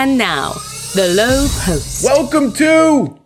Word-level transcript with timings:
And 0.00 0.16
now, 0.16 0.52
the 0.94 1.12
Low 1.12 1.48
Post. 1.64 2.04
Welcome 2.04 2.52
to 2.52 3.18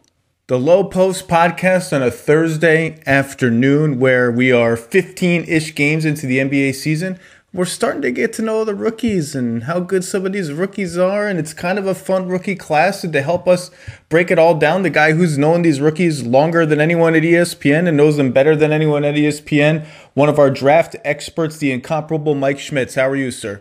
the 0.47 0.59
Low 0.59 0.85
Post 0.85 1.29
podcast 1.29 1.95
on 1.95 2.03
a 2.03 2.11
Thursday 2.11 2.99
afternoon 3.05 4.01
where 4.01 4.33
we 4.33 4.53
are 4.53 4.75
15 4.75 5.45
ish 5.45 5.75
games 5.75 6.07
into 6.07 6.27
the 6.27 6.39
NBA 6.39 6.75
season. 6.75 7.19
We're 7.53 7.67
starting 7.67 8.01
to 8.01 8.11
get 8.11 8.33
to 8.33 8.43
know 8.43 8.65
the 8.65 8.75
rookies 8.75 9.35
and 9.35 9.65
how 9.65 9.81
good 9.81 10.03
some 10.03 10.25
of 10.25 10.33
these 10.33 10.51
rookies 10.51 10.97
are. 10.97 11.29
And 11.29 11.39
it's 11.39 11.53
kind 11.53 11.79
of 11.79 11.87
a 11.87 11.95
fun 11.95 12.27
rookie 12.27 12.57
class. 12.57 13.05
And 13.05 13.13
to 13.13 13.21
help 13.21 13.47
us 13.47 13.71
break 14.09 14.31
it 14.31 14.39
all 14.39 14.55
down, 14.55 14.83
the 14.83 14.89
guy 14.89 15.13
who's 15.13 15.37
known 15.37 15.61
these 15.61 15.79
rookies 15.79 16.23
longer 16.23 16.65
than 16.65 16.81
anyone 16.81 17.15
at 17.15 17.23
ESPN 17.23 17.87
and 17.87 17.99
knows 17.99 18.17
them 18.17 18.33
better 18.33 18.57
than 18.57 18.73
anyone 18.73 19.05
at 19.05 19.15
ESPN, 19.15 19.85
one 20.15 20.31
of 20.31 20.39
our 20.39 20.51
draft 20.51 20.97
experts, 21.05 21.59
the 21.59 21.71
incomparable 21.71 22.35
Mike 22.35 22.59
Schmitz. 22.59 22.95
How 22.95 23.11
are 23.11 23.17
you, 23.17 23.31
sir? 23.31 23.61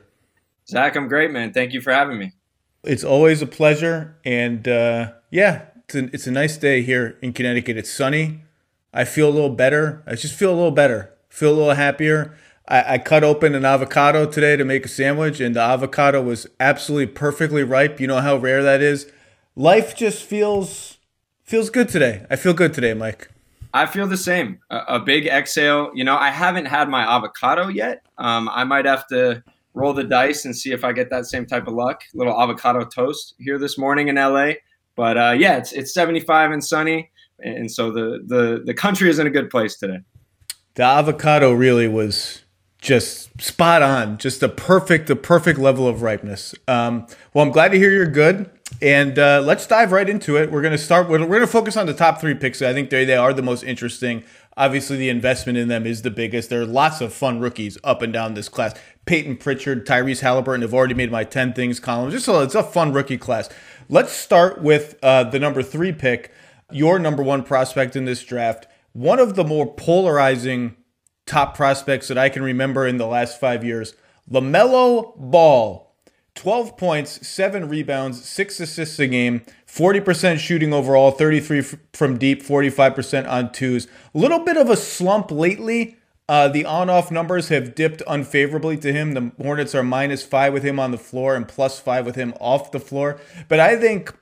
Zach, 0.65 0.95
I'm 0.95 1.09
great, 1.09 1.31
man. 1.31 1.51
Thank 1.51 1.73
you 1.73 1.81
for 1.81 1.91
having 1.91 2.17
me. 2.17 2.31
It's 2.83 3.03
always 3.03 3.41
a 3.41 3.47
pleasure. 3.47 4.15
And 4.25 4.67
uh, 4.67 5.13
yeah, 5.29 5.65
it's 5.85 5.95
a, 5.95 6.05
it's 6.13 6.27
a 6.27 6.31
nice 6.31 6.57
day 6.57 6.81
here 6.81 7.17
in 7.21 7.33
Connecticut. 7.33 7.77
It's 7.77 7.91
sunny. 7.91 8.43
I 8.93 9.05
feel 9.05 9.29
a 9.29 9.31
little 9.31 9.49
better. 9.55 10.03
I 10.05 10.15
just 10.15 10.35
feel 10.35 10.51
a 10.51 10.55
little 10.55 10.71
better. 10.71 11.13
Feel 11.29 11.53
a 11.53 11.57
little 11.57 11.73
happier. 11.75 12.35
I, 12.67 12.95
I 12.95 12.97
cut 12.97 13.23
open 13.23 13.55
an 13.55 13.65
avocado 13.65 14.25
today 14.25 14.55
to 14.57 14.65
make 14.65 14.85
a 14.85 14.89
sandwich, 14.89 15.39
and 15.39 15.55
the 15.55 15.61
avocado 15.61 16.21
was 16.21 16.47
absolutely 16.59 17.07
perfectly 17.07 17.63
ripe. 17.63 17.99
You 17.99 18.07
know 18.07 18.21
how 18.21 18.35
rare 18.37 18.63
that 18.63 18.81
is. 18.81 19.11
Life 19.55 19.95
just 19.95 20.23
feels 20.23 20.97
feels 21.43 21.69
good 21.69 21.89
today. 21.89 22.25
I 22.29 22.35
feel 22.35 22.53
good 22.53 22.73
today, 22.73 22.93
Mike. 22.93 23.29
I 23.73 23.85
feel 23.85 24.07
the 24.07 24.17
same. 24.17 24.59
A, 24.69 24.77
a 24.87 24.99
big 24.99 25.27
exhale. 25.27 25.91
You 25.93 26.03
know, 26.03 26.17
I 26.17 26.29
haven't 26.29 26.65
had 26.65 26.89
my 26.89 27.03
avocado 27.03 27.67
yet. 27.67 28.03
Um, 28.17 28.49
I 28.49 28.63
might 28.63 28.85
have 28.85 29.07
to 29.07 29.43
roll 29.73 29.93
the 29.93 30.03
dice 30.03 30.45
and 30.45 30.55
see 30.55 30.71
if 30.71 30.83
I 30.83 30.91
get 30.91 31.09
that 31.09 31.25
same 31.25 31.45
type 31.45 31.67
of 31.67 31.73
luck. 31.73 32.03
Little 32.13 32.39
avocado 32.39 32.83
toast 32.85 33.35
here 33.39 33.57
this 33.57 33.77
morning 33.77 34.07
in 34.07 34.15
LA. 34.15 34.53
But 34.95 35.17
uh, 35.17 35.35
yeah, 35.37 35.57
it's 35.57 35.71
it's 35.71 35.93
75 35.93 36.51
and 36.51 36.63
sunny, 36.63 37.11
and 37.39 37.71
so 37.71 37.91
the 37.91 38.23
the 38.25 38.61
the 38.65 38.73
country 38.73 39.09
is 39.09 39.19
in 39.19 39.27
a 39.27 39.29
good 39.29 39.49
place 39.49 39.77
today. 39.77 39.99
The 40.75 40.83
avocado 40.83 41.51
really 41.51 41.87
was 41.87 42.43
just 42.81 43.41
spot 43.41 43.83
on, 43.83 44.17
just 44.17 44.41
a 44.41 44.49
perfect, 44.49 45.07
the 45.07 45.15
perfect 45.15 45.59
level 45.59 45.87
of 45.87 46.01
ripeness. 46.01 46.55
Um, 46.67 47.05
well, 47.33 47.45
I'm 47.45 47.51
glad 47.51 47.71
to 47.71 47.77
hear 47.77 47.91
you're 47.91 48.07
good, 48.07 48.49
and 48.81 49.17
uh, 49.17 49.41
let's 49.45 49.67
dive 49.67 49.91
right 49.91 50.09
into 50.09 50.35
it. 50.37 50.51
We're 50.51 50.63
to 50.63 50.77
start. 50.77 51.07
We're, 51.07 51.25
we're 51.25 51.39
to 51.39 51.47
focus 51.47 51.77
on 51.77 51.85
the 51.85 51.93
top 51.93 52.19
three 52.19 52.33
picks. 52.33 52.61
I 52.61 52.73
think 52.73 52.89
they 52.89 53.05
they 53.05 53.15
are 53.15 53.33
the 53.33 53.43
most 53.43 53.63
interesting. 53.63 54.23
Obviously, 54.57 54.97
the 54.97 55.09
investment 55.09 55.57
in 55.57 55.69
them 55.69 55.85
is 55.85 56.01
the 56.01 56.11
biggest. 56.11 56.49
There 56.49 56.61
are 56.61 56.65
lots 56.65 56.99
of 56.99 57.13
fun 57.13 57.39
rookies 57.39 57.77
up 57.83 58.01
and 58.01 58.11
down 58.11 58.33
this 58.33 58.49
class. 58.49 58.73
Peyton 59.05 59.37
Pritchard, 59.37 59.85
Tyrese 59.85 60.21
Halliburton 60.21 60.61
have 60.61 60.73
already 60.73 60.93
made 60.93 61.11
my 61.11 61.23
10 61.23 61.53
things 61.53 61.79
column. 61.79 62.11
Just 62.11 62.27
a, 62.27 62.41
it's 62.43 62.55
a 62.55 62.63
fun 62.63 62.93
rookie 62.93 63.17
class. 63.17 63.49
Let's 63.89 64.11
start 64.11 64.61
with 64.61 64.97
uh, 65.01 65.23
the 65.25 65.39
number 65.39 65.63
three 65.63 65.91
pick, 65.91 66.31
your 66.71 66.99
number 66.99 67.23
one 67.23 67.43
prospect 67.43 67.95
in 67.95 68.05
this 68.05 68.23
draft. 68.23 68.67
One 68.93 69.19
of 69.19 69.35
the 69.35 69.43
more 69.43 69.73
polarizing 69.73 70.75
top 71.25 71.55
prospects 71.55 72.07
that 72.09 72.17
I 72.17 72.29
can 72.29 72.43
remember 72.43 72.85
in 72.85 72.97
the 72.97 73.07
last 73.07 73.39
five 73.39 73.63
years. 73.63 73.95
LaMelo 74.29 75.15
Ball. 75.17 75.91
12 76.35 76.77
points, 76.77 77.27
7 77.27 77.67
rebounds, 77.67 78.23
6 78.23 78.61
assists 78.61 78.99
a 78.99 79.07
game, 79.07 79.41
40% 79.67 80.39
shooting 80.39 80.73
overall, 80.73 81.11
33 81.11 81.61
from 81.93 82.17
deep, 82.17 82.41
45% 82.41 83.29
on 83.29 83.51
twos. 83.51 83.87
A 84.15 84.17
little 84.17 84.39
bit 84.39 84.55
of 84.55 84.69
a 84.69 84.77
slump 84.77 85.29
lately. 85.29 85.97
Uh, 86.31 86.47
the 86.47 86.63
on 86.63 86.89
off 86.89 87.11
numbers 87.11 87.49
have 87.49 87.75
dipped 87.75 88.01
unfavorably 88.07 88.77
to 88.77 88.93
him. 88.93 89.15
The 89.15 89.33
Hornets 89.43 89.75
are 89.75 89.83
minus 89.83 90.23
five 90.23 90.53
with 90.53 90.63
him 90.63 90.79
on 90.79 90.91
the 90.91 90.97
floor 90.97 91.35
and 91.35 91.45
plus 91.45 91.77
five 91.77 92.05
with 92.05 92.15
him 92.15 92.33
off 92.39 92.71
the 92.71 92.79
floor. 92.79 93.19
But 93.49 93.59
I 93.59 93.75
think 93.75 94.15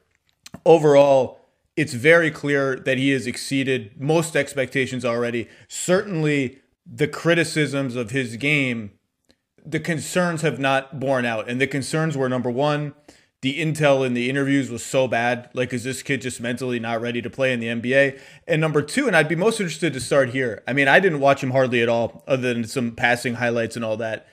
overall, 0.65 1.39
it's 1.77 1.93
very 1.93 2.31
clear 2.31 2.77
that 2.77 2.97
he 2.97 3.11
has 3.11 3.27
exceeded 3.27 4.01
most 4.01 4.35
expectations 4.35 5.05
already. 5.05 5.49
Certainly, 5.67 6.57
the 6.83 7.07
criticisms 7.07 7.95
of 7.95 8.09
his 8.09 8.37
game, 8.37 8.89
the 9.63 9.79
concerns 9.79 10.41
have 10.41 10.57
not 10.57 10.99
borne 10.99 11.25
out. 11.25 11.47
And 11.47 11.61
the 11.61 11.67
concerns 11.67 12.17
were 12.17 12.27
number 12.27 12.49
one, 12.49 12.95
the 13.41 13.59
intel 13.59 14.05
in 14.05 14.13
the 14.13 14.29
interviews 14.29 14.69
was 14.69 14.83
so 14.83 15.07
bad. 15.07 15.49
Like, 15.53 15.71
is 15.71 15.83
this 15.83 16.03
kid 16.03 16.21
just 16.21 16.41
mentally 16.41 16.79
not 16.79 17.01
ready 17.01 17.21
to 17.21 17.29
play 17.29 17.53
in 17.53 17.59
the 17.59 17.67
NBA? 17.67 18.19
And 18.47 18.59
number 18.59 18.81
two, 18.81 19.07
and 19.07 19.15
I'd 19.15 19.29
be 19.29 19.35
most 19.35 19.59
interested 19.59 19.93
to 19.93 20.01
start 20.01 20.29
here. 20.29 20.61
I 20.67 20.73
mean, 20.73 20.87
I 20.87 20.99
didn't 20.99 21.21
watch 21.21 21.41
him 21.41 21.51
hardly 21.51 21.81
at 21.81 21.89
all, 21.89 22.23
other 22.27 22.53
than 22.53 22.65
some 22.65 22.91
passing 22.91 23.35
highlights 23.35 23.75
and 23.75 23.85
all 23.85 23.97
that. 23.97 24.27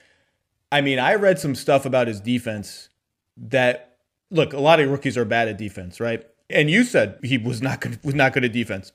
I 0.72 0.80
mean, 0.80 0.98
I 0.98 1.14
read 1.14 1.38
some 1.38 1.54
stuff 1.54 1.86
about 1.86 2.08
his 2.08 2.20
defense 2.20 2.88
that 3.36 3.98
look, 4.30 4.52
a 4.52 4.60
lot 4.60 4.80
of 4.80 4.90
rookies 4.90 5.16
are 5.16 5.24
bad 5.24 5.48
at 5.48 5.58
defense, 5.58 6.00
right? 6.00 6.26
And 6.50 6.70
you 6.70 6.84
said 6.84 7.18
he 7.22 7.38
was 7.38 7.62
not 7.62 7.80
good, 7.80 8.02
was 8.04 8.14
not 8.14 8.32
good 8.32 8.44
at 8.44 8.52
defense. 8.52 8.92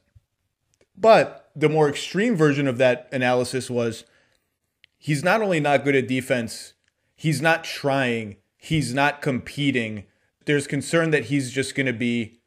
But 0.98 1.50
the 1.56 1.70
more 1.70 1.90
extreme 1.90 2.36
version 2.36 2.68
of 2.68 2.78
that 2.78 3.08
analysis 3.12 3.70
was 3.70 4.06
he's 4.98 5.24
not 5.24 5.42
only 5.42 5.60
not 5.60 5.84
good 5.84 5.96
at 5.96 6.08
defense, 6.08 6.74
he's 7.16 7.42
not 7.42 7.64
trying, 7.64 8.38
he's 8.62 8.94
not 8.94 9.22
competing. 9.22 10.06
There's 10.46 10.68
concern 10.68 11.10
that 11.12 11.26
he's 11.26 11.52
just 11.52 11.76
going 11.76 11.88
to 11.88 11.94
be 11.94 12.40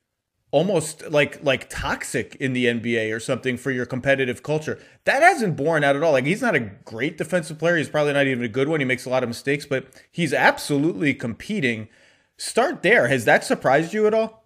almost 0.52 1.10
like 1.10 1.42
like 1.42 1.68
toxic 1.68 2.36
in 2.36 2.52
the 2.52 2.66
NBA 2.66 3.14
or 3.14 3.18
something 3.18 3.56
for 3.56 3.72
your 3.72 3.84
competitive 3.84 4.44
culture. 4.44 4.78
That 5.04 5.22
hasn't 5.22 5.56
borne 5.56 5.82
out 5.82 5.96
at 5.96 6.02
all. 6.04 6.12
Like 6.12 6.26
he's 6.26 6.40
not 6.40 6.54
a 6.54 6.60
great 6.60 7.18
defensive 7.18 7.58
player. 7.58 7.76
He's 7.76 7.88
probably 7.88 8.12
not 8.12 8.28
even 8.28 8.44
a 8.44 8.48
good 8.48 8.68
one. 8.68 8.80
He 8.80 8.86
makes 8.86 9.04
a 9.04 9.10
lot 9.10 9.24
of 9.24 9.28
mistakes, 9.28 9.66
but 9.66 9.88
he's 10.12 10.32
absolutely 10.32 11.12
competing. 11.12 11.88
Start 12.38 12.82
there. 12.82 13.08
Has 13.08 13.24
that 13.24 13.44
surprised 13.44 13.92
you 13.92 14.06
at 14.06 14.14
all? 14.14 14.44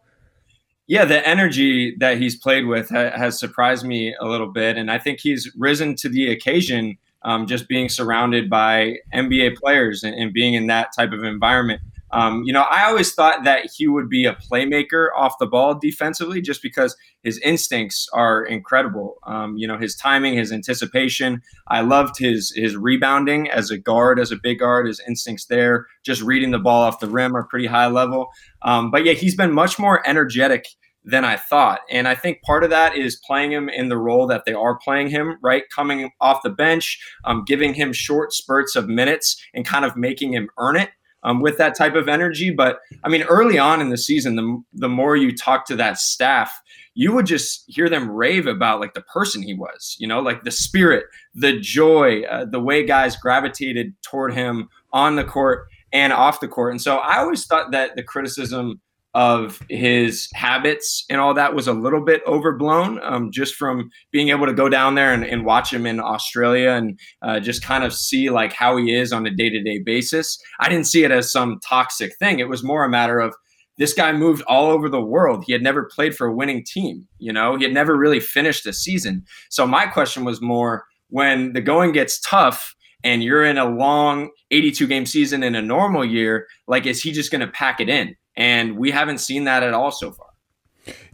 Yeah, 0.87 1.05
the 1.05 1.27
energy 1.29 1.95
that 1.99 2.17
he's 2.17 2.37
played 2.37 2.65
with 2.65 2.89
ha- 2.89 3.11
has 3.15 3.39
surprised 3.39 3.85
me 3.85 4.15
a 4.19 4.27
little 4.27 4.51
bit, 4.51 4.79
and 4.79 4.91
I 4.91 4.99
think 4.99 5.21
he's 5.21 5.55
risen 5.55 5.95
to 5.97 6.09
the 6.09 6.33
occasion. 6.33 6.97
Um, 7.23 7.47
just 7.47 7.69
being 7.69 7.89
surrounded 7.89 8.49
by 8.49 8.99
NBA 9.13 9.57
players 9.57 10.05
and, 10.05 10.15
and, 10.15 10.33
being 10.33 10.55
in 10.55 10.69
that 10.69 10.91
type 10.97 11.11
of 11.11 11.25
environment. 11.25 11.81
Um, 12.11 12.43
you 12.45 12.53
know, 12.53 12.63
I 12.63 12.87
always 12.87 13.13
thought 13.13 13.45
that 13.45 13.71
he 13.77 13.87
would 13.87 14.09
be 14.09 14.25
a 14.25 14.35
playmaker 14.35 15.09
off 15.17 15.39
the 15.39 15.47
ball 15.47 15.79
defensively, 15.79 16.41
just 16.41 16.63
because 16.63 16.97
his 17.23 17.39
instincts 17.41 18.09
are 18.15 18.45
incredible. 18.45 19.17
Um, 19.27 19.57
you 19.59 19.67
know, 19.67 19.77
his 19.77 19.95
timing, 19.95 20.35
his 20.35 20.53
anticipation. 20.53 21.43
I 21.69 21.83
loved 21.83 22.19
his 22.19 22.53
his 22.57 22.77
rebounding 22.77 23.51
as 23.51 23.71
a 23.71 23.79
guard, 23.79 24.19
as 24.19 24.33
a 24.33 24.37
big 24.43 24.61
guard. 24.61 24.87
His 24.87 25.01
instincts 25.07 25.47
there, 25.47 25.87
just 26.05 26.23
reading 26.23 26.51
the 26.51 26.59
ball 26.59 26.83
off 26.83 27.01
the 27.01 27.09
rim, 27.09 27.37
are 27.37 27.45
pretty 27.45 27.67
high 27.67 27.89
level. 27.89 28.29
Um, 28.63 28.91
but 28.91 29.05
yeah, 29.05 29.13
he's 29.13 29.37
been 29.37 29.53
much 29.53 29.79
more 29.79 30.07
energetic 30.09 30.67
than 31.05 31.25
I 31.25 31.37
thought. 31.37 31.81
And 31.91 32.07
I 32.07 32.15
think 32.15 32.43
part 32.43 32.65
of 32.65 32.71
that 32.71 32.97
is 32.97 33.21
playing 33.27 33.53
him 33.53 33.69
in 33.69 33.89
the 33.89 33.97
role 33.97 34.27
that 34.27 34.45
they 34.45 34.53
are 34.53 34.79
playing 34.79 35.09
him, 35.09 35.37
right? 35.43 35.65
Coming 35.75 36.11
off 36.21 36.43
the 36.43 36.51
bench, 36.51 36.99
um, 37.25 37.45
giving 37.47 37.75
him 37.75 37.93
short 37.93 38.33
spurts 38.33 38.77
of 38.77 38.89
minutes 38.89 39.43
and 39.55 39.65
kind 39.65 39.85
of 39.85 39.97
making 39.97 40.33
him 40.33 40.49
earn 40.59 40.77
it. 40.77 40.91
Um, 41.25 41.41
with 41.41 41.59
that 41.59 41.77
type 41.77 41.97
of 41.97 42.09
energy, 42.09 42.49
but 42.49 42.79
I 43.03 43.09
mean, 43.09 43.25
early 43.25 43.59
on 43.59 43.81
in 43.81 43.89
the 43.89 43.99
season, 43.99 44.37
the 44.37 44.63
the 44.73 44.89
more 44.89 45.17
you 45.17 45.37
talk 45.37 45.67
to 45.67 45.75
that 45.75 45.99
staff, 45.99 46.49
you 46.95 47.13
would 47.13 47.27
just 47.27 47.65
hear 47.67 47.89
them 47.89 48.09
rave 48.09 48.47
about 48.47 48.79
like 48.81 48.95
the 48.95 49.03
person 49.03 49.43
he 49.43 49.53
was, 49.53 49.97
you 49.99 50.07
know, 50.07 50.21
like 50.21 50.45
the 50.45 50.53
spirit, 50.53 51.07
the 51.35 51.59
joy, 51.59 52.23
uh, 52.23 52.45
the 52.45 52.61
way 52.61 52.87
guys 52.87 53.17
gravitated 53.17 53.95
toward 54.03 54.33
him 54.33 54.69
on 54.93 55.17
the 55.17 55.25
court 55.25 55.67
and 55.93 56.13
off 56.13 56.41
the 56.41 56.49
court. 56.49 56.73
And 56.73 56.83
so 56.83 56.99
I 56.99 57.19
always 57.19 57.47
thought 57.47 57.73
that 57.73 57.97
the 57.97 58.03
criticism 58.03 58.81
of 59.15 59.61
his 59.71 60.29
habits 60.35 61.05
and 61.09 61.21
all 61.21 61.33
that 61.35 61.55
was 61.55 61.67
a 61.67 61.73
little 61.73 62.05
bit 62.05 62.23
overblown 62.27 63.01
um, 63.03 63.31
just 63.33 63.55
from 63.55 63.91
being 64.11 64.29
able 64.29 64.47
to 64.47 64.53
go 64.53 64.69
down 64.69 64.95
there 64.95 65.13
and, 65.13 65.25
and 65.25 65.47
watch 65.47 65.73
him 65.73 65.87
in 65.87 65.99
australia 65.99 66.71
and 66.71 66.99
uh, 67.23 67.41
just 67.41 67.63
kind 67.63 67.85
of 67.85 67.95
see 67.95 68.29
like 68.29 68.53
how 68.53 68.77
he 68.77 68.95
is 68.95 69.13
on 69.13 69.27
a 69.27 69.31
day-to-day 69.31 69.79
basis. 69.79 70.39
I 70.61 70.69
didn't 70.69 70.87
see 70.87 71.05
it 71.05 71.11
as 71.11 71.33
some 71.33 71.59
toxic 71.67 72.17
thing. 72.19 72.39
It 72.39 72.49
was 72.49 72.63
more 72.63 72.85
a 72.85 72.89
matter 72.89 73.19
of 73.19 73.35
this 73.79 73.95
guy 73.95 74.13
moved 74.13 74.43
all 74.43 74.71
over 74.71 74.89
the 74.89 75.01
world. 75.01 75.45
He 75.47 75.53
had 75.53 75.63
never 75.63 75.85
played 75.85 76.17
for 76.17 76.27
a 76.27 76.35
winning 76.35 76.65
team 76.65 77.07
you 77.19 77.33
know? 77.33 77.57
He 77.57 77.65
had 77.65 77.73
never 77.73 77.97
really 77.97 78.21
finished 78.21 78.67
a 78.67 78.73
season. 78.73 79.25
So 79.51 79.67
my 79.67 79.87
question 79.87 80.25
was 80.25 80.41
more 80.41 80.85
when 81.11 81.53
the 81.53 81.61
going 81.61 81.93
gets 81.93 82.21
tough 82.21 82.75
and 83.05 83.23
you're 83.23 83.45
in 83.45 83.59
a 83.59 83.69
long 83.69 84.31
82 84.51 84.87
game 84.87 85.07
season 85.07 85.43
in 85.43 85.55
a 85.55 85.63
normal 85.63 86.05
year 86.05 86.47
like 86.67 86.87
is 86.87 87.03
he 87.03 87.13
just 87.13 87.31
going 87.31 87.41
to 87.41 87.49
pack 87.49 87.81
it 87.81 87.89
in 87.89 88.15
and 88.39 88.79
we 88.79 88.93
haven't 88.93 89.19
seen 89.19 89.45
that 89.45 89.63
at 89.63 89.75
all 89.75 89.91
so 89.91 90.13
far. 90.13 90.29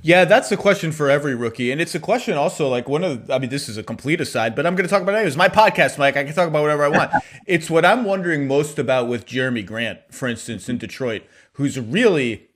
Yeah, 0.03 0.27
that's 0.27 0.51
the 0.51 0.57
question 0.59 0.93
for 0.93 1.11
every 1.11 1.35
rookie. 1.35 1.73
And 1.73 1.81
it's 1.81 1.95
a 1.95 1.99
question 1.99 2.35
also 2.35 2.69
like 2.69 2.89
one 2.89 3.03
of 3.03 3.29
I 3.31 3.39
mean, 3.39 3.51
this 3.51 3.69
is 3.69 3.77
a 3.77 3.83
complete 3.83 4.21
aside, 4.21 4.55
but 4.55 4.67
I'm 4.67 4.77
gonna 4.77 4.89
talk 4.89 5.03
about 5.03 5.17
it. 5.17 5.27
It's 5.27 5.35
my 5.35 5.49
podcast, 5.49 5.99
Mike. 5.99 6.17
I 6.17 6.23
can 6.23 6.35
talk 6.35 6.47
about 6.47 6.63
whatever 6.63 6.85
I 6.85 6.89
want. 6.89 7.11
it's 7.47 7.69
what 7.69 7.85
I'm 7.85 8.05
wondering 8.05 8.47
most 8.47 8.79
about 8.79 9.09
with 9.09 9.27
Jerami 9.27 9.67
Grant, 9.67 10.01
for 10.11 10.29
instance, 10.29 10.69
in 10.69 10.79
Detroit, 10.79 11.23
who's 11.55 11.81
really, 11.81 12.49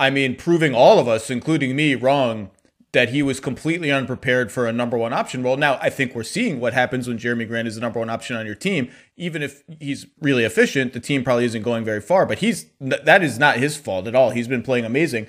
I 0.00 0.10
mean, 0.10 0.34
proving 0.34 0.74
all 0.74 0.98
of 0.98 1.08
us, 1.08 1.30
including 1.30 1.76
me, 1.76 1.94
wrong 1.94 2.50
that 2.92 3.10
he 3.10 3.22
was 3.22 3.38
completely 3.38 3.90
unprepared 3.92 4.50
for 4.50 4.66
a 4.66 4.72
number 4.72 4.98
one 4.98 5.12
option 5.12 5.42
role. 5.42 5.56
Now, 5.56 5.78
I 5.80 5.90
think 5.90 6.14
we're 6.14 6.24
seeing 6.24 6.58
what 6.58 6.72
happens 6.72 7.06
when 7.06 7.18
Jerami 7.18 7.46
Grant 7.46 7.68
is 7.68 7.76
the 7.76 7.80
number 7.80 8.00
one 8.00 8.10
option 8.10 8.36
on 8.36 8.46
your 8.46 8.56
team. 8.56 8.90
Even 9.16 9.42
if 9.42 9.62
he's 9.78 10.06
really 10.20 10.44
efficient, 10.44 10.92
the 10.92 11.00
team 11.00 11.22
probably 11.22 11.44
isn't 11.44 11.62
going 11.62 11.84
very 11.84 12.00
far. 12.00 12.26
But 12.26 12.38
he's 12.38 12.66
that 12.80 13.22
is 13.22 13.38
not 13.38 13.58
his 13.58 13.76
fault 13.76 14.08
at 14.08 14.14
all. 14.14 14.30
He's 14.30 14.48
been 14.48 14.62
playing 14.62 14.84
amazing. 14.84 15.28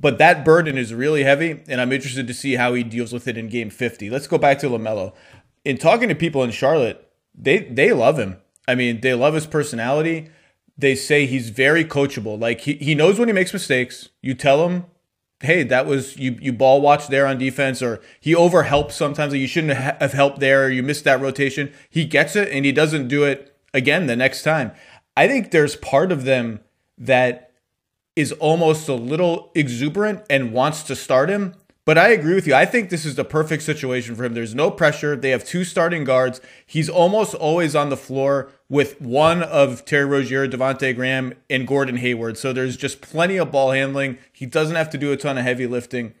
But 0.00 0.18
that 0.18 0.44
burden 0.44 0.78
is 0.78 0.94
really 0.94 1.24
heavy, 1.24 1.60
and 1.66 1.80
I'm 1.80 1.92
interested 1.92 2.28
to 2.28 2.34
see 2.34 2.54
how 2.54 2.72
he 2.74 2.84
deals 2.84 3.12
with 3.12 3.26
it 3.26 3.36
in 3.36 3.48
game 3.48 3.68
50. 3.68 4.08
Let's 4.10 4.28
go 4.28 4.38
back 4.38 4.60
to 4.60 4.68
LaMelo. 4.68 5.12
In 5.64 5.76
talking 5.76 6.08
to 6.08 6.14
people 6.14 6.44
in 6.44 6.52
Charlotte, 6.52 7.10
they 7.34 7.58
they 7.58 7.92
love 7.92 8.18
him. 8.18 8.38
I 8.66 8.74
mean, 8.74 9.00
they 9.00 9.14
love 9.14 9.34
his 9.34 9.46
personality. 9.46 10.30
They 10.76 10.94
say 10.94 11.26
he's 11.26 11.50
very 11.50 11.84
coachable. 11.84 12.40
Like 12.40 12.60
he, 12.60 12.74
he 12.74 12.94
knows 12.94 13.18
when 13.18 13.28
he 13.28 13.34
makes 13.34 13.52
mistakes. 13.52 14.08
You 14.22 14.34
tell 14.34 14.68
him 14.68 14.86
hey, 15.40 15.62
that 15.64 15.86
was 15.86 16.16
you 16.16 16.36
you 16.40 16.52
ball 16.52 16.80
watch 16.80 17.08
there 17.08 17.26
on 17.26 17.38
defense, 17.38 17.82
or 17.82 18.00
he 18.20 18.34
overhelps 18.34 18.94
sometimes. 18.94 19.32
Like 19.32 19.40
you 19.40 19.46
shouldn't 19.46 19.74
have 19.74 20.12
helped 20.12 20.40
there, 20.40 20.64
or 20.64 20.70
you 20.70 20.82
missed 20.82 21.04
that 21.04 21.20
rotation. 21.20 21.72
He 21.88 22.04
gets 22.04 22.36
it, 22.36 22.50
and 22.50 22.64
he 22.64 22.72
doesn't 22.72 23.08
do 23.08 23.24
it 23.24 23.56
again 23.72 24.06
the 24.06 24.16
next 24.16 24.42
time. 24.42 24.72
I 25.16 25.28
think 25.28 25.50
there's 25.50 25.76
part 25.76 26.12
of 26.12 26.24
them 26.24 26.60
that 26.96 27.52
is 28.16 28.32
almost 28.32 28.88
a 28.88 28.94
little 28.94 29.52
exuberant 29.54 30.24
and 30.28 30.52
wants 30.52 30.82
to 30.84 30.96
start 30.96 31.28
him. 31.28 31.54
But 31.84 31.96
I 31.96 32.08
agree 32.08 32.34
with 32.34 32.46
you. 32.46 32.54
I 32.54 32.66
think 32.66 32.90
this 32.90 33.06
is 33.06 33.14
the 33.14 33.24
perfect 33.24 33.62
situation 33.62 34.14
for 34.14 34.24
him. 34.24 34.34
There's 34.34 34.54
no 34.54 34.70
pressure. 34.70 35.16
They 35.16 35.30
have 35.30 35.44
two 35.44 35.64
starting 35.64 36.04
guards. 36.04 36.40
He's 36.66 36.90
almost 36.90 37.34
always 37.34 37.74
on 37.74 37.88
the 37.88 37.96
floor 37.96 38.50
with 38.70 39.00
one 39.00 39.42
of 39.42 39.84
Terry 39.84 40.04
Rozier, 40.04 40.46
Devonte 40.46 40.94
Graham, 40.94 41.34
and 41.48 41.66
Gordon 41.66 41.96
Hayward. 41.96 42.36
So 42.36 42.52
there's 42.52 42.76
just 42.76 43.00
plenty 43.00 43.38
of 43.38 43.50
ball 43.50 43.72
handling. 43.72 44.18
He 44.32 44.46
doesn't 44.46 44.76
have 44.76 44.90
to 44.90 44.98
do 44.98 45.12
a 45.12 45.16
ton 45.16 45.38
of 45.38 45.44
heavy 45.44 45.66
lifting. 45.66 46.14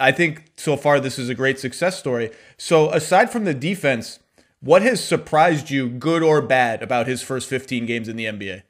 I 0.00 0.12
think 0.12 0.50
so 0.56 0.76
far 0.76 1.00
this 1.00 1.18
is 1.18 1.28
a 1.28 1.34
great 1.34 1.58
success 1.58 1.98
story. 1.98 2.30
So 2.58 2.90
aside 2.90 3.30
from 3.30 3.44
the 3.44 3.54
defense, 3.54 4.18
what 4.60 4.82
has 4.82 5.02
surprised 5.02 5.70
you, 5.70 5.88
good 5.88 6.22
or 6.22 6.42
bad, 6.42 6.82
about 6.82 7.06
his 7.06 7.22
first 7.22 7.48
15 7.48 7.86
games 7.86 8.08
in 8.08 8.16
the 8.16 8.24
NBA? 8.24 8.62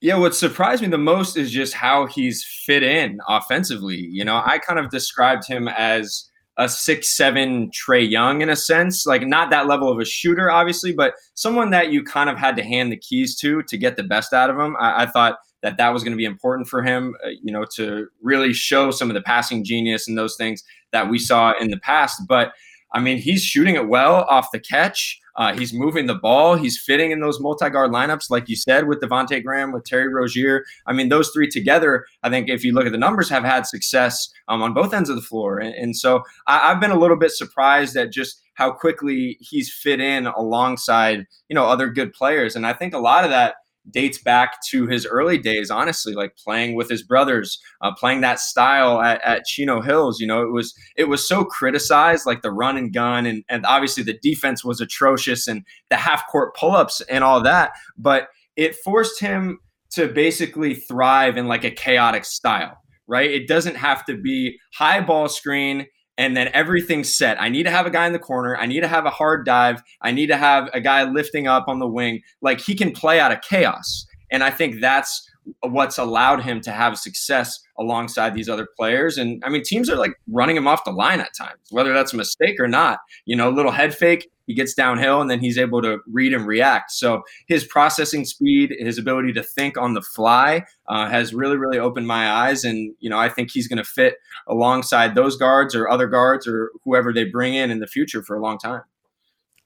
Yeah, 0.00 0.16
what 0.16 0.34
surprised 0.34 0.80
me 0.80 0.88
the 0.88 0.96
most 0.96 1.36
is 1.36 1.50
just 1.50 1.74
how 1.74 2.06
he's 2.06 2.42
fit 2.44 2.82
in 2.82 3.18
offensively. 3.28 3.96
You 3.96 4.24
know, 4.24 4.42
I 4.44 4.58
kind 4.58 4.78
of 4.78 4.90
described 4.90 5.46
him 5.46 5.68
as 5.68 6.29
a 6.60 6.68
six 6.68 7.16
seven 7.16 7.70
Trae 7.70 8.08
Young 8.08 8.42
in 8.42 8.50
a 8.50 8.54
sense, 8.54 9.06
like 9.06 9.26
not 9.26 9.50
that 9.50 9.66
level 9.66 9.90
of 9.90 9.98
a 9.98 10.04
shooter, 10.04 10.50
obviously, 10.50 10.92
but 10.92 11.14
someone 11.34 11.70
that 11.70 11.90
you 11.90 12.04
kind 12.04 12.28
of 12.28 12.36
had 12.36 12.54
to 12.56 12.62
hand 12.62 12.92
the 12.92 12.98
keys 12.98 13.34
to 13.36 13.62
to 13.62 13.78
get 13.78 13.96
the 13.96 14.02
best 14.02 14.34
out 14.34 14.50
of 14.50 14.58
him. 14.58 14.76
I, 14.78 15.04
I 15.04 15.06
thought 15.06 15.38
that 15.62 15.78
that 15.78 15.88
was 15.92 16.04
going 16.04 16.12
to 16.12 16.18
be 16.18 16.24
important 16.24 16.68
for 16.68 16.82
him, 16.82 17.14
uh, 17.24 17.30
you 17.42 17.52
know, 17.52 17.64
to 17.76 18.08
really 18.22 18.52
show 18.52 18.90
some 18.90 19.10
of 19.10 19.14
the 19.14 19.22
passing 19.22 19.64
genius 19.64 20.06
and 20.06 20.16
those 20.16 20.36
things 20.36 20.62
that 20.92 21.08
we 21.08 21.18
saw 21.18 21.54
in 21.58 21.70
the 21.70 21.78
past. 21.78 22.22
But 22.28 22.52
I 22.92 23.00
mean, 23.00 23.18
he's 23.18 23.42
shooting 23.42 23.76
it 23.76 23.88
well 23.88 24.26
off 24.28 24.50
the 24.52 24.60
catch. 24.60 25.19
Uh, 25.36 25.54
he's 25.54 25.72
moving 25.72 26.06
the 26.06 26.14
ball. 26.14 26.56
He's 26.56 26.78
fitting 26.78 27.10
in 27.10 27.20
those 27.20 27.40
multi-guard 27.40 27.90
lineups, 27.90 28.30
like 28.30 28.48
you 28.48 28.56
said, 28.56 28.86
with 28.86 29.00
Devonte 29.00 29.42
Graham, 29.42 29.72
with 29.72 29.84
Terry 29.84 30.08
Rozier. 30.12 30.64
I 30.86 30.92
mean, 30.92 31.08
those 31.08 31.30
three 31.30 31.48
together, 31.48 32.04
I 32.22 32.30
think, 32.30 32.48
if 32.48 32.64
you 32.64 32.72
look 32.72 32.86
at 32.86 32.92
the 32.92 32.98
numbers, 32.98 33.28
have 33.30 33.44
had 33.44 33.66
success 33.66 34.28
um, 34.48 34.62
on 34.62 34.74
both 34.74 34.92
ends 34.92 35.08
of 35.08 35.16
the 35.16 35.22
floor. 35.22 35.58
And, 35.58 35.74
and 35.74 35.96
so 35.96 36.22
I, 36.46 36.70
I've 36.70 36.80
been 36.80 36.90
a 36.90 36.98
little 36.98 37.16
bit 37.16 37.30
surprised 37.30 37.96
at 37.96 38.12
just 38.12 38.42
how 38.54 38.72
quickly 38.72 39.38
he's 39.40 39.72
fit 39.72 40.00
in 40.00 40.26
alongside, 40.26 41.26
you 41.48 41.54
know, 41.54 41.64
other 41.64 41.88
good 41.88 42.12
players. 42.12 42.56
And 42.56 42.66
I 42.66 42.72
think 42.72 42.92
a 42.92 42.98
lot 42.98 43.24
of 43.24 43.30
that 43.30 43.54
dates 43.90 44.22
back 44.22 44.58
to 44.68 44.86
his 44.86 45.06
early 45.06 45.38
days, 45.38 45.70
honestly, 45.70 46.14
like 46.14 46.36
playing 46.36 46.74
with 46.74 46.88
his 46.88 47.02
brothers, 47.02 47.58
uh, 47.80 47.92
playing 47.94 48.20
that 48.20 48.40
style 48.40 49.00
at, 49.00 49.22
at, 49.22 49.44
Chino 49.44 49.80
Hills. 49.80 50.20
You 50.20 50.26
know, 50.26 50.42
it 50.42 50.52
was 50.52 50.74
it 50.96 51.08
was 51.08 51.26
so 51.26 51.44
criticized, 51.44 52.26
like 52.26 52.42
the 52.42 52.52
run 52.52 52.76
and 52.76 52.92
gun, 52.92 53.26
and 53.26 53.44
and 53.48 53.64
obviously 53.66 54.02
the 54.02 54.18
defense 54.22 54.64
was 54.64 54.80
atrocious, 54.80 55.48
and 55.48 55.64
the 55.88 55.96
half 55.96 56.26
court 56.28 56.54
pull 56.54 56.72
ups 56.72 57.00
and 57.02 57.24
all 57.24 57.42
that. 57.42 57.72
But 57.96 58.28
it 58.56 58.76
forced 58.76 59.20
him 59.20 59.58
to 59.92 60.08
basically 60.08 60.74
thrive 60.74 61.36
in 61.36 61.48
like 61.48 61.64
a 61.64 61.70
chaotic 61.70 62.24
style, 62.24 62.78
right? 63.06 63.30
It 63.30 63.48
doesn't 63.48 63.76
have 63.76 64.04
to 64.06 64.16
be 64.16 64.58
high 64.74 65.00
ball 65.00 65.28
screen 65.28 65.86
and 66.20 66.36
then 66.36 66.50
everything's 66.52 67.16
set. 67.16 67.40
I 67.40 67.48
need 67.48 67.62
to 67.62 67.70
have 67.70 67.86
a 67.86 67.90
guy 67.90 68.06
in 68.06 68.12
the 68.12 68.18
corner. 68.18 68.54
I 68.54 68.66
need 68.66 68.80
to 68.80 68.88
have 68.88 69.06
a 69.06 69.10
hard 69.10 69.46
dive. 69.46 69.82
I 70.02 70.10
need 70.10 70.26
to 70.26 70.36
have 70.36 70.68
a 70.74 70.80
guy 70.80 71.02
lifting 71.04 71.48
up 71.48 71.64
on 71.66 71.78
the 71.78 71.88
wing. 71.88 72.20
Like 72.42 72.60
he 72.60 72.74
can 72.74 72.92
play 72.92 73.18
out 73.18 73.32
of 73.32 73.40
chaos. 73.40 74.04
And 74.30 74.44
I 74.44 74.50
think 74.50 74.82
that's 74.82 75.26
what's 75.62 75.98
allowed 75.98 76.42
him 76.42 76.60
to 76.62 76.70
have 76.70 76.98
success 76.98 77.60
alongside 77.78 78.34
these 78.34 78.48
other 78.48 78.68
players. 78.76 79.18
And 79.18 79.42
I 79.44 79.48
mean, 79.48 79.62
teams 79.64 79.88
are 79.88 79.96
like 79.96 80.12
running 80.28 80.56
him 80.56 80.66
off 80.66 80.84
the 80.84 80.90
line 80.90 81.20
at 81.20 81.30
times, 81.36 81.60
whether 81.70 81.92
that's 81.92 82.12
a 82.12 82.16
mistake 82.16 82.60
or 82.60 82.68
not. 82.68 82.98
You 83.24 83.36
know, 83.36 83.48
a 83.48 83.54
little 83.54 83.72
head 83.72 83.94
fake, 83.94 84.28
he 84.46 84.54
gets 84.54 84.74
downhill 84.74 85.20
and 85.20 85.30
then 85.30 85.40
he's 85.40 85.56
able 85.58 85.80
to 85.82 85.98
read 86.10 86.32
and 86.32 86.46
react. 86.46 86.90
So 86.90 87.22
his 87.46 87.64
processing 87.64 88.24
speed, 88.24 88.74
his 88.78 88.98
ability 88.98 89.32
to 89.34 89.42
think 89.42 89.78
on 89.78 89.94
the 89.94 90.02
fly 90.02 90.64
uh, 90.88 91.08
has 91.08 91.32
really, 91.32 91.56
really 91.56 91.78
opened 91.78 92.06
my 92.06 92.28
eyes. 92.28 92.64
And, 92.64 92.94
you 92.98 93.08
know, 93.08 93.18
I 93.18 93.28
think 93.28 93.50
he's 93.52 93.68
going 93.68 93.76
to 93.78 93.84
fit 93.84 94.16
alongside 94.48 95.14
those 95.14 95.36
guards 95.36 95.74
or 95.74 95.88
other 95.88 96.08
guards 96.08 96.48
or 96.48 96.72
whoever 96.84 97.12
they 97.12 97.24
bring 97.24 97.54
in 97.54 97.70
in 97.70 97.78
the 97.78 97.86
future 97.86 98.22
for 98.22 98.36
a 98.36 98.42
long 98.42 98.58
time. 98.58 98.82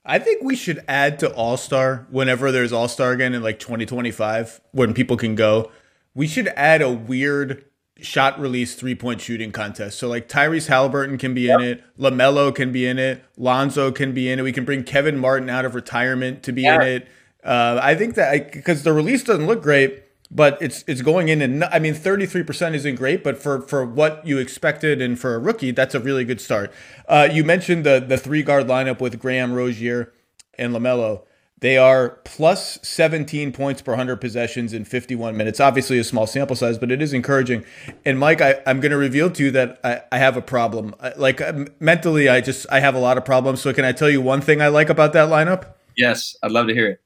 I 0.05 0.19
think 0.19 0.43
we 0.43 0.55
should 0.55 0.85
add 0.87 1.19
to 1.21 1.33
All 1.33 1.57
Star 1.57 2.07
whenever 2.11 2.53
there's 2.53 2.73
All 2.73 2.89
Star 2.89 3.13
again 3.13 3.35
in 3.35 3.43
like 3.43 3.59
2025 3.59 4.61
when 4.73 4.93
people 4.93 5.17
can 5.17 5.35
go. 5.35 5.71
We 6.15 6.27
should 6.27 6.49
add 6.49 6.83
a 6.83 6.91
weird 6.91 7.65
shot 8.01 8.39
release 8.39 8.75
three 8.75 8.95
point 8.95 9.21
shooting 9.21 9.51
contest. 9.51 9.99
So 9.99 10.09
like 10.09 10.29
Tyrese 10.29 10.67
Halliburton 10.67 11.17
can 11.17 11.33
be 11.33 11.43
yep. 11.43 11.61
in 11.61 11.67
it, 11.67 11.85
Lamelo 11.99 12.55
can 12.55 12.73
be 12.73 12.87
in 12.87 12.99
it, 12.99 13.25
Lonzo 13.37 13.91
can 13.91 14.13
be 14.13 14.31
in 14.31 14.39
it. 14.39 14.43
We 14.43 14.53
can 14.53 14.65
bring 14.65 14.85
Kevin 14.85 15.19
Martin 15.19 15.49
out 15.49 15.65
of 15.65 15.75
retirement 15.75 16.43
to 16.45 16.53
be 16.53 16.63
yeah. 16.63 16.77
in 16.77 16.83
it. 16.83 17.09
Uh, 17.43 17.79
I 17.83 17.95
think 17.95 18.15
that 18.15 18.53
because 18.53 18.83
the 18.83 18.93
release 18.93 19.23
doesn't 19.23 19.47
look 19.47 19.63
great, 19.63 20.04
but 20.35 20.61
it's 20.61 20.85
it's 20.89 21.01
going 21.01 21.29
in 21.29 21.41
and 21.41 21.65
I 21.65 21.79
mean 21.79 21.95
33% 21.95 22.75
isn't 22.75 22.97
great, 22.97 23.23
but 23.23 23.41
for 23.41 23.61
for 23.63 23.87
what 23.87 24.27
you 24.27 24.39
expected 24.39 25.01
and 25.01 25.19
for 25.19 25.35
a 25.35 25.39
rookie, 25.39 25.71
that's 25.71 25.95
a 25.95 26.01
really 26.01 26.25
good 26.25 26.41
start. 26.41 26.73
Uh, 27.09 27.29
you 27.31 27.45
mentioned 27.45 27.87
the 27.87 28.01
the 28.01 28.19
three 28.19 28.43
guard 28.43 28.67
lineup 28.67 29.01
with 29.01 29.19
Graham, 29.21 29.53
Rozier, 29.53 30.13
and 30.59 30.75
Lamelo. 30.75 31.23
They 31.61 31.79
are 31.79 32.21
plus 32.25 32.79
17 32.83 33.51
points 33.53 33.81
per 33.81 33.93
100 33.93 34.17
possessions 34.17 34.75
in 34.75 34.85
51 34.85 35.35
minutes. 35.35 35.61
Obviously, 35.61 35.99
a 35.99 36.05
small 36.05 36.27
sample 36.27 36.57
size, 36.57 36.77
but 36.77 36.91
it 36.91 37.01
is 37.01 37.15
encouraging. 37.15 37.65
And 38.05 38.19
Mike, 38.19 38.43
I, 38.43 38.61
am 38.67 38.81
going 38.81 38.91
to 38.91 38.99
reveal 38.99 39.31
to 39.31 39.45
you 39.45 39.51
that 39.53 39.81
I, 39.83 40.03
I 40.13 40.19
have 40.19 40.37
a 40.37 40.43
problem. 40.43 40.95
Like 41.17 41.41
mentally, 41.81 42.29
I 42.29 42.43
just 42.43 42.67
I 42.71 42.81
have 42.81 42.95
a 42.95 42.99
lot 42.99 43.17
of 43.17 43.25
problems. 43.25 43.63
So 43.63 43.73
can 43.73 43.85
I 43.87 43.93
tell 43.93 44.11
you 44.11 44.21
one 44.21 44.43
thing 44.43 44.61
I 44.61 44.69
like 44.69 44.91
about 44.91 45.15
that 45.15 45.31
lineup? 45.31 45.73
Yes, 45.97 46.37
I'd 46.43 46.51
love 46.51 46.67
to 46.67 46.75
hear 46.75 46.89
it. 46.89 47.01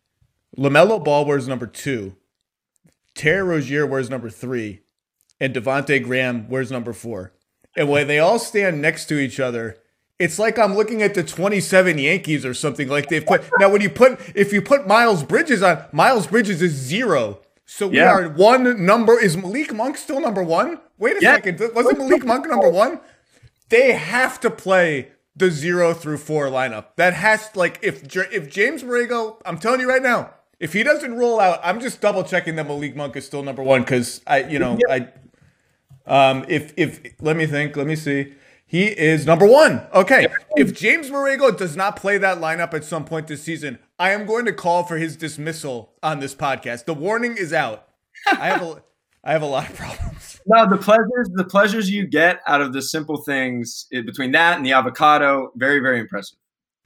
Lamelo 0.58 1.04
Ball 1.04 1.24
wears 1.24 1.46
number 1.46 1.66
two. 1.66 2.16
Terry 3.18 3.42
Rozier 3.42 3.84
wears 3.84 4.08
number 4.08 4.30
three, 4.30 4.80
and 5.40 5.52
Devonte 5.52 6.02
Graham 6.02 6.48
wears 6.48 6.70
number 6.70 6.92
four. 6.92 7.32
And 7.76 7.88
when 7.88 8.06
they 8.06 8.20
all 8.20 8.38
stand 8.38 8.80
next 8.80 9.06
to 9.06 9.18
each 9.18 9.40
other, 9.40 9.76
it's 10.20 10.38
like 10.38 10.56
I'm 10.56 10.76
looking 10.76 11.02
at 11.02 11.14
the 11.14 11.24
27 11.24 11.98
Yankees 11.98 12.46
or 12.46 12.54
something 12.54 12.88
like 12.88 13.08
they've 13.08 13.26
put. 13.26 13.42
Now, 13.58 13.70
when 13.70 13.80
you 13.80 13.90
put, 13.90 14.20
if 14.36 14.52
you 14.52 14.62
put 14.62 14.86
Miles 14.86 15.24
Bridges 15.24 15.64
on, 15.64 15.84
Miles 15.90 16.28
Bridges 16.28 16.62
is 16.62 16.72
zero. 16.72 17.40
So 17.66 17.88
we 17.88 17.96
yeah. 17.96 18.12
are 18.12 18.28
one 18.28 18.86
number. 18.86 19.18
Is 19.20 19.36
Malik 19.36 19.74
Monk 19.74 19.96
still 19.96 20.20
number 20.20 20.42
one? 20.42 20.80
Wait 20.96 21.16
a 21.16 21.20
yeah. 21.20 21.34
second. 21.34 21.60
Wasn't 21.74 21.98
Malik 21.98 22.24
Monk 22.24 22.48
number 22.48 22.70
one? 22.70 23.00
They 23.68 23.92
have 23.92 24.38
to 24.40 24.50
play 24.50 25.10
the 25.36 25.50
zero 25.50 25.92
through 25.92 26.18
four 26.18 26.46
lineup. 26.46 26.96
That 26.96 27.14
has 27.14 27.50
like 27.54 27.80
if 27.82 28.16
if 28.16 28.48
James 28.48 28.84
Borrego, 28.84 29.40
I'm 29.44 29.58
telling 29.58 29.80
you 29.80 29.88
right 29.88 30.02
now, 30.02 30.30
if 30.60 30.72
he 30.72 30.82
doesn't 30.82 31.14
roll 31.14 31.40
out, 31.40 31.60
I'm 31.62 31.80
just 31.80 32.00
double 32.00 32.24
checking 32.24 32.56
that 32.56 32.66
Malik 32.66 32.96
Monk 32.96 33.16
is 33.16 33.24
still 33.26 33.42
number 33.42 33.62
one 33.62 33.82
because 33.82 34.20
I, 34.26 34.44
you 34.44 34.58
know. 34.58 34.78
I, 34.90 35.08
um, 36.06 36.44
if 36.48 36.72
if 36.76 37.00
let 37.20 37.36
me 37.36 37.46
think, 37.46 37.76
let 37.76 37.86
me 37.86 37.96
see. 37.96 38.34
He 38.66 38.86
is 38.86 39.24
number 39.24 39.46
one. 39.46 39.86
Okay. 39.94 40.26
If 40.56 40.74
James 40.74 41.08
Borrego 41.08 41.56
does 41.56 41.74
not 41.74 41.96
play 41.96 42.18
that 42.18 42.36
lineup 42.36 42.74
at 42.74 42.84
some 42.84 43.06
point 43.06 43.26
this 43.26 43.42
season, 43.42 43.78
I 43.98 44.10
am 44.10 44.26
going 44.26 44.44
to 44.44 44.52
call 44.52 44.84
for 44.84 44.98
his 44.98 45.16
dismissal 45.16 45.94
on 46.02 46.20
this 46.20 46.34
podcast. 46.34 46.84
The 46.84 46.92
warning 46.92 47.38
is 47.38 47.54
out. 47.54 47.88
I 48.26 48.48
have 48.48 48.62
a, 48.62 48.82
I 49.24 49.32
have 49.32 49.40
a 49.40 49.46
lot 49.46 49.70
of 49.70 49.76
problems. 49.76 50.40
No, 50.46 50.68
the 50.68 50.76
pleasures, 50.76 51.30
the 51.32 51.44
pleasures 51.44 51.90
you 51.90 52.06
get 52.06 52.40
out 52.46 52.60
of 52.60 52.74
the 52.74 52.82
simple 52.82 53.22
things 53.22 53.86
eh, 53.90 54.02
between 54.02 54.32
that 54.32 54.58
and 54.58 54.66
the 54.66 54.72
avocado, 54.72 55.50
very, 55.56 55.80
very 55.80 55.98
impressive. 55.98 56.38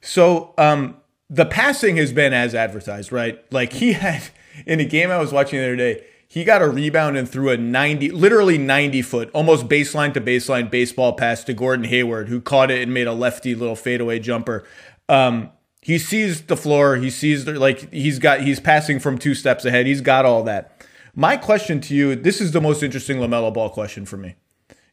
So, 0.03 0.55
um, 0.59 1.02
the 1.33 1.47
passing 1.47 1.97
has 1.97 2.13
been 2.13 2.35
as 2.35 2.55
advertised, 2.55 3.11
right? 3.11 3.43
Like 3.51 3.73
he 3.73 3.93
had 3.95 4.23
in 4.67 4.81
a 4.81 4.85
game 4.85 5.11
I 5.11 5.19
was 5.19 5.33
watching 5.33 5.59
the 5.59 5.65
other 5.65 5.77
day 5.77 6.05
he 6.29 6.45
got 6.45 6.63
a 6.63 6.69
rebound 6.69 7.19
and 7.19 7.29
threw 7.29 7.51
a 7.51 7.59
90, 7.59 8.11
literally 8.11 8.57
90 8.57 9.03
foot, 9.03 9.31
almost 9.35 9.69
baseline 9.69 10.15
to 10.15 10.21
baseline 10.21 10.71
baseball 10.71 11.13
pass 11.13 11.45
to 11.45 11.53
Gordon 11.53 11.85
Hayward, 11.85 12.31
who 12.31 12.41
caught 12.41 12.71
it 12.71 12.81
and 12.81 12.95
made 12.95 13.07
a 13.07 13.13
lefty 13.13 13.55
little 13.55 13.77
fadeaway 13.77 14.19
jumper. 14.19 14.65
Um, 15.11 15.51
he 15.83 15.99
sees 15.99 16.41
the 16.43 16.57
floor. 16.57 16.97
He 16.97 17.11
sees 17.11 17.45
the, 17.45 17.61
like 17.61 17.93
he's 17.93 18.19
got 18.19 18.41
he's 18.41 18.61
passing 18.61 18.99
from 18.99 19.19
two 19.19 19.35
steps 19.35 19.67
ahead. 19.67 19.85
He's 19.85 20.01
got 20.01 20.25
all 20.25 20.43
that. 20.45 20.87
My 21.15 21.37
question 21.37 21.83
to 21.83 21.95
you: 21.95 22.17
This 22.17 22.41
is 22.41 22.53
the 22.53 22.63
most 22.63 22.83
interesting 22.83 23.19
Lamelo 23.19 23.53
Ball 23.53 23.69
question 23.69 24.07
for 24.07 24.17
me. 24.17 24.37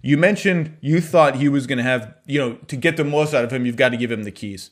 You 0.01 0.17
mentioned 0.17 0.77
you 0.81 0.99
thought 0.99 1.35
he 1.37 1.47
was 1.47 1.67
going 1.67 1.77
to 1.77 1.83
have, 1.83 2.15
you 2.25 2.39
know, 2.39 2.55
to 2.67 2.75
get 2.75 2.97
the 2.97 3.05
most 3.05 3.33
out 3.33 3.45
of 3.45 3.51
him, 3.51 3.65
you've 3.65 3.77
got 3.77 3.89
to 3.89 3.97
give 3.97 4.11
him 4.11 4.23
the 4.23 4.31
keys. 4.31 4.71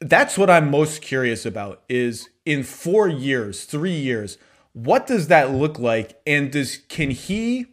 That's 0.00 0.38
what 0.38 0.50
I'm 0.50 0.70
most 0.70 1.02
curious 1.02 1.44
about 1.44 1.82
is 1.88 2.30
in 2.44 2.62
4 2.62 3.08
years, 3.08 3.64
3 3.64 3.92
years, 3.92 4.38
what 4.72 5.06
does 5.06 5.28
that 5.28 5.50
look 5.50 5.78
like 5.78 6.20
and 6.26 6.50
does 6.50 6.78
can 6.88 7.10
he 7.10 7.66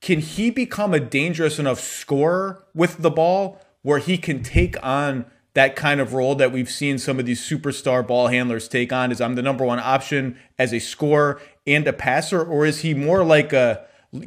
can 0.00 0.20
he 0.20 0.50
become 0.50 0.92
a 0.92 1.00
dangerous 1.00 1.58
enough 1.58 1.80
scorer 1.80 2.64
with 2.74 2.98
the 2.98 3.10
ball 3.10 3.60
where 3.82 3.98
he 3.98 4.18
can 4.18 4.42
take 4.42 4.76
on 4.84 5.24
that 5.54 5.74
kind 5.74 6.00
of 6.00 6.12
role 6.12 6.34
that 6.34 6.52
we've 6.52 6.70
seen 6.70 6.98
some 6.98 7.18
of 7.18 7.24
these 7.24 7.40
superstar 7.40 8.06
ball 8.06 8.28
handlers 8.28 8.68
take 8.68 8.92
on 8.92 9.10
is 9.10 9.20
I'm 9.20 9.34
the 9.34 9.42
number 9.42 9.64
one 9.64 9.78
option 9.78 10.38
as 10.58 10.74
a 10.74 10.78
scorer 10.78 11.40
and 11.66 11.88
a 11.88 11.92
passer 11.94 12.44
or 12.44 12.66
is 12.66 12.80
he 12.80 12.92
more 12.92 13.24
like 13.24 13.54
a 13.54 13.86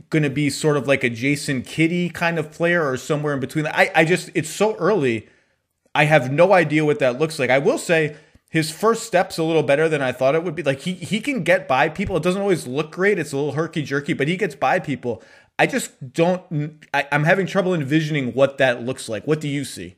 going 0.10 0.24
to 0.24 0.29
be 0.29 0.50
sort 0.50 0.77
of 0.77 0.88
like 0.88 1.03
a 1.03 1.10
Jason 1.10 1.62
Kidd 1.62 2.13
kind 2.13 2.39
of 2.39 2.51
player 2.51 2.88
or 2.88 2.98
somewhere 2.98 3.34
in 3.34 3.39
between. 3.39 3.67
I, 3.67 3.91
I 3.96 4.05
just, 4.05 4.29
it's 4.34 4.50
so 4.50 4.75
early. 4.75 5.27
I 5.93 6.05
have 6.05 6.31
no 6.31 6.53
idea 6.53 6.86
what 6.86 7.00
that 7.00 7.19
looks 7.19 7.39
like. 7.39 7.50
I 7.50 7.60
will 7.60 7.77
say 7.77 8.15
his 8.50 8.72
first 8.72 9.03
step's 9.03 9.38
a 9.38 9.43
little 9.43 9.63
better 9.63 9.88
than 9.88 10.01
I 10.01 10.12
thought 10.12 10.36
it 10.36 10.43
would 10.43 10.55
be. 10.55 10.63
Like 10.63 10.81
he, 10.81 10.93
he 10.93 11.19
can 11.22 11.43
get 11.43 11.67
by 11.67 11.89
people. 11.89 12.17
It 12.17 12.24
doesn't 12.24 12.41
always 12.41 12.67
look 12.67 12.91
great. 12.91 13.19
It's 13.19 13.31
a 13.31 13.38
little 13.38 13.53
herky 13.53 13.84
jerky, 13.84 14.13
but 14.13 14.27
he 14.27 14.38
gets 14.38 14.55
by 14.55 14.79
people. 14.79 15.24
I 15.58 15.67
just 15.67 16.13
don't, 16.13 16.84
I, 16.93 17.08
I'm 17.12 17.25
having 17.25 17.46
trouble 17.46 17.74
envisioning 17.74 18.34
what 18.34 18.58
that 18.58 18.84
looks 18.84 19.10
like. 19.10 19.27
What 19.27 19.41
do 19.41 19.48
you 19.48 19.65
see? 19.65 19.98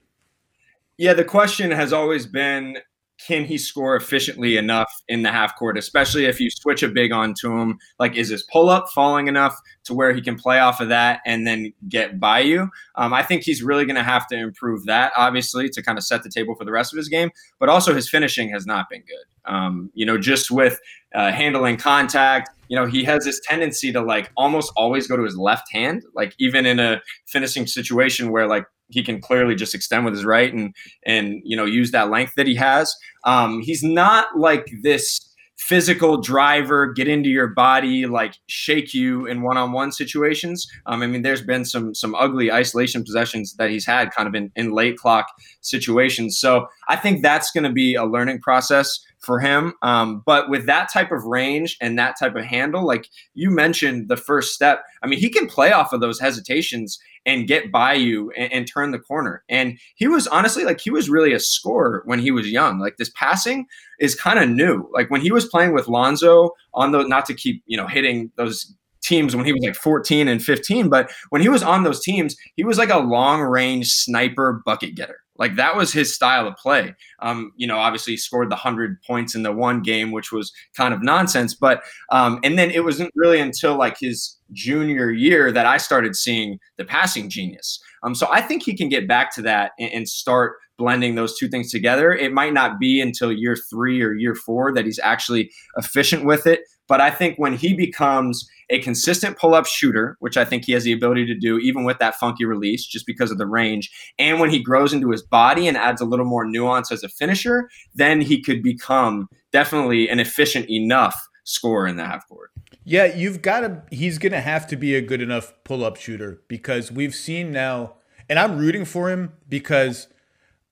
Yeah, 0.98 1.14
the 1.14 1.24
question 1.24 1.72
has 1.72 1.94
always 1.94 2.26
been 2.26 2.78
can 3.26 3.46
he 3.46 3.58
score 3.58 3.96
efficiently 3.96 4.58
enough 4.58 4.92
in 5.08 5.22
the 5.22 5.32
half 5.32 5.56
court, 5.56 5.78
especially 5.78 6.26
if 6.26 6.40
you 6.40 6.50
switch 6.50 6.82
a 6.84 6.88
big 6.88 7.12
onto 7.12 7.58
him? 7.58 7.78
Like, 8.00 8.16
is 8.16 8.30
his 8.30 8.44
pull 8.44 8.70
up 8.70 8.90
falling 8.90 9.28
enough 9.28 9.56
to 9.86 9.94
where 9.94 10.14
he 10.14 10.22
can 10.22 10.38
play 10.38 10.60
off 10.60 10.80
of 10.80 10.90
that 10.90 11.22
and 11.26 11.46
then 11.46 11.74
get 11.88 12.20
by 12.20 12.40
you? 12.40 12.70
Um, 12.96 13.14
I 13.14 13.24
think 13.24 13.44
he's 13.44 13.62
really 13.62 13.86
going 13.86 13.96
to 13.96 14.04
have 14.04 14.28
to 14.28 14.36
improve 14.36 14.86
that, 14.86 15.12
obviously, 15.16 15.70
to 15.70 15.84
kind 15.84 15.98
of 15.98 16.04
set 16.04 16.24
the 16.24 16.30
table 16.30 16.56
for 16.56 16.66
the 16.66 16.72
rest 16.72 16.94
of 16.94 16.98
his 16.98 17.10
game. 17.10 17.30
But 17.60 17.70
also, 17.70 17.94
his 17.94 18.10
finishing 18.10 18.50
has 18.50 18.66
not 18.66 18.90
been 18.90 19.02
good. 19.02 19.52
Um, 19.52 19.92
you 19.94 20.06
know, 20.06 20.18
just 20.18 20.52
with 20.52 20.80
uh, 21.14 21.32
handling 21.32 21.78
contact, 21.78 22.50
you 22.70 22.76
know, 22.76 22.86
he 22.86 23.04
has 23.04 23.26
this 23.26 23.40
tendency 23.44 23.92
to 23.92 24.02
like 24.02 24.32
almost 24.38 24.72
always 24.78 25.08
go 25.08 25.18
to 25.18 25.24
his 25.24 25.38
left 25.38 25.72
hand, 25.72 26.04
like 26.16 26.34
even 26.40 26.66
in 26.66 26.80
a 26.80 27.02
finishing 27.28 27.68
situation 27.68 28.32
where 28.32 28.48
like 28.48 28.66
he 28.92 29.04
can 29.04 29.22
clearly 29.22 29.56
just 29.56 29.74
extend 29.76 30.06
with 30.06 30.14
his 30.14 30.26
right 30.26 30.54
and 30.54 30.76
and 31.06 31.42
you 31.44 31.56
know 31.56 31.66
use 31.66 31.92
that 31.92 32.10
length 32.10 32.34
that 32.36 32.48
he 32.48 32.56
has. 32.56 32.96
Um, 33.24 33.62
he's 33.62 33.84
not 33.84 34.38
like 34.38 34.68
this 34.84 35.28
physical 35.62 36.20
driver, 36.20 36.92
get 36.92 37.08
into 37.08 37.30
your 37.30 37.48
body, 37.48 38.08
like 38.08 38.34
shake 38.48 38.96
you 38.96 39.28
in 39.28 39.44
one-on-one 39.44 39.92
situations. 39.92 40.68
Um, 40.88 41.04
I 41.04 41.08
mean, 41.08 41.22
there's 41.22 41.44
been 41.44 41.66
some 41.66 41.94
some 41.94 42.16
ugly 42.16 42.52
isolation 42.52 43.04
possessions 43.04 43.54
that 43.58 43.70
he's 43.70 43.86
had, 43.86 44.12
kind 44.12 44.28
of 44.28 44.34
in, 44.34 44.52
in 44.56 44.72
late 44.72 44.98
clock 44.98 45.28
situations. 45.62 46.40
So 46.40 46.68
I 46.92 46.98
think 46.98 47.22
that's 47.22 47.52
going 47.52 47.64
to 47.64 47.72
be 47.72 47.96
a 47.96 48.04
learning 48.04 48.42
process 48.42 49.00
for 49.20 49.40
him. 49.40 49.74
Um, 49.82 50.24
but 50.26 50.50
with 50.50 50.66
that 50.66 50.92
type 50.92 51.10
of 51.14 51.24
range 51.24 51.78
and 51.80 51.98
that 51.98 52.20
type 52.20 52.36
of 52.36 52.44
handle, 52.44 52.86
like 52.86 53.08
you 53.34 53.50
mentioned, 53.50 54.10
the 54.10 54.18
first 54.18 54.54
step, 54.54 54.84
I 55.02 55.08
mean, 55.08 55.18
he 55.18 55.30
can 55.30 55.48
play 55.48 55.72
off 55.72 55.94
of 55.94 56.02
those 56.02 56.20
hesitations 56.20 57.00
and 57.26 57.48
get 57.48 57.72
by 57.72 57.94
you 57.94 58.30
and, 58.32 58.52
and 58.52 58.68
turn 58.68 58.92
the 58.92 59.00
corner. 59.00 59.42
And 59.48 59.80
he 59.96 60.10
was 60.10 60.28
honestly 60.28 60.66
like, 60.66 60.82
he 60.82 60.90
was 60.90 61.10
really 61.10 61.32
a 61.32 61.40
scorer 61.40 62.02
when 62.04 62.20
he 62.20 62.30
was 62.30 62.52
young. 62.52 62.78
Like 62.78 62.98
this 62.98 63.12
passing 63.16 63.68
is 64.02 64.14
kind 64.14 64.38
of 64.38 64.50
new. 64.50 64.90
Like 64.94 65.10
when 65.10 65.22
he 65.22 65.32
was 65.32 65.46
playing 65.46 65.74
with 65.74 65.88
Lonzo 65.88 66.52
on 66.74 66.92
the, 66.92 67.04
not 67.04 67.26
to 67.28 67.34
keep, 67.34 67.64
you 67.68 67.78
know, 67.78 67.88
hitting 67.88 68.32
those 68.36 68.76
teams 69.02 69.36
when 69.36 69.46
he 69.46 69.54
was 69.54 69.64
like 69.64 69.76
14 69.76 70.28
and 70.28 70.44
15, 70.44 70.90
but 70.90 71.12
when 71.30 71.42
he 71.42 71.50
was 71.50 71.64
on 71.64 71.84
those 71.84 72.02
teams, 72.02 72.36
he 72.56 72.64
was 72.64 72.78
like 72.78 72.90
a 72.90 73.00
long 73.00 73.42
range 73.42 73.92
sniper 73.92 74.62
bucket 74.66 74.96
getter. 74.96 75.22
Like 75.38 75.56
that 75.56 75.76
was 75.76 75.92
his 75.92 76.14
style 76.14 76.48
of 76.48 76.56
play. 76.58 76.94
Um, 77.20 77.52
you 77.56 77.66
know, 77.66 77.80
obviously 77.80 78.14
he 78.14 78.18
scored 78.18 78.52
the 78.52 78.56
hundred 78.56 79.02
points 79.02 79.34
in 79.34 79.42
the 79.42 79.52
one 79.52 79.82
game, 79.82 80.12
which 80.12 80.32
was 80.32 80.52
kind 80.78 80.94
of 80.94 81.02
nonsense. 81.02 81.56
But 81.56 81.82
um, 82.12 82.40
and 82.44 82.60
then 82.60 82.70
it 82.70 82.84
wasn't 82.84 83.12
really 83.16 83.40
until 83.40 83.76
like 83.76 83.98
his 84.00 84.38
junior 84.52 85.10
year 85.10 85.52
that 85.52 85.66
I 85.66 85.78
started 85.78 86.16
seeing 86.16 86.60
the 86.78 86.86
passing 86.86 87.28
genius. 87.28 87.82
Um, 88.04 88.14
so 88.14 88.28
I 88.30 88.42
think 88.42 88.62
he 88.62 88.78
can 88.78 88.88
get 88.88 89.08
back 89.08 89.34
to 89.36 89.42
that 89.42 89.72
and, 89.80 89.92
and 89.92 90.08
start 90.08 90.58
blending 90.78 91.16
those 91.16 91.38
two 91.38 91.48
things 91.48 91.72
together. 91.72 92.12
It 92.12 92.34
might 92.34 92.54
not 92.54 92.80
be 92.80 93.02
until 93.02 93.32
year 93.32 93.56
three 93.56 94.02
or 94.02 94.14
year 94.14 94.36
four 94.36 94.72
that 94.74 94.86
he's 94.86 95.00
actually 95.00 95.52
efficient 95.78 96.24
with 96.24 96.46
it. 96.46 96.62
But 96.92 97.00
I 97.00 97.10
think 97.10 97.40
when 97.40 97.54
he 97.54 97.74
becomes 97.74 98.50
a 98.70 98.80
consistent 98.80 99.38
pull 99.38 99.54
up 99.54 99.66
shooter, 99.66 100.18
which 100.20 100.36
I 100.36 100.44
think 100.44 100.66
he 100.66 100.74
has 100.74 100.84
the 100.84 100.92
ability 100.92 101.26
to 101.28 101.34
do, 101.34 101.58
even 101.58 101.86
with 101.86 102.00
that 102.00 102.16
funky 102.16 102.44
release, 102.44 102.86
just 102.86 103.06
because 103.06 103.32
of 103.32 103.38
the 103.38 103.46
range, 103.46 103.90
and 104.20 104.42
when 104.42 104.50
he 104.50 104.62
grows 104.62 104.92
into 104.92 105.10
his 105.10 105.22
body 105.22 105.70
and 105.70 105.78
adds 105.78 106.02
a 106.02 106.06
little 106.06 106.26
more 106.26 106.46
nuance 106.46 106.92
as 106.92 107.02
a 107.02 107.08
finisher, 107.08 107.70
then 107.96 108.20
he 108.20 108.42
could 108.42 108.62
become 108.62 109.30
definitely 109.54 110.10
an 110.10 110.20
efficient 110.20 110.70
enough 110.70 111.30
scorer 111.46 111.88
in 111.88 111.96
the 111.96 112.04
half 112.04 112.28
court. 112.28 112.50
Yeah, 112.84 113.06
you've 113.06 113.42
got 113.42 113.62
to, 113.62 113.84
he's 113.90 114.18
going 114.18 114.34
to 114.34 114.42
have 114.42 114.68
to 114.68 114.76
be 114.76 114.94
a 114.94 115.02
good 115.02 115.22
enough 115.22 115.54
pull 115.64 115.86
up 115.86 115.96
shooter 115.96 116.42
because 116.50 116.92
we've 116.92 117.16
seen 117.16 117.54
now, 117.54 117.94
and 118.28 118.38
I'm 118.38 118.58
rooting 118.58 118.84
for 118.84 119.10
him 119.10 119.32
because 119.48 120.10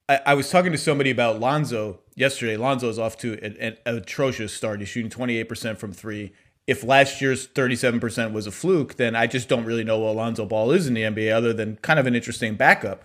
I, 0.06 0.20
I 0.26 0.34
was 0.34 0.50
talking 0.50 0.72
to 0.72 0.76
somebody 0.76 1.08
about 1.08 1.40
Lonzo 1.40 2.00
yesterday, 2.20 2.56
Lonzo's 2.56 2.98
off 2.98 3.16
to 3.18 3.32
an, 3.42 3.56
an 3.58 3.76
atrocious 3.96 4.52
start. 4.52 4.80
He's 4.80 4.88
shooting 4.88 5.10
28% 5.10 5.78
from 5.78 5.92
three. 5.92 6.32
If 6.66 6.84
last 6.84 7.20
year's 7.20 7.48
37% 7.48 8.32
was 8.32 8.46
a 8.46 8.52
fluke, 8.52 8.96
then 8.96 9.16
I 9.16 9.26
just 9.26 9.48
don't 9.48 9.64
really 9.64 9.82
know 9.82 9.98
what 9.98 10.14
Lonzo 10.14 10.46
Ball 10.46 10.70
is 10.70 10.86
in 10.86 10.94
the 10.94 11.02
NBA 11.02 11.32
other 11.32 11.52
than 11.52 11.76
kind 11.76 11.98
of 11.98 12.06
an 12.06 12.14
interesting 12.14 12.54
backup. 12.54 13.02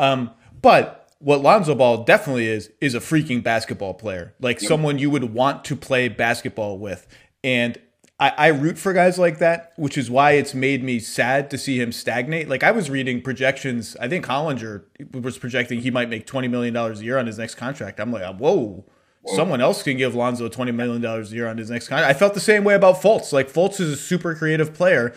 Um, 0.00 0.30
but 0.60 1.12
what 1.18 1.42
Lonzo 1.42 1.74
Ball 1.74 2.04
definitely 2.04 2.48
is, 2.48 2.72
is 2.80 2.94
a 2.94 3.00
freaking 3.00 3.42
basketball 3.42 3.94
player, 3.94 4.34
like 4.40 4.60
yep. 4.60 4.68
someone 4.68 4.98
you 4.98 5.10
would 5.10 5.32
want 5.32 5.64
to 5.66 5.76
play 5.76 6.08
basketball 6.08 6.78
with. 6.78 7.06
And 7.44 7.78
I, 8.20 8.32
I 8.36 8.46
root 8.48 8.78
for 8.78 8.92
guys 8.92 9.18
like 9.18 9.38
that, 9.38 9.72
which 9.76 9.98
is 9.98 10.08
why 10.10 10.32
it's 10.32 10.54
made 10.54 10.84
me 10.84 11.00
sad 11.00 11.50
to 11.50 11.58
see 11.58 11.80
him 11.80 11.90
stagnate. 11.90 12.48
Like 12.48 12.62
I 12.62 12.70
was 12.70 12.88
reading 12.88 13.20
projections, 13.20 13.96
I 14.00 14.08
think 14.08 14.24
Hollinger 14.24 14.84
was 15.20 15.36
projecting 15.36 15.80
he 15.80 15.90
might 15.90 16.08
make 16.08 16.26
twenty 16.26 16.46
million 16.48 16.72
dollars 16.72 17.00
a 17.00 17.04
year 17.04 17.18
on 17.18 17.26
his 17.26 17.38
next 17.38 17.56
contract. 17.56 17.98
I'm 17.98 18.12
like, 18.12 18.22
whoa, 18.36 18.84
whoa. 19.22 19.36
someone 19.36 19.60
else 19.60 19.82
can 19.82 19.96
give 19.96 20.14
Lonzo 20.14 20.48
twenty 20.48 20.70
million 20.70 21.02
dollars 21.02 21.32
a 21.32 21.34
year 21.34 21.48
on 21.48 21.58
his 21.58 21.70
next 21.70 21.88
contract. 21.88 22.14
I 22.14 22.16
felt 22.18 22.34
the 22.34 22.40
same 22.40 22.62
way 22.62 22.74
about 22.74 23.02
Fultz. 23.02 23.32
Like 23.32 23.50
Fultz 23.50 23.80
is 23.80 23.90
a 23.92 23.96
super 23.96 24.34
creative 24.36 24.72
player, 24.74 25.12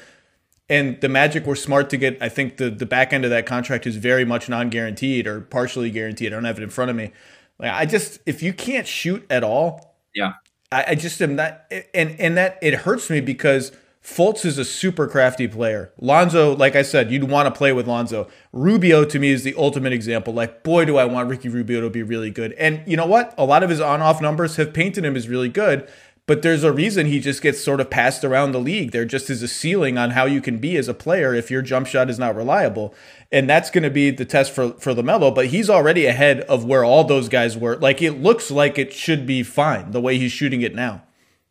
and 0.68 1.00
the 1.00 1.10
Magic 1.10 1.46
were 1.46 1.56
smart 1.56 1.92
to 1.92 1.98
get. 1.98 2.18
I 2.20 2.30
think 2.30 2.58
the 2.58 2.72
the 2.72 2.88
back 2.88 3.14
end 3.14 3.26
of 3.26 3.30
that 3.30 3.46
contract 3.46 3.86
is 3.86 3.96
very 3.98 4.26
much 4.26 4.50
non 4.50 4.70
guaranteed 4.70 5.28
or 5.28 5.42
partially 5.42 5.92
guaranteed. 5.92 6.34
I 6.34 6.36
don't 6.36 6.46
have 6.46 6.58
it 6.58 6.64
in 6.64 6.70
front 6.72 6.90
of 6.90 6.98
me. 6.98 7.12
Like 7.60 7.72
I 7.72 7.86
just 7.86 8.20
if 8.26 8.42
you 8.42 8.54
can't 8.54 8.88
shoot 8.88 9.24
at 9.30 9.44
all, 9.44 9.98
yeah, 10.16 10.34
I, 10.72 10.86
I 10.90 10.96
just 10.96 11.22
am 11.22 11.36
not, 11.36 11.64
and 11.94 12.20
and 12.20 12.38
that 12.38 12.58
it 12.62 12.74
hurts 12.74 13.10
me 13.10 13.22
because 13.22 13.72
Fultz 14.04 14.46
is 14.46 14.58
a 14.58 14.64
super 14.64 15.06
crafty 15.06 15.48
player. 15.48 15.92
Lonzo, 16.00 16.56
like 16.56 16.78
I 16.78 16.82
said, 16.82 17.12
you'd 17.12 17.26
want 17.26 17.54
to 17.54 17.58
play 17.58 17.74
with 17.74 17.88
Lonzo. 17.88 18.30
Rubio 18.54 19.04
to 19.04 19.20
me 19.20 19.32
is 19.32 19.44
the 19.44 19.54
ultimate 19.58 19.92
example. 19.92 20.34
Like, 20.34 20.64
boy, 20.64 20.86
do 20.86 20.98
I 20.98 21.04
want 21.04 21.30
Ricky 21.30 21.50
Rubio 21.50 21.82
to 21.82 21.90
be 21.90 22.04
really 22.04 22.32
good. 22.32 22.54
And 22.54 22.82
you 22.88 22.96
know 22.96 23.06
what? 23.06 23.34
A 23.38 23.44
lot 23.44 23.64
of 23.64 23.70
his 23.70 23.82
on-off 23.82 24.22
numbers 24.22 24.56
have 24.56 24.74
painted 24.74 25.04
him 25.04 25.18
as 25.18 25.28
really 25.28 25.50
good 25.50 25.90
but 26.28 26.42
there's 26.42 26.66
a 26.66 26.74
reason 26.74 27.06
he 27.06 27.22
just 27.22 27.42
gets 27.42 27.64
sort 27.64 27.80
of 27.80 27.90
passed 27.90 28.26
around 28.26 28.52
the 28.52 28.60
league. 28.60 28.92
There 28.92 29.06
just 29.06 29.30
is 29.30 29.42
a 29.42 29.48
ceiling 29.48 29.98
on 29.98 30.12
how 30.12 30.26
you 30.26 30.42
can 30.42 30.58
be 30.58 30.76
as 30.76 30.90
a 30.90 30.94
player 30.94 31.34
if 31.34 31.50
your 31.50 31.62
jump 31.62 31.88
shot 31.88 32.10
is 32.10 32.20
not 32.20 32.36
reliable. 32.36 32.94
And 33.32 33.50
that's 33.50 33.70
going 33.70 33.86
to 33.86 33.90
be 33.90 34.12
the 34.12 34.26
test 34.26 34.52
for, 34.52 34.72
for 34.74 34.94
LaMelo, 34.94 35.34
but 35.34 35.48
he's 35.48 35.70
already 35.70 36.06
ahead 36.06 36.42
of 36.42 36.66
where 36.66 36.84
all 36.84 37.06
those 37.06 37.30
guys 37.30 37.58
were. 37.58 37.78
Like 37.78 38.02
it 38.02 38.22
looks 38.22 38.52
like 38.52 38.78
it 38.78 38.92
should 38.92 39.26
be 39.26 39.42
fine 39.42 39.92
the 39.92 40.02
way 40.02 40.18
he's 40.18 40.34
shooting 40.34 40.62
it 40.62 40.76
now. 40.76 41.04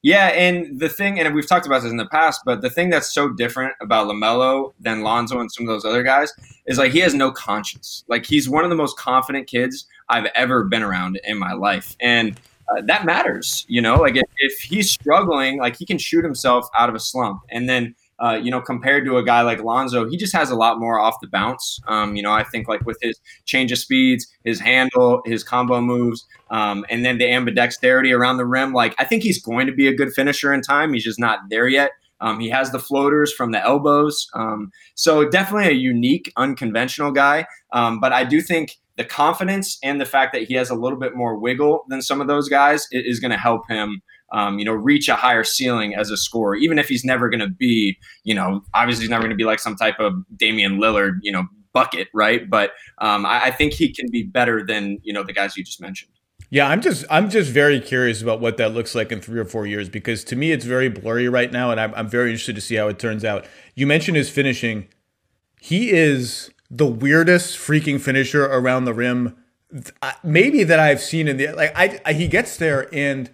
Yeah, 0.02 0.26
and 0.26 0.78
the 0.78 0.90
thing, 0.90 1.18
and 1.18 1.34
we've 1.34 1.48
talked 1.48 1.66
about 1.66 1.82
this 1.82 1.90
in 1.90 1.96
the 1.96 2.06
past, 2.06 2.42
but 2.44 2.60
the 2.60 2.70
thing 2.70 2.90
that's 2.90 3.12
so 3.12 3.30
different 3.30 3.74
about 3.80 4.06
LaMelo 4.06 4.74
than 4.78 5.00
Lonzo 5.00 5.40
and 5.40 5.50
some 5.50 5.66
of 5.66 5.68
those 5.68 5.84
other 5.86 6.02
guys 6.02 6.32
is 6.66 6.78
like 6.78 6.92
he 6.92 7.00
has 7.00 7.14
no 7.14 7.32
conscience. 7.32 8.04
Like 8.08 8.26
he's 8.26 8.48
one 8.48 8.62
of 8.62 8.70
the 8.70 8.76
most 8.76 8.98
confident 8.98 9.46
kids 9.48 9.86
I've 10.08 10.26
ever 10.34 10.64
been 10.64 10.82
around 10.82 11.18
in 11.24 11.38
my 11.38 11.54
life. 11.54 11.96
And 11.98 12.38
uh, 12.68 12.82
that 12.86 13.04
matters. 13.04 13.64
You 13.68 13.80
know, 13.80 13.96
like 13.96 14.16
if, 14.16 14.24
if, 14.38 14.58
he's 14.60 14.90
struggling, 14.90 15.58
like 15.58 15.76
he 15.76 15.86
can 15.86 15.98
shoot 15.98 16.24
himself 16.24 16.68
out 16.76 16.88
of 16.88 16.94
a 16.94 17.00
slump. 17.00 17.40
And 17.50 17.68
then, 17.68 17.94
uh, 18.18 18.40
you 18.42 18.50
know, 18.50 18.60
compared 18.60 19.04
to 19.04 19.18
a 19.18 19.24
guy 19.24 19.42
like 19.42 19.62
Lonzo, 19.62 20.08
he 20.08 20.16
just 20.16 20.34
has 20.34 20.50
a 20.50 20.56
lot 20.56 20.80
more 20.80 20.98
off 20.98 21.16
the 21.20 21.28
bounce. 21.28 21.78
Um, 21.86 22.16
you 22.16 22.22
know, 22.22 22.32
I 22.32 22.44
think 22.44 22.68
like 22.68 22.84
with 22.86 22.98
his 23.02 23.20
change 23.44 23.72
of 23.72 23.78
speeds, 23.78 24.26
his 24.44 24.58
handle, 24.58 25.22
his 25.26 25.44
combo 25.44 25.80
moves, 25.80 26.26
um, 26.50 26.84
and 26.88 27.04
then 27.04 27.18
the 27.18 27.26
ambidexterity 27.26 28.16
around 28.16 28.38
the 28.38 28.46
rim, 28.46 28.72
like 28.72 28.94
I 28.98 29.04
think 29.04 29.22
he's 29.22 29.42
going 29.42 29.66
to 29.66 29.72
be 29.72 29.86
a 29.86 29.94
good 29.94 30.12
finisher 30.12 30.52
in 30.52 30.62
time. 30.62 30.92
He's 30.92 31.04
just 31.04 31.20
not 31.20 31.40
there 31.50 31.68
yet. 31.68 31.90
Um, 32.20 32.40
he 32.40 32.48
has 32.48 32.70
the 32.70 32.78
floaters 32.78 33.32
from 33.32 33.52
the 33.52 33.62
elbows. 33.62 34.26
Um, 34.34 34.72
so 34.94 35.28
definitely 35.28 35.68
a 35.68 35.74
unique, 35.74 36.32
unconventional 36.36 37.12
guy. 37.12 37.46
Um, 37.72 38.00
but 38.00 38.12
I 38.12 38.24
do 38.24 38.40
think 38.40 38.78
the 38.96 39.04
confidence 39.04 39.78
and 39.82 40.00
the 40.00 40.04
fact 40.04 40.32
that 40.32 40.44
he 40.44 40.54
has 40.54 40.70
a 40.70 40.74
little 40.74 40.98
bit 40.98 41.14
more 41.14 41.38
wiggle 41.38 41.84
than 41.88 42.00
some 42.02 42.20
of 42.20 42.28
those 42.28 42.48
guys 42.48 42.86
is 42.90 43.20
going 43.20 43.30
to 43.30 43.36
help 43.36 43.68
him 43.68 44.02
um, 44.32 44.58
you 44.58 44.64
know, 44.64 44.72
reach 44.72 45.08
a 45.08 45.14
higher 45.14 45.44
ceiling 45.44 45.94
as 45.94 46.10
a 46.10 46.16
scorer, 46.16 46.56
even 46.56 46.80
if 46.80 46.88
he's 46.88 47.04
never 47.04 47.30
going 47.30 47.40
to 47.40 47.48
be, 47.48 47.96
you 48.24 48.34
know, 48.34 48.60
obviously 48.74 49.04
he's 49.04 49.10
never 49.10 49.22
going 49.22 49.30
to 49.30 49.36
be 49.36 49.44
like 49.44 49.60
some 49.60 49.76
type 49.76 50.00
of 50.00 50.14
Damian 50.36 50.78
Lillard, 50.78 51.18
you 51.22 51.30
know, 51.30 51.44
bucket, 51.76 52.08
right? 52.14 52.48
But 52.48 52.72
um, 52.98 53.26
I, 53.26 53.44
I 53.44 53.50
think 53.50 53.74
he 53.74 53.92
can 53.92 54.06
be 54.10 54.22
better 54.22 54.64
than 54.64 54.98
you 55.02 55.12
know 55.12 55.22
the 55.22 55.34
guys 55.34 55.56
you 55.56 55.62
just 55.62 55.80
mentioned. 55.80 56.10
Yeah, 56.48 56.68
I'm 56.68 56.80
just 56.80 57.04
I'm 57.10 57.28
just 57.28 57.50
very 57.50 57.80
curious 57.80 58.22
about 58.22 58.40
what 58.40 58.56
that 58.56 58.72
looks 58.72 58.94
like 58.94 59.12
in 59.12 59.20
three 59.20 59.38
or 59.38 59.44
four 59.44 59.66
years 59.66 59.88
because 59.88 60.24
to 60.24 60.36
me 60.36 60.52
it's 60.52 60.64
very 60.64 60.88
blurry 60.88 61.28
right 61.28 61.52
now, 61.52 61.70
and 61.70 61.78
I'm, 61.78 61.94
I'm 61.94 62.08
very 62.08 62.30
interested 62.30 62.54
to 62.54 62.62
see 62.62 62.76
how 62.76 62.88
it 62.88 62.98
turns 62.98 63.24
out. 63.24 63.44
You 63.74 63.86
mentioned 63.86 64.16
his 64.16 64.30
finishing; 64.30 64.88
he 65.60 65.90
is 65.90 66.50
the 66.70 66.86
weirdest 66.86 67.56
freaking 67.56 68.00
finisher 68.00 68.44
around 68.44 68.84
the 68.84 68.94
rim, 68.94 69.36
maybe 70.22 70.64
that 70.64 70.78
I've 70.78 71.00
seen 71.00 71.28
in 71.28 71.36
the 71.36 71.48
like. 71.52 71.72
I, 71.76 72.00
I 72.04 72.12
he 72.12 72.28
gets 72.28 72.56
there 72.56 72.88
and 72.94 73.30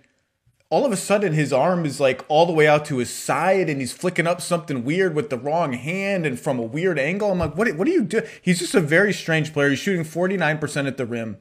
all 0.73 0.87
of 0.87 0.93
a 0.93 0.97
sudden 0.97 1.35
his 1.35 1.53
arm 1.53 1.85
is 1.85 2.01
like 2.01 2.25
all 2.29 2.47
the 2.47 2.53
way 2.53 2.67
out 2.67 2.87
to 2.87 2.97
his 2.97 3.11
side 3.11 3.69
and 3.69 3.79
he's 3.79 3.93
flicking 3.93 4.27
up 4.27 4.41
something 4.41 4.85
weird 4.85 5.15
with 5.15 5.29
the 5.29 5.37
wrong 5.37 5.75
hand 5.75 6.25
and 6.25 6.41
from 6.41 6.59
a 6.59 6.63
weird 6.63 6.99
angle. 6.99 7.31
I'm 7.31 7.39
like, 7.39 7.55
what, 7.59 7.77
what 7.77 7.85
do 7.85 7.91
you 7.91 8.03
do? 8.03 8.23
He's 8.41 8.59
just 8.59 8.75
a 8.75 8.81
very 8.81 9.13
strange 9.13 9.53
player. 9.53 9.69
He's 9.69 9.81
shooting 9.81 10.03
49% 10.03 10.87
at 10.87 10.97
the 10.97 11.05
rim. 11.05 11.37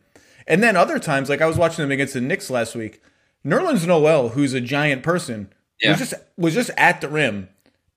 And 0.47 0.61
then 0.61 0.75
other 0.75 0.99
times, 0.99 1.29
like 1.29 1.39
I 1.39 1.45
was 1.45 1.57
watching 1.57 1.81
them 1.81 1.91
against 1.91 2.13
the 2.13 2.19
Knicks 2.19 2.49
last 2.49 2.75
week, 2.75 3.01
Nerlens 3.45 3.87
Noel, 3.87 4.29
who's 4.29 4.53
a 4.53 4.59
giant 4.59 5.01
person, 5.01 5.53
yeah. 5.79 5.91
was 5.91 5.99
just 5.99 6.13
was 6.35 6.53
just 6.53 6.71
at 6.75 6.99
the 6.99 7.07
rim. 7.07 7.47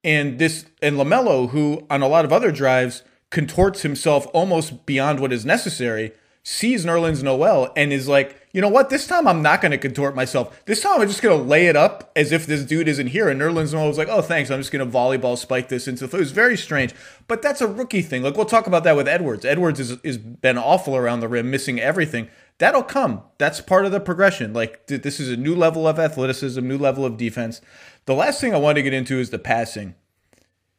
And 0.05 0.39
this 0.39 0.67
and 0.81 0.97
LaMelo, 0.97 1.51
who 1.51 1.85
on 1.91 2.01
a 2.01 2.07
lot 2.07 2.25
of 2.25 2.33
other 2.33 2.53
drives 2.53 3.03
contorts 3.35 3.83
himself 3.83 4.27
almost 4.33 4.87
beyond 4.87 5.21
what 5.21 5.33
is 5.33 5.45
necessary, 5.45 6.13
sees 6.45 6.85
Nerlens 6.87 7.23
Noel 7.23 7.73
and 7.77 7.93
is 7.93 8.07
like, 8.07 8.41
you 8.53 8.61
know 8.61 8.69
what? 8.69 8.91
This 8.91 9.09
time 9.09 9.27
I'm 9.27 9.43
not 9.43 9.61
going 9.61 9.73
to 9.73 9.79
contort 9.79 10.15
myself. 10.15 10.65
This 10.67 10.81
time 10.81 11.01
I'm 11.01 11.09
just 11.09 11.21
going 11.21 11.37
to 11.37 11.45
lay 11.45 11.67
it 11.67 11.75
up 11.75 12.13
as 12.15 12.31
if 12.31 12.47
this 12.47 12.65
dude 12.65 12.87
isn't 12.87 13.09
here. 13.09 13.29
And 13.29 13.41
Nerlens 13.41 13.73
Noel 13.73 13.89
was 13.89 13.99
like, 13.99 14.09
oh, 14.09 14.23
thanks. 14.23 14.51
I'm 14.51 14.61
just 14.61 14.71
going 14.71 14.89
to 14.89 14.99
volleyball 14.99 15.37
spike 15.37 15.69
this 15.69 15.89
into 15.89 16.07
the 16.07 16.17
It 16.17 16.21
was 16.21 16.31
very 16.31 16.57
strange. 16.57 16.95
But 17.27 17.43
that's 17.43 17.61
a 17.61 17.67
rookie 17.67 18.03
thing. 18.03 18.23
Like, 18.23 18.37
we'll 18.37 18.47
talk 18.47 18.69
about 18.69 18.85
that 18.85 18.95
with 18.95 19.09
Edwards. 19.09 19.45
Edwards 19.45 19.81
has 19.81 19.91
is, 19.91 19.99
is 20.05 20.19
been 20.19 20.57
awful 20.57 20.95
around 20.95 21.21
the 21.21 21.29
rim, 21.29 21.51
missing 21.51 21.81
everything. 21.81 22.29
That'll 22.59 22.85
come. 22.85 23.23
That's 23.39 23.61
part 23.61 23.85
of 23.85 23.91
the 23.91 23.99
progression. 23.99 24.53
Like, 24.53 24.87
this 24.87 25.19
is 25.19 25.31
a 25.31 25.37
new 25.37 25.57
level 25.57 25.89
of 25.89 25.99
athleticism, 25.99 26.65
new 26.65 26.79
level 26.79 27.05
of 27.05 27.17
defense. 27.17 27.61
The 28.05 28.15
last 28.15 28.41
thing 28.41 28.55
I 28.55 28.59
want 28.59 28.77
to 28.77 28.83
get 28.83 28.93
into 28.93 29.19
is 29.19 29.31
the 29.31 29.41
passing. 29.41 29.97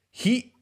He, 0.09 0.53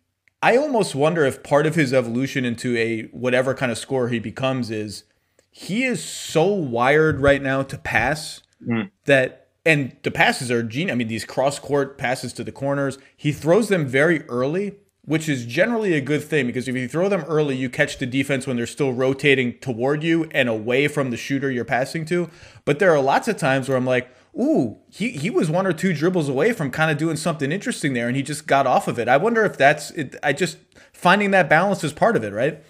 I 0.43 0.57
almost 0.57 0.93
wonder 0.93 1.23
if 1.23 1.41
part 1.41 1.65
of 1.65 1.75
his 1.75 1.93
evolution 1.93 2.43
into 2.43 2.75
a 2.75 3.03
whatever 3.13 3.53
kind 3.53 3.71
of 3.71 3.77
scorer 3.77 4.09
he 4.09 4.19
becomes 4.19 4.69
is 4.69 5.05
he 5.50 5.85
is 5.85 6.03
so 6.03 6.47
wired 6.47 7.21
right 7.21 7.41
now 7.41 7.63
to 7.63 7.77
pass 7.77 8.41
mm. 8.62 8.91
that 9.05 9.47
and 9.65 9.95
the 10.03 10.12
passes 10.12 10.51
are 10.51 10.62
genius. 10.62 10.91
I 10.91 10.95
mean, 10.95 11.07
these 11.07 11.23
cross 11.23 11.59
court 11.59 11.97
passes 11.97 12.33
to 12.33 12.43
the 12.43 12.51
corners, 12.51 12.97
he 13.15 13.31
throws 13.31 13.69
them 13.69 13.88
very 13.88 14.23
early, 14.23 14.75
which 15.05 15.29
is 15.29 15.45
generally 15.45 15.93
a 15.93 16.01
good 16.01 16.21
thing 16.21 16.45
because 16.45 16.67
if 16.67 16.75
you 16.75 16.89
throw 16.89 17.07
them 17.07 17.23
early, 17.29 17.55
you 17.55 17.69
catch 17.69 17.97
the 17.97 18.05
defense 18.05 18.45
when 18.45 18.57
they're 18.57 18.67
still 18.67 18.91
rotating 18.91 19.57
toward 19.59 20.03
you 20.03 20.25
and 20.31 20.50
away 20.50 20.89
from 20.89 21.09
the 21.09 21.15
shooter 21.15 21.50
you're 21.50 21.63
passing 21.63 22.03
to. 22.07 22.29
But 22.65 22.79
there 22.79 22.91
are 22.91 23.00
lots 23.00 23.29
of 23.29 23.38
times 23.38 23.69
where 23.69 23.77
I'm 23.77 23.85
like, 23.85 24.13
ooh, 24.39 24.77
he, 24.89 25.09
he 25.11 25.29
was 25.29 25.49
one 25.49 25.67
or 25.67 25.73
two 25.73 25.93
dribbles 25.93 26.29
away 26.29 26.53
from 26.53 26.71
kind 26.71 26.89
of 26.89 26.97
doing 26.97 27.15
something 27.15 27.51
interesting 27.51 27.93
there 27.93 28.07
and 28.07 28.15
he 28.15 28.23
just 28.23 28.47
got 28.47 28.65
off 28.65 28.87
of 28.87 28.97
it. 28.97 29.07
I 29.07 29.17
wonder 29.17 29.45
if 29.45 29.57
that's 29.57 29.91
it. 29.91 30.15
I 30.23 30.33
just 30.33 30.57
finding 30.91 31.31
that 31.31 31.49
balance 31.49 31.83
is 31.83 31.93
part 31.93 32.15
of 32.15 32.23
it, 32.23 32.33
right? 32.33 32.63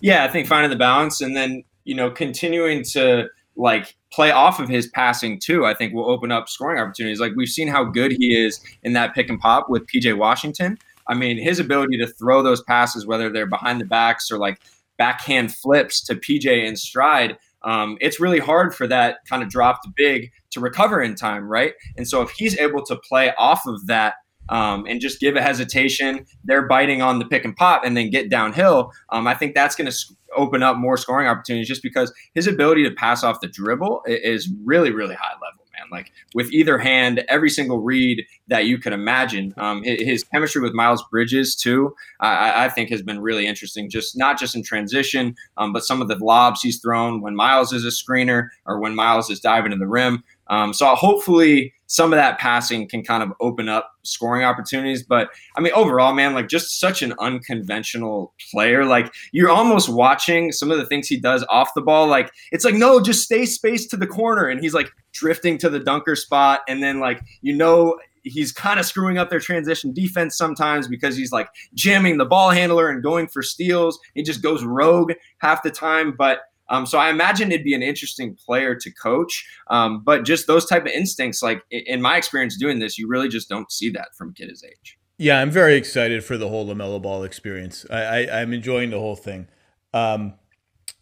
Yeah, 0.00 0.24
I 0.24 0.28
think 0.28 0.48
finding 0.48 0.70
the 0.70 0.76
balance 0.76 1.20
and 1.20 1.36
then 1.36 1.64
you 1.84 1.94
know, 1.94 2.10
continuing 2.10 2.84
to 2.84 3.28
like 3.56 3.96
play 4.12 4.30
off 4.30 4.60
of 4.60 4.68
his 4.68 4.86
passing 4.88 5.38
too, 5.38 5.66
I 5.66 5.74
think 5.74 5.92
will 5.92 6.10
open 6.10 6.30
up 6.30 6.48
scoring 6.48 6.80
opportunities. 6.80 7.20
Like 7.20 7.32
we've 7.36 7.48
seen 7.48 7.68
how 7.68 7.84
good 7.84 8.12
he 8.12 8.34
is 8.34 8.60
in 8.82 8.92
that 8.94 9.14
pick 9.14 9.28
and 9.28 9.40
pop 9.40 9.68
with 9.68 9.86
PJ 9.86 10.16
Washington. 10.16 10.78
I 11.08 11.14
mean, 11.14 11.38
his 11.38 11.58
ability 11.58 11.98
to 11.98 12.06
throw 12.06 12.42
those 12.42 12.62
passes, 12.62 13.06
whether 13.06 13.30
they're 13.30 13.46
behind 13.46 13.80
the 13.80 13.84
backs 13.84 14.30
or 14.30 14.38
like 14.38 14.60
backhand 14.96 15.54
flips 15.54 16.00
to 16.04 16.14
PJ 16.14 16.64
in 16.64 16.76
stride, 16.76 17.36
um, 17.64 17.96
it's 18.00 18.20
really 18.20 18.38
hard 18.38 18.74
for 18.74 18.86
that 18.86 19.18
kind 19.28 19.42
of 19.42 19.48
dropped 19.48 19.86
big 19.96 20.30
to 20.50 20.60
recover 20.60 21.02
in 21.02 21.14
time, 21.14 21.48
right? 21.48 21.74
And 21.96 22.06
so 22.06 22.22
if 22.22 22.30
he's 22.30 22.58
able 22.58 22.84
to 22.86 22.96
play 22.96 23.32
off 23.38 23.66
of 23.66 23.86
that 23.86 24.14
um, 24.48 24.84
and 24.86 25.00
just 25.00 25.20
give 25.20 25.36
a 25.36 25.42
hesitation, 25.42 26.26
they're 26.44 26.66
biting 26.66 27.02
on 27.02 27.18
the 27.18 27.24
pick 27.24 27.44
and 27.44 27.56
pop 27.56 27.84
and 27.84 27.96
then 27.96 28.10
get 28.10 28.30
downhill. 28.30 28.90
Um, 29.10 29.26
I 29.26 29.34
think 29.34 29.54
that's 29.54 29.76
going 29.76 29.90
to 29.90 29.96
open 30.36 30.62
up 30.62 30.76
more 30.76 30.96
scoring 30.96 31.28
opportunities 31.28 31.68
just 31.68 31.82
because 31.82 32.12
his 32.34 32.46
ability 32.46 32.84
to 32.84 32.90
pass 32.94 33.22
off 33.22 33.40
the 33.40 33.48
dribble 33.48 34.02
is 34.06 34.50
really, 34.64 34.90
really 34.90 35.14
high 35.14 35.34
level. 35.34 35.61
Like 35.92 36.10
with 36.34 36.50
either 36.50 36.78
hand, 36.78 37.22
every 37.28 37.50
single 37.50 37.80
read 37.80 38.24
that 38.48 38.64
you 38.64 38.78
could 38.78 38.94
imagine. 38.94 39.52
Um, 39.58 39.82
his 39.84 40.24
chemistry 40.24 40.62
with 40.62 40.72
Miles 40.72 41.04
Bridges, 41.10 41.54
too, 41.54 41.94
I, 42.20 42.64
I, 42.64 42.68
think 42.70 42.90
has 42.90 43.02
been 43.02 43.20
really 43.20 43.46
interesting, 43.46 43.90
just 43.90 44.16
not 44.16 44.38
just 44.38 44.56
in 44.56 44.62
transition, 44.62 45.36
um, 45.58 45.72
but 45.72 45.84
some 45.84 46.00
of 46.00 46.08
the 46.08 46.16
lobs 46.16 46.62
he's 46.62 46.80
thrown 46.80 47.20
when 47.20 47.36
Miles 47.36 47.72
is 47.72 47.84
a 47.84 47.88
screener 47.88 48.48
or 48.66 48.80
when 48.80 48.94
Miles 48.94 49.30
is 49.30 49.38
diving 49.38 49.72
to 49.72 49.76
the 49.76 49.86
rim. 49.86 50.24
Um, 50.48 50.72
so 50.72 50.94
hopefully 50.94 51.72
some 51.86 52.10
of 52.10 52.16
that 52.16 52.38
passing 52.38 52.88
can 52.88 53.02
kind 53.02 53.22
of 53.22 53.32
open 53.40 53.68
up 53.68 53.90
scoring 54.02 54.44
opportunities. 54.44 55.02
But 55.02 55.28
I 55.56 55.60
mean, 55.60 55.74
overall, 55.74 56.14
man, 56.14 56.32
like 56.32 56.48
just 56.48 56.80
such 56.80 57.02
an 57.02 57.12
unconventional 57.18 58.32
player. 58.50 58.86
Like 58.86 59.12
you're 59.32 59.50
almost 59.50 59.90
watching 59.90 60.52
some 60.52 60.70
of 60.70 60.78
the 60.78 60.86
things 60.86 61.06
he 61.06 61.20
does 61.20 61.44
off 61.50 61.74
the 61.74 61.82
ball. 61.82 62.06
Like 62.06 62.32
it's 62.50 62.64
like, 62.64 62.74
no, 62.74 62.98
just 62.98 63.22
stay 63.22 63.44
spaced 63.44 63.90
to 63.90 63.98
the 63.98 64.06
corner. 64.06 64.46
And 64.46 64.58
he's 64.58 64.72
like 64.72 64.90
drifting 65.12 65.58
to 65.58 65.68
the 65.68 65.80
dunker 65.80 66.16
spot. 66.16 66.60
And 66.66 66.82
then 66.82 66.98
like, 66.98 67.20
you 67.42 67.54
know, 67.54 67.98
he's 68.22 68.52
kind 68.52 68.80
of 68.80 68.86
screwing 68.86 69.18
up 69.18 69.28
their 69.28 69.40
transition 69.40 69.92
defense 69.92 70.36
sometimes 70.36 70.88
because 70.88 71.16
he's 71.16 71.32
like 71.32 71.48
jamming 71.74 72.16
the 72.16 72.24
ball 72.24 72.50
handler 72.50 72.88
and 72.88 73.02
going 73.02 73.28
for 73.28 73.42
steals. 73.42 73.98
He 74.14 74.22
just 74.22 74.42
goes 74.42 74.64
rogue 74.64 75.12
half 75.38 75.62
the 75.62 75.70
time. 75.70 76.14
But 76.16 76.40
um, 76.72 76.86
so 76.86 76.98
I 76.98 77.10
imagine 77.10 77.52
it'd 77.52 77.64
be 77.64 77.74
an 77.74 77.82
interesting 77.82 78.34
player 78.34 78.74
to 78.74 78.90
coach. 78.90 79.46
Um, 79.68 80.02
but 80.02 80.24
just 80.24 80.46
those 80.46 80.64
type 80.64 80.82
of 80.82 80.88
instincts, 80.88 81.42
like 81.42 81.62
in 81.70 82.00
my 82.00 82.16
experience 82.16 82.56
doing 82.56 82.78
this, 82.78 82.98
you 82.98 83.06
really 83.06 83.28
just 83.28 83.48
don't 83.48 83.70
see 83.70 83.90
that 83.90 84.08
from 84.16 84.30
a 84.30 84.32
kid 84.32 84.48
his 84.48 84.64
age. 84.64 84.98
Yeah, 85.18 85.40
I'm 85.40 85.50
very 85.50 85.76
excited 85.76 86.24
for 86.24 86.38
the 86.38 86.48
whole 86.48 86.66
LaMelo 86.66 87.00
Ball 87.00 87.24
experience. 87.24 87.84
I, 87.90 88.24
I, 88.24 88.40
am 88.40 88.54
enjoying 88.54 88.88
the 88.88 88.98
whole 88.98 89.14
thing. 89.14 89.48
Um, 89.92 90.34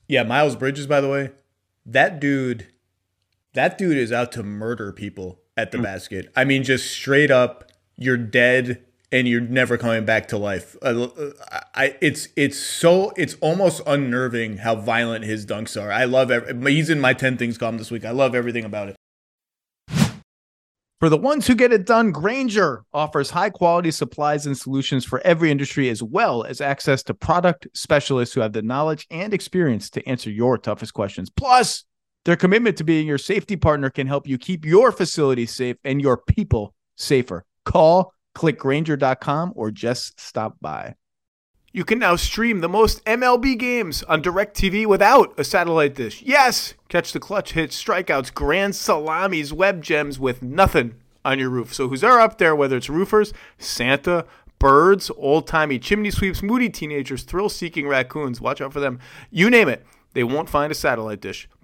yeah, 0.08 0.24
Miles 0.24 0.56
Bridges, 0.56 0.88
by 0.88 1.00
the 1.00 1.08
way, 1.08 1.30
that 1.86 2.20
dude, 2.20 2.66
that 3.54 3.78
dude 3.78 3.96
is 3.96 4.10
out 4.10 4.32
to 4.32 4.42
murder 4.42 4.92
people 4.92 5.38
at 5.56 5.70
the 5.70 5.78
mm. 5.78 5.84
basket. 5.84 6.32
I 6.34 6.44
mean, 6.44 6.64
just 6.64 6.90
straight 6.90 7.30
up, 7.30 7.70
you're 7.96 8.16
dead 8.16 8.84
and 9.12 9.26
you're 9.26 9.40
never 9.40 9.76
coming 9.76 10.04
back 10.04 10.28
to 10.28 10.38
life. 10.38 10.76
Uh, 10.82 11.08
I, 11.74 11.96
it's 12.00 12.28
it's 12.36 12.58
so 12.58 13.12
it's 13.16 13.34
almost 13.40 13.82
unnerving 13.86 14.58
how 14.58 14.76
violent 14.76 15.24
his 15.24 15.44
dunks 15.46 15.80
are. 15.80 15.90
I 15.90 16.04
love 16.04 16.30
every, 16.30 16.74
he's 16.74 16.90
in 16.90 17.00
my 17.00 17.14
ten 17.14 17.36
things 17.36 17.58
column 17.58 17.78
this 17.78 17.90
week. 17.90 18.04
I 18.04 18.12
love 18.12 18.34
everything 18.34 18.64
about 18.64 18.88
it. 18.88 18.96
For 21.00 21.08
the 21.08 21.16
ones 21.16 21.46
who 21.46 21.54
get 21.54 21.72
it 21.72 21.86
done, 21.86 22.12
Grainger 22.12 22.84
offers 22.92 23.30
high 23.30 23.48
quality 23.48 23.90
supplies 23.90 24.44
and 24.44 24.56
solutions 24.56 25.02
for 25.02 25.18
every 25.20 25.50
industry, 25.50 25.88
as 25.88 26.02
well 26.02 26.44
as 26.44 26.60
access 26.60 27.02
to 27.04 27.14
product 27.14 27.66
specialists 27.72 28.34
who 28.34 28.42
have 28.42 28.52
the 28.52 28.60
knowledge 28.60 29.06
and 29.10 29.32
experience 29.32 29.88
to 29.90 30.06
answer 30.06 30.30
your 30.30 30.58
toughest 30.58 30.92
questions. 30.92 31.30
Plus, 31.30 31.84
their 32.26 32.36
commitment 32.36 32.76
to 32.76 32.84
being 32.84 33.06
your 33.06 33.16
safety 33.16 33.56
partner 33.56 33.88
can 33.88 34.06
help 34.06 34.26
you 34.26 34.36
keep 34.36 34.66
your 34.66 34.92
facility 34.92 35.46
safe 35.46 35.78
and 35.84 36.02
your 36.02 36.18
people 36.18 36.74
safer. 36.96 37.46
Call 37.64 38.12
Click 38.34 38.58
Grainger.com 38.58 39.52
or 39.56 39.70
just 39.70 40.20
stop 40.20 40.56
by. 40.60 40.94
You 41.72 41.84
can 41.84 42.00
now 42.00 42.16
stream 42.16 42.60
the 42.60 42.68
most 42.68 43.04
MLB 43.04 43.56
games 43.56 44.02
on 44.04 44.22
DirecTV 44.22 44.86
without 44.86 45.38
a 45.38 45.44
satellite 45.44 45.94
dish. 45.94 46.20
Yes! 46.22 46.74
Catch 46.88 47.12
the 47.12 47.20
clutch 47.20 47.52
hits, 47.52 47.80
strikeouts, 47.80 48.34
grand 48.34 48.74
salamis, 48.74 49.52
web 49.52 49.80
gems 49.80 50.18
with 50.18 50.42
nothing 50.42 50.96
on 51.24 51.38
your 51.38 51.48
roof. 51.48 51.72
So 51.72 51.88
who's 51.88 52.00
there 52.00 52.18
up 52.18 52.38
there, 52.38 52.56
whether 52.56 52.76
it's 52.76 52.90
roofers, 52.90 53.32
Santa, 53.56 54.26
birds, 54.58 55.12
old 55.16 55.46
timey 55.46 55.78
chimney 55.78 56.10
sweeps, 56.10 56.42
moody 56.42 56.70
teenagers, 56.70 57.22
thrill 57.22 57.48
seeking 57.48 57.86
raccoons, 57.86 58.40
watch 58.40 58.60
out 58.60 58.72
for 58.72 58.80
them. 58.80 58.98
You 59.30 59.48
name 59.48 59.68
it, 59.68 59.86
they 60.14 60.24
won't 60.24 60.50
find 60.50 60.72
a 60.72 60.74
satellite 60.74 61.20
dish 61.20 61.48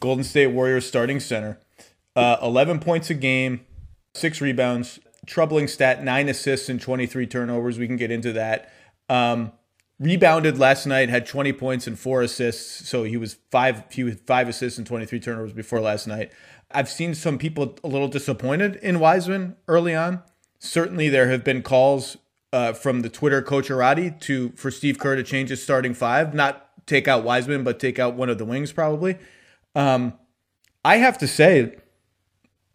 Golden 0.00 0.24
State 0.24 0.48
Warriors 0.48 0.86
starting 0.86 1.20
center. 1.20 1.58
Uh, 2.14 2.36
11 2.42 2.80
points 2.80 3.10
a 3.10 3.14
game, 3.14 3.60
six 4.14 4.40
rebounds, 4.40 4.98
troubling 5.26 5.68
stat, 5.68 6.02
nine 6.02 6.28
assists 6.28 6.68
and 6.68 6.80
23 6.80 7.26
turnovers. 7.26 7.78
We 7.78 7.86
can 7.86 7.96
get 7.96 8.10
into 8.10 8.32
that. 8.32 8.72
Um, 9.08 9.52
rebounded 9.98 10.58
last 10.58 10.86
night, 10.86 11.08
had 11.08 11.26
20 11.26 11.52
points 11.52 11.86
and 11.86 11.98
four 11.98 12.22
assists. 12.22 12.88
So 12.88 13.04
he 13.04 13.16
was 13.16 13.36
five, 13.50 13.84
he 13.90 14.04
was 14.04 14.16
five 14.26 14.48
assists 14.48 14.78
and 14.78 14.86
23 14.86 15.20
turnovers 15.20 15.52
before 15.52 15.80
last 15.80 16.06
night. 16.06 16.32
I've 16.70 16.88
seen 16.88 17.14
some 17.14 17.38
people 17.38 17.78
a 17.84 17.88
little 17.88 18.08
disappointed 18.08 18.76
in 18.76 18.98
Wiseman 18.98 19.56
early 19.68 19.94
on. 19.94 20.22
Certainly, 20.58 21.10
there 21.10 21.28
have 21.30 21.44
been 21.44 21.62
calls 21.62 22.16
uh, 22.52 22.72
from 22.72 23.02
the 23.02 23.08
Twitter 23.08 23.42
coach 23.42 23.68
Arati 23.68 24.18
to 24.20 24.50
for 24.56 24.70
Steve 24.70 24.98
Kerr 24.98 25.16
to 25.16 25.22
change 25.22 25.50
his 25.50 25.62
starting 25.62 25.94
five, 25.94 26.34
not 26.34 26.70
take 26.86 27.06
out 27.06 27.24
Wiseman, 27.24 27.62
but 27.62 27.78
take 27.78 27.98
out 27.98 28.14
one 28.14 28.28
of 28.28 28.38
the 28.38 28.44
wings 28.44 28.72
probably. 28.72 29.18
Um, 29.76 30.14
I 30.84 30.96
have 30.96 31.18
to 31.18 31.28
say, 31.28 31.76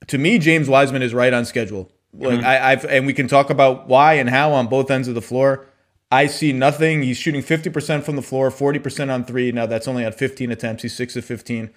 to 0.07 0.17
me, 0.17 0.39
James 0.39 0.69
Wiseman 0.69 1.01
is 1.01 1.13
right 1.13 1.33
on 1.33 1.43
schedule. 1.43 1.91
Like 2.13 2.39
mm-hmm. 2.39 2.45
I, 2.45 2.71
I've 2.71 2.85
and 2.85 3.05
we 3.05 3.13
can 3.13 3.27
talk 3.27 3.49
about 3.49 3.87
why 3.87 4.13
and 4.13 4.29
how 4.29 4.53
on 4.53 4.67
both 4.67 4.89
ends 4.91 5.07
of 5.07 5.15
the 5.15 5.21
floor. 5.21 5.67
I 6.11 6.27
see 6.27 6.51
nothing. 6.51 7.03
He's 7.03 7.17
shooting 7.17 7.41
50% 7.41 8.03
from 8.03 8.17
the 8.17 8.21
floor, 8.21 8.51
40% 8.51 9.09
on 9.13 9.23
three. 9.23 9.51
Now 9.53 9.65
that's 9.65 9.87
only 9.87 10.05
on 10.05 10.11
15 10.11 10.51
attempts. 10.51 10.83
He's 10.83 10.93
six 10.93 11.15
of 11.15 11.23
15. 11.23 11.69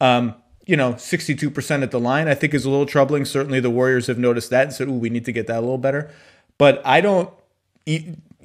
Um, 0.00 0.36
you 0.64 0.76
know, 0.76 0.92
62% 0.92 1.82
at 1.82 1.90
the 1.90 1.98
line, 1.98 2.28
I 2.28 2.34
think 2.34 2.54
is 2.54 2.64
a 2.64 2.70
little 2.70 2.86
troubling. 2.86 3.24
Certainly 3.24 3.60
the 3.60 3.70
Warriors 3.70 4.06
have 4.06 4.18
noticed 4.18 4.50
that 4.50 4.62
and 4.62 4.72
said, 4.72 4.88
ooh, 4.88 4.92
we 4.92 5.10
need 5.10 5.24
to 5.24 5.32
get 5.32 5.48
that 5.48 5.58
a 5.58 5.60
little 5.60 5.78
better. 5.78 6.08
But 6.56 6.80
I 6.86 7.00
don't, 7.00 7.30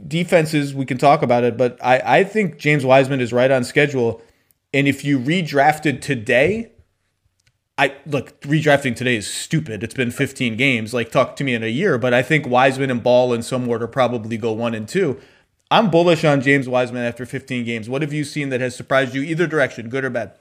defenses, 0.07 0.73
we 0.73 0.85
can 0.85 0.97
talk 0.97 1.21
about 1.21 1.43
it, 1.43 1.57
but 1.57 1.77
I, 1.83 2.01
I 2.03 2.23
think 2.23 2.57
James 2.57 2.83
Wiseman 2.83 3.21
is 3.21 3.31
right 3.31 3.51
on 3.51 3.63
schedule. 3.63 4.23
And 4.75 4.89
if 4.89 5.05
you 5.05 5.17
redrafted 5.17 6.01
today, 6.01 6.73
I 7.77 7.95
look 8.05 8.41
redrafting 8.41 8.97
today 8.97 9.15
is 9.15 9.25
stupid. 9.25 9.83
It's 9.83 9.93
been 9.93 10.11
15 10.11 10.57
games. 10.57 10.93
Like 10.93 11.11
talk 11.11 11.37
to 11.37 11.45
me 11.45 11.53
in 11.53 11.63
a 11.63 11.67
year, 11.67 11.97
but 11.97 12.13
I 12.13 12.21
think 12.21 12.45
Wiseman 12.45 12.91
and 12.91 13.01
Ball 13.01 13.31
in 13.31 13.41
some 13.41 13.69
order 13.69 13.87
probably 13.87 14.35
go 14.35 14.51
one 14.51 14.75
and 14.75 14.85
two. 14.85 15.17
I'm 15.71 15.89
bullish 15.89 16.25
on 16.25 16.41
James 16.41 16.67
Wiseman 16.67 17.03
after 17.03 17.25
15 17.25 17.63
games. 17.63 17.87
What 17.87 18.01
have 18.01 18.11
you 18.11 18.25
seen 18.25 18.49
that 18.49 18.59
has 18.59 18.75
surprised 18.75 19.15
you 19.15 19.21
either 19.21 19.47
direction, 19.47 19.87
good 19.87 20.03
or 20.03 20.09
bad? 20.09 20.33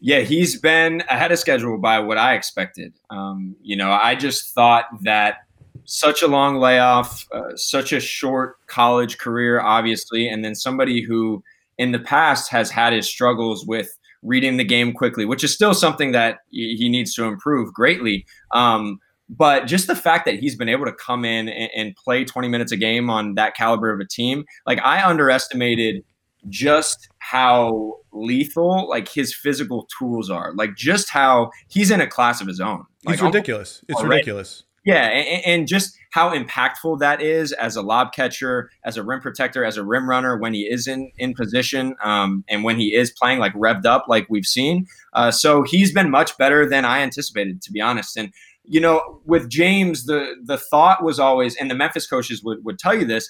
Yeah, 0.00 0.20
he's 0.20 0.58
been 0.58 1.02
ahead 1.10 1.30
of 1.30 1.38
schedule 1.38 1.76
by 1.76 1.98
what 1.98 2.16
I 2.16 2.36
expected. 2.36 2.94
Um, 3.10 3.56
you 3.60 3.76
know, 3.76 3.90
I 3.92 4.14
just 4.14 4.54
thought 4.54 4.86
that 5.02 5.46
such 5.84 6.22
a 6.22 6.26
long 6.26 6.56
layoff, 6.56 7.26
uh, 7.30 7.54
such 7.56 7.92
a 7.92 8.00
short 8.00 8.66
college 8.68 9.18
career, 9.18 9.60
obviously, 9.60 10.28
and 10.28 10.42
then 10.42 10.54
somebody 10.54 11.02
who 11.02 11.44
in 11.78 11.92
the 11.92 11.98
past 11.98 12.50
has 12.50 12.70
had 12.70 12.92
his 12.92 13.08
struggles 13.08 13.66
with 13.66 13.88
reading 14.22 14.56
the 14.56 14.64
game 14.64 14.92
quickly, 14.92 15.24
which 15.24 15.44
is 15.44 15.52
still 15.52 15.74
something 15.74 16.12
that 16.12 16.38
he 16.50 16.88
needs 16.88 17.14
to 17.14 17.24
improve 17.24 17.72
greatly. 17.72 18.24
Um, 18.52 18.98
but 19.28 19.66
just 19.66 19.86
the 19.86 19.96
fact 19.96 20.26
that 20.26 20.38
he's 20.38 20.56
been 20.56 20.68
able 20.68 20.84
to 20.86 20.92
come 20.92 21.24
in 21.24 21.48
and, 21.48 21.70
and, 21.74 21.96
play 21.96 22.24
20 22.24 22.48
minutes 22.48 22.72
a 22.72 22.76
game 22.76 23.08
on 23.08 23.36
that 23.36 23.56
caliber 23.56 23.90
of 23.92 24.00
a 24.00 24.06
team, 24.06 24.44
like 24.66 24.78
I 24.84 25.02
underestimated 25.02 26.04
just 26.48 27.08
how 27.20 27.94
lethal 28.12 28.88
like 28.88 29.08
his 29.08 29.34
physical 29.34 29.88
tools 29.98 30.30
are. 30.30 30.52
Like 30.54 30.76
just 30.76 31.10
how 31.10 31.50
he's 31.68 31.90
in 31.90 32.00
a 32.00 32.06
class 32.06 32.40
of 32.40 32.46
his 32.46 32.60
own. 32.60 32.84
Like, 33.04 33.14
it's 33.14 33.22
ridiculous. 33.22 33.82
It's 33.88 34.02
ridiculous. 34.02 34.64
Yeah, 34.84 35.06
and, 35.06 35.44
and, 35.46 35.66
just 35.66 35.96
how 36.14 36.32
impactful 36.32 37.00
that 37.00 37.20
is 37.20 37.50
as 37.50 37.74
a 37.74 37.82
lob 37.82 38.12
catcher, 38.12 38.70
as 38.84 38.96
a 38.96 39.02
rim 39.02 39.20
protector, 39.20 39.64
as 39.64 39.76
a 39.76 39.82
rim 39.82 40.08
runner 40.08 40.38
when 40.38 40.54
he 40.54 40.60
is 40.60 40.86
in 40.86 41.10
in 41.18 41.34
position, 41.34 41.96
um, 42.04 42.44
and 42.48 42.62
when 42.62 42.78
he 42.78 42.94
is 42.94 43.10
playing 43.10 43.40
like 43.40 43.52
revved 43.54 43.84
up, 43.84 44.04
like 44.06 44.24
we've 44.30 44.46
seen. 44.46 44.86
Uh, 45.14 45.32
so 45.32 45.64
he's 45.64 45.92
been 45.92 46.08
much 46.08 46.38
better 46.38 46.68
than 46.68 46.84
I 46.84 47.00
anticipated, 47.00 47.62
to 47.62 47.72
be 47.72 47.80
honest. 47.80 48.16
And 48.16 48.32
you 48.62 48.80
know, 48.80 49.20
with 49.24 49.50
James, 49.50 50.04
the 50.06 50.36
the 50.44 50.56
thought 50.56 51.02
was 51.02 51.18
always, 51.18 51.56
and 51.56 51.68
the 51.68 51.74
Memphis 51.74 52.06
coaches 52.06 52.44
would 52.44 52.64
would 52.64 52.78
tell 52.78 52.94
you 52.94 53.04
this, 53.04 53.28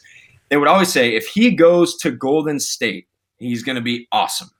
they 0.51 0.59
would 0.59 0.69
always 0.69 0.93
say, 0.93 1.15
if 1.15 1.27
he 1.27 1.53
goes 1.53 1.97
to 2.03 2.11
Golden 2.11 2.61
State, 2.61 3.09
he's 3.39 3.63
going 3.63 3.77
to 3.77 3.83
be 3.83 4.07
awesome. 4.13 4.51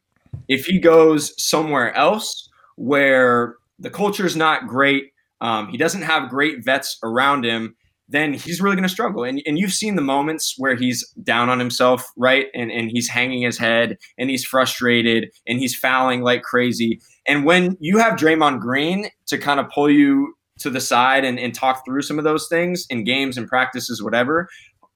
If 0.49 0.65
he 0.65 0.79
goes 0.79 1.35
somewhere 1.37 1.95
else 1.95 2.49
where 2.77 3.57
the 3.79 3.91
culture 3.91 4.25
is 4.25 4.35
not 4.35 4.67
great 4.67 5.11
um, 5.41 5.69
he 5.69 5.77
doesn't 5.77 6.03
have 6.03 6.31
great 6.31 6.65
vets 6.65 6.99
around 7.03 7.45
him, 7.45 7.77
then 8.09 8.35
he's 8.35 8.61
really 8.61 8.77
going 8.77 8.85
to 8.85 8.89
struggle. 8.89 9.25
And, 9.25 9.43
and 9.47 9.59
you've 9.59 9.73
seen 9.73 9.97
the 9.97 10.03
moments 10.03 10.55
where 10.59 10.75
he's 10.75 11.09
down 11.23 11.49
on 11.49 11.59
himself, 11.59 12.07
right? 12.17 12.47
And, 12.55 12.71
and 12.71 12.91
he's 12.91 13.09
hanging 13.09 13.43
his 13.43 13.59
head 13.59 13.97
and 14.19 14.31
he's 14.31 14.45
frustrated 14.45 15.31
and 15.47 15.59
he's 15.59 15.75
fouling 15.75 16.23
like 16.23 16.43
crazy. 16.43 17.01
And 17.27 17.45
when 17.45 17.77
you 17.81 17.99
have 17.99 18.19
Draymond 18.19 18.61
Green 18.61 19.09
to 19.27 19.39
kind 19.39 19.59
of 19.59 19.71
pull 19.71 19.91
you 19.91 20.35
to 20.59 20.71
the 20.71 20.81
side 20.81 21.25
and, 21.25 21.39
and 21.39 21.55
talk 21.55 21.85
through 21.85 22.03
some 22.03 22.19
of 22.19 22.25
those 22.25 22.47
things 22.49 22.87
in 22.91 23.05
games 23.05 23.39
and 23.39 23.49
practices, 23.49 24.03
whatever, 24.03 24.49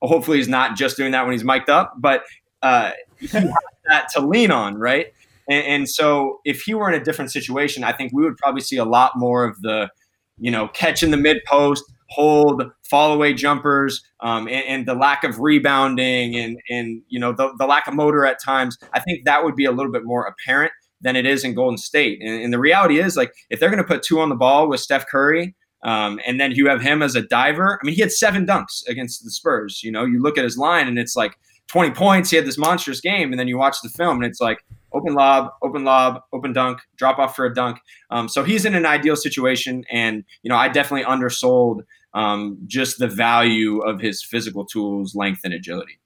hopefully 0.02 0.36
he's 0.36 0.48
not 0.48 0.76
just 0.76 0.96
doing 0.96 1.12
that 1.12 1.24
when 1.24 1.32
he's 1.32 1.44
mic'd 1.44 1.70
up, 1.70 1.94
but 1.98 2.24
uh, 2.62 2.92
that 3.32 4.08
to 4.12 4.20
lean 4.20 4.50
on, 4.50 4.76
right? 4.76 5.06
And, 5.48 5.66
and 5.66 5.88
so 5.88 6.40
if 6.44 6.62
he 6.62 6.74
were 6.74 6.88
in 6.92 7.00
a 7.00 7.02
different 7.02 7.32
situation, 7.32 7.84
I 7.84 7.92
think 7.92 8.12
we 8.12 8.22
would 8.22 8.36
probably 8.36 8.60
see 8.60 8.76
a 8.76 8.84
lot 8.84 9.12
more 9.16 9.44
of 9.44 9.60
the 9.62 9.90
you 10.38 10.50
know, 10.50 10.68
catch 10.68 11.02
in 11.02 11.10
the 11.10 11.16
mid 11.16 11.38
post, 11.46 11.84
hold, 12.08 12.62
fall 12.82 13.12
away 13.12 13.34
jumpers, 13.34 14.02
um, 14.20 14.48
and, 14.48 14.64
and, 14.66 14.86
the 14.86 14.94
lack 14.94 15.24
of 15.24 15.38
rebounding 15.38 16.36
and, 16.36 16.58
and 16.70 17.02
you 17.08 17.20
know, 17.20 17.32
the, 17.32 17.52
the 17.58 17.66
lack 17.66 17.86
of 17.86 17.94
motor 17.94 18.24
at 18.24 18.42
times, 18.42 18.78
I 18.92 19.00
think 19.00 19.24
that 19.24 19.44
would 19.44 19.54
be 19.54 19.66
a 19.66 19.72
little 19.72 19.92
bit 19.92 20.04
more 20.04 20.24
apparent 20.24 20.72
than 21.00 21.16
it 21.16 21.26
is 21.26 21.44
in 21.44 21.54
Golden 21.54 21.78
State. 21.78 22.20
And, 22.22 22.42
and 22.42 22.52
the 22.52 22.58
reality 22.58 22.98
is, 22.98 23.16
like, 23.16 23.32
if 23.50 23.60
they're 23.60 23.70
going 23.70 23.82
to 23.82 23.86
put 23.86 24.02
two 24.02 24.20
on 24.20 24.30
the 24.30 24.34
ball 24.34 24.68
with 24.68 24.80
Steph 24.80 25.06
Curry, 25.06 25.54
um, 25.84 26.18
and 26.26 26.40
then 26.40 26.52
you 26.52 26.68
have 26.68 26.80
him 26.80 27.02
as 27.02 27.14
a 27.14 27.22
diver. 27.22 27.78
I 27.80 27.86
mean, 27.86 27.94
he 27.94 28.00
had 28.00 28.10
seven 28.10 28.46
dunks 28.46 28.86
against 28.88 29.22
the 29.22 29.30
Spurs. 29.30 29.82
You 29.84 29.92
know, 29.92 30.04
you 30.04 30.20
look 30.20 30.36
at 30.36 30.44
his 30.44 30.58
line 30.58 30.88
and 30.88 30.98
it's 30.98 31.14
like 31.14 31.38
20 31.68 31.92
points. 31.92 32.30
He 32.30 32.36
had 32.36 32.46
this 32.46 32.58
monstrous 32.58 33.00
game. 33.00 33.32
And 33.32 33.38
then 33.38 33.46
you 33.46 33.58
watch 33.58 33.76
the 33.82 33.88
film 33.88 34.16
and 34.16 34.24
it's 34.24 34.40
like, 34.40 34.58
open 34.92 35.14
lob, 35.14 35.50
open 35.62 35.84
lob, 35.84 36.22
open 36.32 36.52
dunk, 36.52 36.80
drop 36.96 37.18
off 37.18 37.36
for 37.36 37.44
a 37.44 37.54
dunk. 37.54 37.78
Um, 38.10 38.28
so 38.28 38.42
he's 38.44 38.64
in 38.64 38.74
an 38.74 38.86
ideal 38.86 39.16
situation, 39.16 39.84
and 39.90 40.24
you 40.42 40.48
know 40.48 40.56
I 40.56 40.68
definitely 40.68 41.04
undersold 41.04 41.82
um, 42.14 42.58
just 42.66 42.98
the 42.98 43.08
value 43.08 43.80
of 43.80 44.00
his 44.00 44.22
physical 44.22 44.64
tools, 44.64 45.14
length, 45.14 45.40
and 45.44 45.54
agility. 45.54 45.98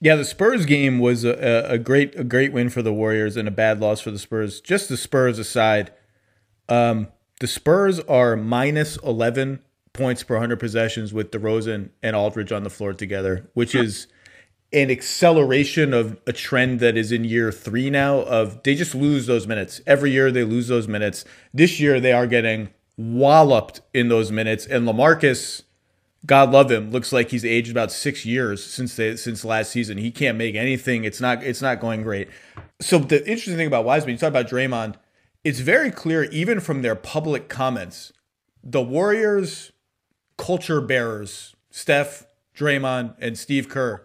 Yeah, 0.00 0.16
the 0.16 0.24
Spurs 0.24 0.66
game 0.66 0.98
was 0.98 1.24
a, 1.24 1.64
a 1.68 1.78
great 1.78 2.18
a 2.18 2.24
great 2.24 2.52
win 2.52 2.70
for 2.70 2.82
the 2.82 2.92
Warriors 2.92 3.36
and 3.36 3.46
a 3.46 3.52
bad 3.52 3.80
loss 3.80 4.00
for 4.00 4.10
the 4.10 4.18
Spurs. 4.18 4.60
Just 4.60 4.88
the 4.88 4.96
Spurs 4.96 5.38
aside, 5.38 5.92
um, 6.68 7.06
the 7.38 7.46
Spurs 7.46 8.00
are 8.00 8.36
minus 8.36 8.96
eleven 8.98 9.60
points 9.92 10.24
per 10.24 10.38
hundred 10.38 10.58
possessions 10.58 11.12
with 11.12 11.30
DeRozan 11.30 11.90
and 12.02 12.16
Aldridge 12.16 12.50
on 12.50 12.64
the 12.64 12.70
floor 12.70 12.92
together, 12.92 13.48
which 13.54 13.76
is 13.76 14.08
an 14.72 14.90
acceleration 14.90 15.92
of 15.92 16.18
a 16.26 16.32
trend 16.32 16.80
that 16.80 16.96
is 16.96 17.12
in 17.12 17.24
year 17.24 17.52
three 17.52 17.90
now 17.90 18.20
of 18.20 18.62
they 18.62 18.74
just 18.74 18.94
lose 18.94 19.26
those 19.26 19.46
minutes 19.46 19.82
every 19.86 20.10
year 20.10 20.30
they 20.32 20.44
lose 20.44 20.68
those 20.68 20.88
minutes 20.88 21.26
this 21.52 21.78
year 21.78 22.00
they 22.00 22.12
are 22.12 22.26
getting 22.26 22.70
walloped 22.96 23.80
in 23.94 24.08
those 24.08 24.30
minutes. 24.30 24.66
And 24.66 24.86
lamarcus 24.86 25.62
god 26.24 26.50
love 26.52 26.70
him 26.70 26.92
looks 26.92 27.12
like 27.12 27.30
he's 27.30 27.44
aged 27.44 27.70
about 27.70 27.90
six 27.90 28.24
years 28.24 28.64
since 28.64 28.96
they 28.96 29.16
since 29.16 29.44
last 29.44 29.70
season. 29.70 29.98
He 29.98 30.10
can't 30.10 30.38
make 30.38 30.54
anything. 30.54 31.04
It's 31.04 31.20
not 31.20 31.42
it's 31.42 31.62
not 31.62 31.80
going 31.80 32.02
great. 32.02 32.28
So 32.80 32.98
the 32.98 33.20
interesting 33.26 33.56
thing 33.56 33.66
about 33.66 33.84
wiseman 33.84 34.12
you 34.12 34.18
talk 34.18 34.28
about 34.28 34.48
draymond 34.48 34.94
it's 35.44 35.58
very 35.58 35.90
clear 35.90 36.24
even 36.24 36.60
from 36.60 36.82
their 36.82 36.94
public 36.94 37.48
comments 37.48 38.12
the 38.62 38.82
warriors 38.82 39.72
culture 40.36 40.80
bearers 40.80 41.54
steph 41.70 42.26
draymond 42.56 43.14
and 43.18 43.36
steve 43.36 43.68
kerr 43.68 44.04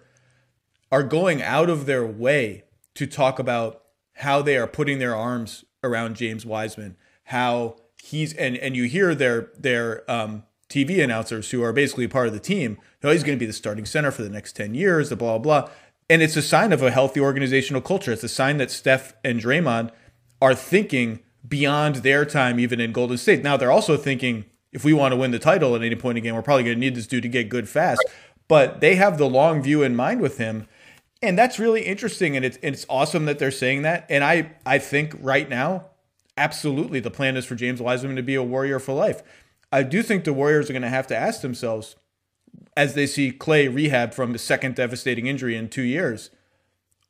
are 0.91 1.03
going 1.03 1.41
out 1.41 1.69
of 1.69 1.85
their 1.85 2.05
way 2.05 2.63
to 2.95 3.05
talk 3.05 3.39
about 3.39 3.83
how 4.15 4.41
they 4.41 4.57
are 4.57 4.67
putting 4.67 4.99
their 4.99 5.15
arms 5.15 5.65
around 5.83 6.15
James 6.15 6.45
Wiseman, 6.45 6.97
how 7.25 7.75
he's 8.07 8.33
and 8.33 8.57
and 8.57 8.75
you 8.75 8.85
hear 8.85 9.13
their 9.13 9.51
their 9.57 10.09
um, 10.09 10.43
TV 10.69 11.03
announcers 11.03 11.51
who 11.51 11.63
are 11.63 11.73
basically 11.73 12.07
part 12.07 12.27
of 12.27 12.33
the 12.33 12.39
team. 12.39 12.77
Know, 13.03 13.11
he's 13.11 13.23
going 13.23 13.37
to 13.37 13.39
be 13.39 13.45
the 13.45 13.53
starting 13.53 13.85
center 13.85 14.11
for 14.11 14.23
the 14.23 14.29
next 14.29 14.53
ten 14.53 14.73
years. 14.73 15.09
The 15.09 15.15
blah 15.15 15.37
blah 15.37 15.61
blah, 15.61 15.71
and 16.09 16.21
it's 16.21 16.35
a 16.35 16.41
sign 16.41 16.71
of 16.71 16.81
a 16.81 16.91
healthy 16.91 17.19
organizational 17.19 17.81
culture. 17.81 18.11
It's 18.11 18.23
a 18.23 18.29
sign 18.29 18.57
that 18.57 18.71
Steph 18.71 19.13
and 19.23 19.39
Draymond 19.39 19.91
are 20.41 20.55
thinking 20.55 21.19
beyond 21.47 21.97
their 21.97 22.25
time, 22.25 22.59
even 22.59 22.79
in 22.79 22.91
Golden 22.91 23.17
State. 23.17 23.43
Now 23.43 23.57
they're 23.57 23.71
also 23.71 23.97
thinking 23.97 24.45
if 24.71 24.83
we 24.83 24.93
want 24.93 25.11
to 25.11 25.17
win 25.17 25.31
the 25.31 25.39
title 25.39 25.75
at 25.75 25.81
any 25.81 25.95
point 25.95 26.17
again, 26.17 26.35
we're 26.35 26.41
probably 26.41 26.63
going 26.63 26.75
to 26.75 26.79
need 26.79 26.95
this 26.95 27.07
dude 27.07 27.23
to 27.23 27.29
get 27.29 27.49
good 27.49 27.69
fast. 27.69 28.03
But 28.47 28.79
they 28.79 28.95
have 28.95 29.17
the 29.17 29.29
long 29.29 29.61
view 29.61 29.83
in 29.83 29.95
mind 29.95 30.21
with 30.21 30.37
him 30.37 30.67
and 31.21 31.37
that's 31.37 31.57
really 31.57 31.81
interesting 31.81 32.35
and 32.35 32.45
it's 32.45 32.57
it's 32.61 32.85
awesome 32.89 33.25
that 33.25 33.39
they're 33.39 33.51
saying 33.51 33.81
that 33.81 34.05
and 34.09 34.23
i 34.23 34.51
i 34.65 34.77
think 34.77 35.15
right 35.19 35.49
now 35.49 35.85
absolutely 36.37 36.99
the 36.99 37.11
plan 37.11 37.35
is 37.35 37.45
for 37.45 37.55
james 37.55 37.81
wiseman 37.81 38.15
to 38.15 38.23
be 38.23 38.35
a 38.35 38.43
warrior 38.43 38.79
for 38.79 38.93
life 38.93 39.23
i 39.71 39.83
do 39.83 40.01
think 40.01 40.23
the 40.23 40.33
warriors 40.33 40.69
are 40.69 40.73
going 40.73 40.81
to 40.81 40.89
have 40.89 41.07
to 41.07 41.15
ask 41.15 41.41
themselves 41.41 41.95
as 42.75 42.93
they 42.93 43.07
see 43.07 43.31
klay 43.31 43.73
rehab 43.73 44.13
from 44.13 44.33
the 44.33 44.39
second 44.39 44.75
devastating 44.75 45.27
injury 45.27 45.55
in 45.55 45.69
two 45.69 45.83
years 45.83 46.29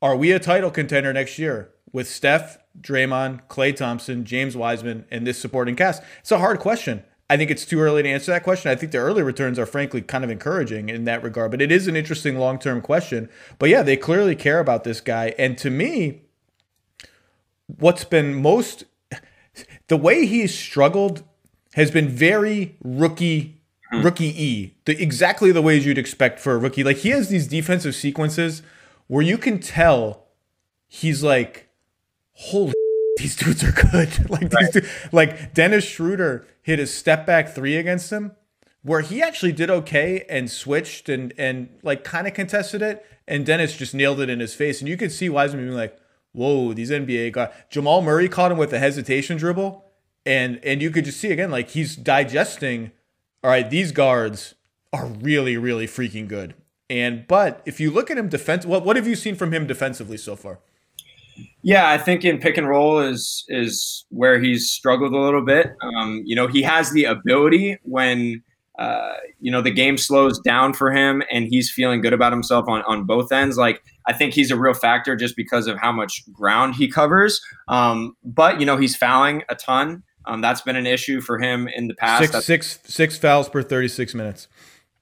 are 0.00 0.16
we 0.16 0.32
a 0.32 0.38
title 0.38 0.70
contender 0.70 1.12
next 1.12 1.38
year 1.38 1.70
with 1.92 2.08
steph 2.08 2.58
draymond 2.80 3.40
klay 3.48 3.74
thompson 3.74 4.24
james 4.24 4.56
wiseman 4.56 5.04
and 5.10 5.26
this 5.26 5.38
supporting 5.38 5.76
cast 5.76 6.02
it's 6.20 6.32
a 6.32 6.38
hard 6.38 6.58
question 6.58 7.02
I 7.30 7.36
think 7.36 7.50
it's 7.50 7.66
too 7.66 7.80
early 7.80 8.02
to 8.02 8.08
answer 8.08 8.32
that 8.32 8.42
question. 8.42 8.70
I 8.70 8.74
think 8.74 8.92
the 8.92 8.98
early 8.98 9.22
returns 9.22 9.58
are 9.58 9.66
frankly 9.66 10.00
kind 10.00 10.24
of 10.24 10.30
encouraging 10.30 10.88
in 10.88 11.04
that 11.04 11.22
regard, 11.22 11.50
but 11.50 11.60
it 11.60 11.70
is 11.70 11.86
an 11.86 11.94
interesting 11.94 12.38
long 12.38 12.58
term 12.58 12.80
question. 12.80 13.28
But 13.58 13.68
yeah, 13.68 13.82
they 13.82 13.96
clearly 13.96 14.34
care 14.34 14.60
about 14.60 14.84
this 14.84 15.00
guy. 15.00 15.34
And 15.38 15.58
to 15.58 15.68
me, 15.68 16.22
what's 17.66 18.04
been 18.04 18.34
most 18.34 18.84
the 19.88 19.96
way 19.96 20.26
he's 20.26 20.56
struggled 20.56 21.22
has 21.74 21.90
been 21.90 22.08
very 22.08 22.76
rookie 22.82 23.60
hmm. 23.90 24.02
rookie 24.02 24.42
e 24.42 24.74
the 24.84 25.02
exactly 25.02 25.50
the 25.50 25.62
ways 25.62 25.84
you'd 25.84 25.98
expect 25.98 26.38
for 26.38 26.54
a 26.54 26.58
rookie 26.58 26.84
like 26.84 26.98
he 26.98 27.10
has 27.10 27.28
these 27.28 27.46
defensive 27.46 27.94
sequences 27.94 28.62
where 29.06 29.22
you 29.22 29.36
can 29.36 29.58
tell 29.58 30.26
he's 30.86 31.22
like 31.22 31.68
holy 32.32 32.72
these 33.16 33.36
dudes 33.36 33.64
are 33.64 33.72
good 33.72 34.30
like 34.30 34.52
right. 34.52 34.72
dudes, 34.72 34.88
like 35.12 35.52
dennis 35.54 35.84
schroeder 35.84 36.46
hit 36.62 36.78
a 36.78 36.86
step 36.86 37.26
back 37.26 37.48
three 37.48 37.76
against 37.76 38.10
him 38.10 38.32
where 38.82 39.00
he 39.00 39.20
actually 39.20 39.52
did 39.52 39.68
okay 39.68 40.24
and 40.28 40.50
switched 40.50 41.08
and 41.08 41.32
and 41.36 41.68
like 41.82 42.04
kind 42.04 42.26
of 42.26 42.34
contested 42.34 42.80
it 42.80 43.04
and 43.26 43.44
dennis 43.44 43.76
just 43.76 43.94
nailed 43.94 44.20
it 44.20 44.30
in 44.30 44.40
his 44.40 44.54
face 44.54 44.80
and 44.80 44.88
you 44.88 44.96
could 44.96 45.12
see 45.12 45.28
wiseman 45.28 45.64
being 45.66 45.76
like 45.76 45.98
whoa, 46.32 46.72
these 46.72 46.90
NBA 46.90 47.32
guys. 47.32 47.52
Jamal 47.70 48.02
Murray 48.02 48.28
caught 48.28 48.52
him 48.52 48.58
with 48.58 48.72
a 48.72 48.78
hesitation 48.78 49.36
dribble, 49.36 49.84
and 50.26 50.60
and 50.64 50.82
you 50.82 50.90
could 50.90 51.04
just 51.04 51.20
see 51.20 51.32
again 51.32 51.50
like 51.50 51.70
he's 51.70 51.96
digesting. 51.96 52.92
All 53.42 53.50
right, 53.50 53.68
these 53.68 53.92
guards 53.92 54.54
are 54.92 55.06
really 55.06 55.56
really 55.56 55.86
freaking 55.86 56.28
good. 56.28 56.54
And 56.90 57.26
but 57.28 57.62
if 57.66 57.80
you 57.80 57.90
look 57.90 58.10
at 58.10 58.18
him 58.18 58.28
defense, 58.28 58.64
what 58.64 58.84
what 58.84 58.96
have 58.96 59.06
you 59.06 59.16
seen 59.16 59.34
from 59.34 59.52
him 59.52 59.66
defensively 59.66 60.16
so 60.16 60.36
far? 60.36 60.60
Yeah, 61.62 61.88
I 61.90 61.98
think 61.98 62.24
in 62.24 62.38
pick 62.38 62.56
and 62.56 62.68
roll 62.68 63.00
is 63.00 63.44
is 63.48 64.06
where 64.10 64.40
he's 64.40 64.70
struggled 64.70 65.12
a 65.12 65.18
little 65.18 65.44
bit. 65.44 65.68
Um, 65.82 66.22
you 66.24 66.34
know, 66.34 66.46
he 66.46 66.62
has 66.62 66.92
the 66.92 67.04
ability 67.04 67.78
when 67.82 68.42
uh, 68.78 69.14
you 69.40 69.50
know 69.50 69.60
the 69.60 69.70
game 69.70 69.98
slows 69.98 70.38
down 70.40 70.72
for 70.72 70.92
him 70.92 71.22
and 71.32 71.46
he's 71.46 71.70
feeling 71.70 72.00
good 72.00 72.12
about 72.12 72.32
himself 72.32 72.68
on 72.68 72.82
on 72.82 73.04
both 73.04 73.32
ends. 73.32 73.56
Like 73.58 73.82
I 74.06 74.12
think 74.12 74.34
he's 74.34 74.50
a 74.50 74.56
real 74.56 74.74
factor 74.74 75.16
just 75.16 75.36
because 75.36 75.66
of 75.66 75.78
how 75.78 75.92
much 75.92 76.22
ground 76.32 76.76
he 76.76 76.88
covers. 76.88 77.40
Um, 77.66 78.16
but 78.24 78.60
you 78.60 78.66
know 78.66 78.76
he's 78.76 78.96
fouling 78.96 79.42
a 79.48 79.54
ton. 79.54 80.04
Um, 80.26 80.42
that's 80.42 80.60
been 80.60 80.76
an 80.76 80.86
issue 80.86 81.20
for 81.20 81.38
him 81.38 81.68
in 81.68 81.88
the 81.88 81.94
past. 81.94 82.30
Six, 82.32 82.44
six, 82.44 82.78
six 82.84 83.18
fouls 83.18 83.48
per 83.48 83.62
36 83.62 84.14
minutes. 84.14 84.46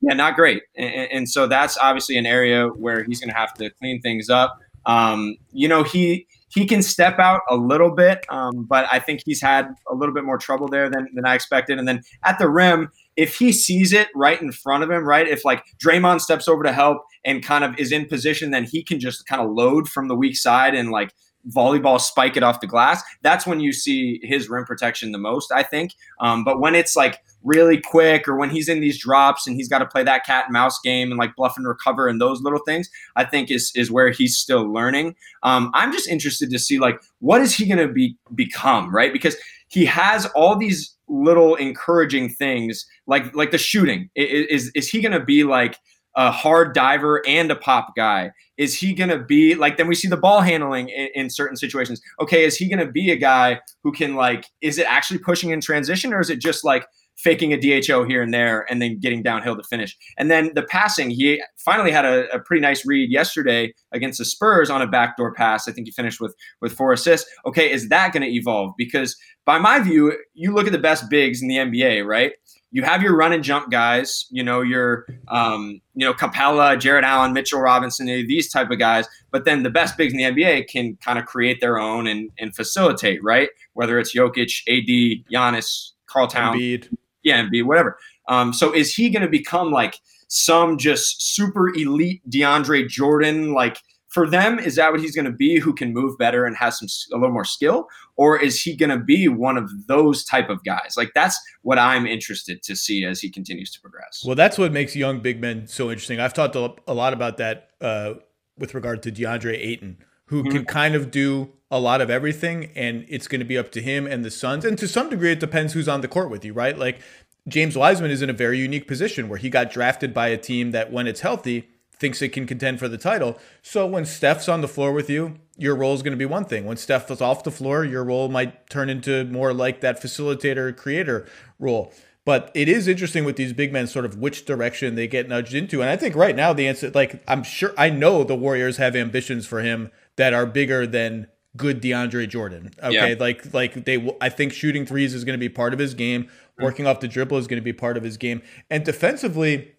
Yeah, 0.00 0.14
not 0.14 0.36
great. 0.36 0.62
And, 0.76 1.10
and 1.10 1.28
so 1.28 1.48
that's 1.48 1.76
obviously 1.78 2.16
an 2.16 2.26
area 2.26 2.68
where 2.68 3.02
he's 3.02 3.20
going 3.20 3.30
to 3.30 3.36
have 3.36 3.52
to 3.54 3.70
clean 3.70 4.00
things 4.00 4.30
up. 4.30 4.60
Um, 4.84 5.36
you 5.50 5.66
know, 5.66 5.82
he 5.82 6.28
he 6.56 6.64
can 6.64 6.82
step 6.82 7.18
out 7.18 7.42
a 7.50 7.54
little 7.54 7.90
bit, 7.90 8.24
um, 8.30 8.64
but 8.64 8.86
I 8.90 8.98
think 8.98 9.20
he's 9.26 9.42
had 9.42 9.66
a 9.90 9.94
little 9.94 10.14
bit 10.14 10.24
more 10.24 10.38
trouble 10.38 10.68
there 10.68 10.88
than, 10.88 11.06
than 11.12 11.26
I 11.26 11.34
expected. 11.34 11.78
And 11.78 11.86
then 11.86 12.00
at 12.24 12.38
the 12.38 12.48
rim, 12.48 12.90
if 13.14 13.36
he 13.36 13.52
sees 13.52 13.92
it 13.92 14.08
right 14.14 14.40
in 14.40 14.52
front 14.52 14.82
of 14.82 14.90
him, 14.90 15.04
right, 15.04 15.28
if 15.28 15.44
like 15.44 15.64
Draymond 15.78 16.22
steps 16.22 16.48
over 16.48 16.62
to 16.62 16.72
help 16.72 17.02
and 17.26 17.44
kind 17.44 17.62
of 17.62 17.78
is 17.78 17.92
in 17.92 18.06
position, 18.06 18.52
then 18.52 18.64
he 18.64 18.82
can 18.82 18.98
just 18.98 19.26
kind 19.26 19.42
of 19.42 19.50
load 19.50 19.86
from 19.86 20.08
the 20.08 20.14
weak 20.14 20.34
side 20.34 20.74
and 20.74 20.90
like 20.90 21.12
volleyball 21.54 22.00
spike 22.00 22.36
it 22.36 22.42
off 22.42 22.60
the 22.60 22.66
glass. 22.66 23.02
That's 23.22 23.46
when 23.46 23.60
you 23.60 23.72
see 23.72 24.20
his 24.22 24.48
rim 24.48 24.64
protection 24.64 25.12
the 25.12 25.18
most, 25.18 25.52
I 25.52 25.62
think. 25.62 25.92
Um, 26.20 26.44
but 26.44 26.60
when 26.60 26.74
it's 26.74 26.96
like 26.96 27.20
really 27.44 27.80
quick 27.80 28.26
or 28.26 28.36
when 28.36 28.50
he's 28.50 28.68
in 28.68 28.80
these 28.80 28.98
drops 28.98 29.46
and 29.46 29.56
he's 29.56 29.68
got 29.68 29.78
to 29.78 29.86
play 29.86 30.02
that 30.02 30.26
cat 30.26 30.46
and 30.46 30.52
mouse 30.52 30.78
game 30.82 31.10
and 31.10 31.18
like 31.18 31.36
bluff 31.36 31.56
and 31.56 31.66
recover 31.66 32.08
and 32.08 32.20
those 32.20 32.40
little 32.42 32.60
things, 32.66 32.88
I 33.14 33.24
think 33.24 33.50
is 33.50 33.72
is 33.74 33.90
where 33.90 34.10
he's 34.10 34.36
still 34.36 34.70
learning. 34.72 35.14
Um, 35.42 35.70
I'm 35.74 35.92
just 35.92 36.08
interested 36.08 36.50
to 36.50 36.58
see 36.58 36.78
like 36.78 37.00
what 37.20 37.40
is 37.40 37.54
he 37.54 37.66
going 37.66 37.86
to 37.86 37.92
be 37.92 38.16
become, 38.34 38.94
right? 38.94 39.12
Because 39.12 39.36
he 39.68 39.84
has 39.86 40.26
all 40.26 40.56
these 40.56 40.94
little 41.08 41.54
encouraging 41.54 42.28
things 42.28 42.84
like 43.06 43.34
like 43.34 43.52
the 43.52 43.58
shooting. 43.58 44.10
Is 44.16 44.70
is 44.74 44.88
he 44.88 45.00
going 45.00 45.18
to 45.18 45.24
be 45.24 45.44
like 45.44 45.78
a 46.16 46.30
hard 46.30 46.74
diver 46.74 47.22
and 47.26 47.50
a 47.50 47.56
pop 47.56 47.94
guy? 47.94 48.30
Is 48.56 48.74
he 48.74 48.94
going 48.94 49.10
to 49.10 49.18
be 49.18 49.54
like, 49.54 49.76
then 49.76 49.86
we 49.86 49.94
see 49.94 50.08
the 50.08 50.16
ball 50.16 50.40
handling 50.40 50.88
in, 50.88 51.08
in 51.14 51.30
certain 51.30 51.56
situations. 51.56 52.00
Okay, 52.20 52.44
is 52.44 52.56
he 52.56 52.68
going 52.68 52.84
to 52.84 52.90
be 52.90 53.10
a 53.10 53.16
guy 53.16 53.60
who 53.84 53.92
can, 53.92 54.14
like, 54.14 54.46
is 54.62 54.78
it 54.78 54.86
actually 54.88 55.18
pushing 55.18 55.50
in 55.50 55.60
transition 55.60 56.12
or 56.12 56.20
is 56.20 56.30
it 56.30 56.40
just 56.40 56.64
like 56.64 56.86
faking 57.18 57.52
a 57.52 57.56
DHO 57.56 58.04
here 58.04 58.22
and 58.22 58.32
there 58.32 58.66
and 58.70 58.80
then 58.80 58.98
getting 58.98 59.22
downhill 59.22 59.56
to 59.56 59.62
finish? 59.64 59.94
And 60.16 60.30
then 60.30 60.52
the 60.54 60.62
passing, 60.62 61.10
he 61.10 61.42
finally 61.58 61.90
had 61.90 62.06
a, 62.06 62.26
a 62.34 62.40
pretty 62.40 62.62
nice 62.62 62.86
read 62.86 63.10
yesterday 63.10 63.74
against 63.92 64.18
the 64.18 64.24
Spurs 64.24 64.70
on 64.70 64.80
a 64.80 64.86
backdoor 64.86 65.34
pass. 65.34 65.68
I 65.68 65.72
think 65.72 65.86
he 65.86 65.92
finished 65.92 66.20
with, 66.20 66.34
with 66.62 66.72
four 66.72 66.94
assists. 66.94 67.30
Okay, 67.46 67.70
is 67.70 67.90
that 67.90 68.14
going 68.14 68.22
to 68.22 68.34
evolve? 68.34 68.72
Because 68.78 69.14
by 69.44 69.58
my 69.58 69.80
view, 69.80 70.16
you 70.32 70.54
look 70.54 70.66
at 70.66 70.72
the 70.72 70.78
best 70.78 71.10
bigs 71.10 71.42
in 71.42 71.48
the 71.48 71.56
NBA, 71.56 72.06
right? 72.06 72.32
You 72.76 72.82
have 72.82 73.00
your 73.00 73.16
run 73.16 73.32
and 73.32 73.42
jump 73.42 73.70
guys, 73.70 74.26
you 74.30 74.42
know, 74.42 74.60
your, 74.60 75.06
um, 75.28 75.80
you 75.94 76.04
know, 76.04 76.12
Capela, 76.12 76.78
Jarrett 76.78 77.04
Allen, 77.04 77.32
Mitchell 77.32 77.58
Robinson, 77.58 78.04
these 78.04 78.52
type 78.52 78.70
of 78.70 78.78
guys. 78.78 79.08
But 79.30 79.46
then 79.46 79.62
the 79.62 79.70
best 79.70 79.96
bigs 79.96 80.12
in 80.12 80.18
the 80.18 80.24
NBA 80.24 80.68
can 80.68 80.94
kind 80.96 81.18
of 81.18 81.24
create 81.24 81.62
their 81.62 81.78
own 81.78 82.06
and, 82.06 82.30
and 82.38 82.54
facilitate, 82.54 83.24
right? 83.24 83.48
Whether 83.72 83.98
it's 83.98 84.14
Jokic, 84.14 84.60
AD, 84.68 85.24
Giannis, 85.32 85.92
Karl 86.04 86.26
Town, 86.26 86.58
Embiid. 86.58 86.94
yeah, 87.22 87.42
Embiid, 87.42 87.64
whatever. 87.64 87.96
Um, 88.28 88.52
so 88.52 88.74
is 88.74 88.94
he 88.94 89.08
going 89.08 89.22
to 89.22 89.30
become 89.30 89.70
like 89.70 89.98
some 90.28 90.76
just 90.76 91.34
super 91.34 91.70
elite 91.70 92.20
DeAndre 92.28 92.86
Jordan, 92.88 93.54
like– 93.54 93.78
for 94.16 94.26
them, 94.26 94.58
is 94.58 94.76
that 94.76 94.90
what 94.92 95.00
he's 95.00 95.14
going 95.14 95.26
to 95.26 95.30
be 95.30 95.58
who 95.58 95.74
can 95.74 95.92
move 95.92 96.16
better 96.16 96.46
and 96.46 96.56
has 96.56 96.78
some 96.78 96.88
a 97.12 97.20
little 97.20 97.34
more 97.34 97.44
skill? 97.44 97.86
Or 98.16 98.40
is 98.40 98.62
he 98.62 98.74
going 98.74 98.88
to 98.88 98.98
be 98.98 99.28
one 99.28 99.58
of 99.58 99.70
those 99.88 100.24
type 100.24 100.48
of 100.48 100.64
guys? 100.64 100.94
Like 100.96 101.10
that's 101.14 101.38
what 101.60 101.78
I'm 101.78 102.06
interested 102.06 102.62
to 102.62 102.74
see 102.74 103.04
as 103.04 103.20
he 103.20 103.28
continues 103.28 103.70
to 103.72 103.80
progress. 103.82 104.24
Well, 104.26 104.34
that's 104.34 104.56
what 104.56 104.72
makes 104.72 104.96
young 104.96 105.20
big 105.20 105.38
men 105.38 105.66
so 105.66 105.90
interesting. 105.90 106.18
I've 106.18 106.32
talked 106.32 106.54
a 106.54 106.94
lot 106.94 107.12
about 107.12 107.36
that 107.36 107.72
uh, 107.82 108.14
with 108.56 108.72
regard 108.72 109.02
to 109.02 109.12
DeAndre 109.12 109.52
Ayton, 109.52 109.98
who 110.28 110.42
mm-hmm. 110.42 110.50
can 110.50 110.64
kind 110.64 110.94
of 110.94 111.10
do 111.10 111.52
a 111.70 111.78
lot 111.78 112.00
of 112.00 112.08
everything, 112.08 112.70
and 112.74 113.04
it's 113.10 113.28
going 113.28 113.40
to 113.40 113.44
be 113.44 113.58
up 113.58 113.70
to 113.72 113.82
him 113.82 114.06
and 114.06 114.24
the 114.24 114.30
Suns. 114.30 114.64
And 114.64 114.78
to 114.78 114.88
some 114.88 115.10
degree, 115.10 115.32
it 115.32 115.40
depends 115.40 115.74
who's 115.74 115.88
on 115.88 116.00
the 116.00 116.08
court 116.08 116.30
with 116.30 116.42
you, 116.42 116.54
right? 116.54 116.78
Like 116.78 117.02
James 117.48 117.76
Wiseman 117.76 118.10
is 118.10 118.22
in 118.22 118.30
a 118.30 118.32
very 118.32 118.58
unique 118.58 118.88
position 118.88 119.28
where 119.28 119.38
he 119.38 119.50
got 119.50 119.70
drafted 119.70 120.14
by 120.14 120.28
a 120.28 120.38
team 120.38 120.70
that, 120.70 120.90
when 120.90 121.06
it's 121.06 121.20
healthy, 121.20 121.68
thinks 121.98 122.20
it 122.20 122.30
can 122.30 122.46
contend 122.46 122.78
for 122.78 122.88
the 122.88 122.98
title. 122.98 123.38
So 123.62 123.86
when 123.86 124.04
Steph's 124.04 124.48
on 124.48 124.60
the 124.60 124.68
floor 124.68 124.92
with 124.92 125.08
you, 125.08 125.38
your 125.56 125.74
role 125.74 125.94
is 125.94 126.02
going 126.02 126.12
to 126.12 126.18
be 126.18 126.26
one 126.26 126.44
thing. 126.44 126.66
When 126.66 126.76
Steph 126.76 127.10
is 127.10 127.20
off 127.20 127.44
the 127.44 127.50
floor, 127.50 127.84
your 127.84 128.04
role 128.04 128.28
might 128.28 128.68
turn 128.68 128.90
into 128.90 129.24
more 129.24 129.54
like 129.54 129.80
that 129.80 130.02
facilitator 130.02 130.76
creator 130.76 131.26
role. 131.58 131.92
But 132.26 132.50
it 132.54 132.68
is 132.68 132.88
interesting 132.88 133.24
with 133.24 133.36
these 133.36 133.52
big 133.52 133.72
men, 133.72 133.86
sort 133.86 134.04
of 134.04 134.18
which 134.18 134.44
direction 134.44 134.96
they 134.96 135.06
get 135.06 135.28
nudged 135.28 135.54
into. 135.54 135.80
And 135.80 135.88
I 135.88 135.96
think 135.96 136.16
right 136.16 136.34
now 136.34 136.52
the 136.52 136.66
answer, 136.66 136.90
like 136.90 137.22
I'm 137.28 137.44
sure, 137.44 137.72
I 137.78 137.88
know 137.88 138.24
the 138.24 138.34
Warriors 138.34 138.78
have 138.78 138.96
ambitions 138.96 139.46
for 139.46 139.60
him 139.60 139.90
that 140.16 140.34
are 140.34 140.44
bigger 140.44 140.86
than 140.86 141.28
good 141.56 141.80
DeAndre 141.80 142.28
Jordan. 142.28 142.72
Okay, 142.82 143.12
yeah. 143.12 143.14
like 143.18 143.54
like 143.54 143.84
they, 143.84 144.12
I 144.20 144.28
think 144.28 144.52
shooting 144.52 144.84
threes 144.84 145.14
is 145.14 145.24
going 145.24 145.38
to 145.38 145.40
be 145.40 145.48
part 145.48 145.72
of 145.72 145.78
his 145.78 145.94
game. 145.94 146.24
Mm. 146.58 146.64
Working 146.64 146.86
off 146.86 146.98
the 146.98 147.08
dribble 147.08 147.38
is 147.38 147.46
going 147.46 147.60
to 147.60 147.64
be 147.64 147.72
part 147.72 147.96
of 147.96 148.02
his 148.02 148.16
game. 148.16 148.42
And 148.70 148.84
defensively, 148.84 149.76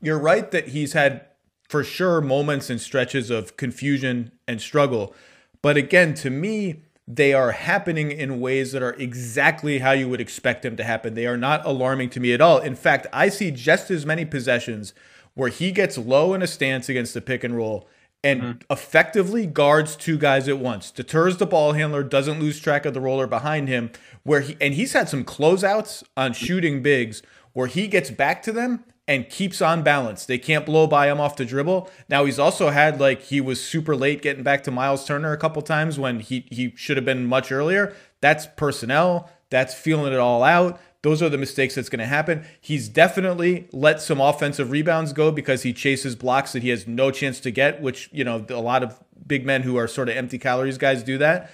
you're 0.00 0.18
right 0.18 0.50
that 0.52 0.68
he's 0.68 0.94
had 0.94 1.26
for 1.74 1.82
sure 1.82 2.20
moments 2.20 2.70
and 2.70 2.80
stretches 2.80 3.30
of 3.30 3.56
confusion 3.56 4.30
and 4.46 4.60
struggle. 4.60 5.12
But 5.60 5.76
again, 5.76 6.14
to 6.14 6.30
me, 6.30 6.82
they 7.08 7.34
are 7.34 7.50
happening 7.50 8.12
in 8.12 8.38
ways 8.38 8.70
that 8.70 8.80
are 8.80 8.92
exactly 8.92 9.80
how 9.80 9.90
you 9.90 10.08
would 10.08 10.20
expect 10.20 10.62
them 10.62 10.76
to 10.76 10.84
happen. 10.84 11.14
They 11.14 11.26
are 11.26 11.36
not 11.36 11.66
alarming 11.66 12.10
to 12.10 12.20
me 12.20 12.32
at 12.32 12.40
all. 12.40 12.60
In 12.60 12.76
fact, 12.76 13.08
I 13.12 13.28
see 13.28 13.50
just 13.50 13.90
as 13.90 14.06
many 14.06 14.24
possessions 14.24 14.94
where 15.34 15.48
he 15.48 15.72
gets 15.72 15.98
low 15.98 16.32
in 16.32 16.42
a 16.42 16.46
stance 16.46 16.88
against 16.88 17.12
the 17.12 17.20
pick 17.20 17.42
and 17.42 17.56
roll 17.56 17.88
and 18.22 18.40
mm-hmm. 18.40 18.72
effectively 18.72 19.44
guards 19.44 19.96
two 19.96 20.16
guys 20.16 20.46
at 20.48 20.60
once. 20.60 20.92
Deters 20.92 21.38
the 21.38 21.44
ball 21.44 21.72
handler, 21.72 22.04
doesn't 22.04 22.38
lose 22.38 22.60
track 22.60 22.86
of 22.86 22.94
the 22.94 23.00
roller 23.00 23.26
behind 23.26 23.66
him, 23.66 23.90
where 24.22 24.42
he 24.42 24.56
and 24.60 24.74
he's 24.74 24.92
had 24.92 25.08
some 25.08 25.24
closeouts 25.24 26.04
on 26.16 26.34
shooting 26.34 26.84
bigs 26.84 27.20
where 27.52 27.66
he 27.66 27.88
gets 27.88 28.12
back 28.12 28.42
to 28.42 28.52
them 28.52 28.84
and 29.06 29.28
keeps 29.28 29.60
on 29.60 29.82
balance. 29.82 30.24
They 30.24 30.38
can't 30.38 30.64
blow 30.64 30.86
by 30.86 31.10
him 31.10 31.20
off 31.20 31.36
the 31.36 31.44
dribble. 31.44 31.90
Now 32.08 32.24
he's 32.24 32.38
also 32.38 32.70
had 32.70 33.00
like 33.00 33.22
he 33.22 33.40
was 33.40 33.62
super 33.62 33.94
late 33.94 34.22
getting 34.22 34.42
back 34.42 34.64
to 34.64 34.70
Miles 34.70 35.04
Turner 35.04 35.32
a 35.32 35.36
couple 35.36 35.60
times 35.62 35.98
when 35.98 36.20
he 36.20 36.46
he 36.50 36.72
should 36.76 36.96
have 36.96 37.04
been 37.04 37.26
much 37.26 37.52
earlier. 37.52 37.94
That's 38.20 38.46
personnel. 38.56 39.30
That's 39.50 39.74
feeling 39.74 40.12
it 40.12 40.18
all 40.18 40.42
out. 40.42 40.80
Those 41.02 41.22
are 41.22 41.28
the 41.28 41.36
mistakes 41.36 41.74
that's 41.74 41.90
going 41.90 42.00
to 42.00 42.06
happen. 42.06 42.46
He's 42.58 42.88
definitely 42.88 43.68
let 43.72 44.00
some 44.00 44.22
offensive 44.22 44.70
rebounds 44.70 45.12
go 45.12 45.30
because 45.30 45.62
he 45.62 45.74
chases 45.74 46.16
blocks 46.16 46.52
that 46.52 46.62
he 46.62 46.70
has 46.70 46.86
no 46.86 47.10
chance 47.10 47.40
to 47.40 47.50
get, 47.50 47.82
which, 47.82 48.08
you 48.10 48.24
know, 48.24 48.46
a 48.48 48.54
lot 48.54 48.82
of 48.82 48.98
big 49.26 49.44
men 49.44 49.62
who 49.62 49.76
are 49.76 49.86
sort 49.86 50.08
of 50.08 50.16
empty 50.16 50.38
calories 50.38 50.78
guys 50.78 51.02
do 51.02 51.18
that 51.18 51.50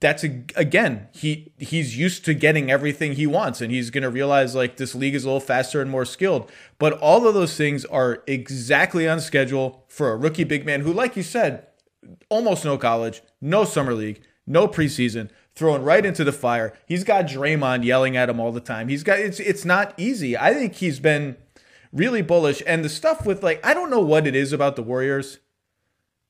that's 0.00 0.24
a, 0.24 0.44
again 0.56 1.08
he 1.12 1.52
he's 1.58 1.96
used 1.96 2.24
to 2.24 2.34
getting 2.34 2.70
everything 2.70 3.12
he 3.12 3.26
wants 3.26 3.60
and 3.60 3.70
he's 3.70 3.90
going 3.90 4.02
to 4.02 4.10
realize 4.10 4.54
like 4.54 4.76
this 4.76 4.94
league 4.94 5.14
is 5.14 5.24
a 5.24 5.26
little 5.26 5.40
faster 5.40 5.80
and 5.80 5.90
more 5.90 6.04
skilled 6.04 6.50
but 6.78 6.92
all 6.94 7.26
of 7.26 7.34
those 7.34 7.56
things 7.56 7.84
are 7.86 8.22
exactly 8.26 9.08
on 9.08 9.20
schedule 9.20 9.84
for 9.88 10.12
a 10.12 10.16
rookie 10.16 10.44
big 10.44 10.64
man 10.66 10.80
who 10.80 10.92
like 10.92 11.16
you 11.16 11.22
said 11.22 11.66
almost 12.28 12.64
no 12.64 12.76
college 12.76 13.22
no 13.40 13.64
summer 13.64 13.94
league 13.94 14.22
no 14.46 14.66
preseason 14.66 15.30
thrown 15.54 15.82
right 15.82 16.04
into 16.04 16.24
the 16.24 16.32
fire. 16.32 16.72
He's 16.86 17.04
got 17.04 17.26
Draymond 17.26 17.84
yelling 17.84 18.16
at 18.16 18.30
him 18.30 18.40
all 18.40 18.52
the 18.52 18.60
time. 18.60 18.88
He's 18.88 19.02
got 19.02 19.18
it's 19.18 19.40
it's 19.40 19.64
not 19.64 19.94
easy. 19.96 20.36
I 20.36 20.54
think 20.54 20.74
he's 20.74 21.00
been 21.00 21.36
really 21.92 22.22
bullish. 22.22 22.62
And 22.66 22.84
the 22.84 22.88
stuff 22.88 23.26
with 23.26 23.42
like 23.42 23.64
I 23.64 23.74
don't 23.74 23.90
know 23.90 24.00
what 24.00 24.26
it 24.26 24.34
is 24.34 24.52
about 24.52 24.76
the 24.76 24.82
Warriors. 24.82 25.38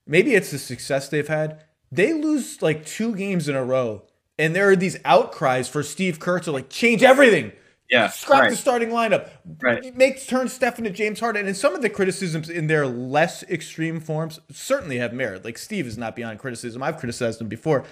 Maybe 0.07 0.35
it's 0.35 0.51
the 0.51 0.59
success 0.59 1.09
they've 1.09 1.29
had. 1.29 1.65
They 1.93 2.15
lose 2.15 2.63
like 2.63 2.87
two 2.87 3.15
games 3.15 3.49
in 3.49 3.55
a 3.55 3.63
row, 3.63 4.03
and 4.39 4.57
there 4.57 4.71
are 4.71 4.77
these 4.77 4.97
outcries 5.05 5.69
for 5.69 5.83
Steve 5.83 6.19
Kerr 6.19 6.41
to 6.41 6.51
like 6.51 6.71
change 6.71 7.03
everything. 7.03 7.53
Yeah, 7.91 8.09
scrap 8.09 8.41
right. 8.41 8.51
the 8.51 8.57
starting 8.57 8.89
lineup. 8.89 9.29
Right. 9.61 9.95
Make 9.95 10.27
turn 10.27 10.49
Steph 10.49 10.79
into 10.79 10.89
James 10.89 11.21
Harden. 11.21 11.47
And 11.47 11.55
some 11.55 11.75
of 11.75 11.83
the 11.83 11.91
criticisms 11.91 12.49
in 12.49 12.67
their 12.67 12.87
less 12.87 13.43
extreme 13.43 14.01
forms 14.01 14.41
certainly 14.51 14.97
have 14.97 15.13
merit. 15.13 15.45
Like 15.45 15.59
Steve 15.59 15.87
is 15.87 15.99
not 15.99 16.17
beyond 16.17 16.39
criticism. 16.39 16.83
I've 16.83 16.97
criticized 16.97 17.43
him 17.43 17.49
before. 17.49 17.85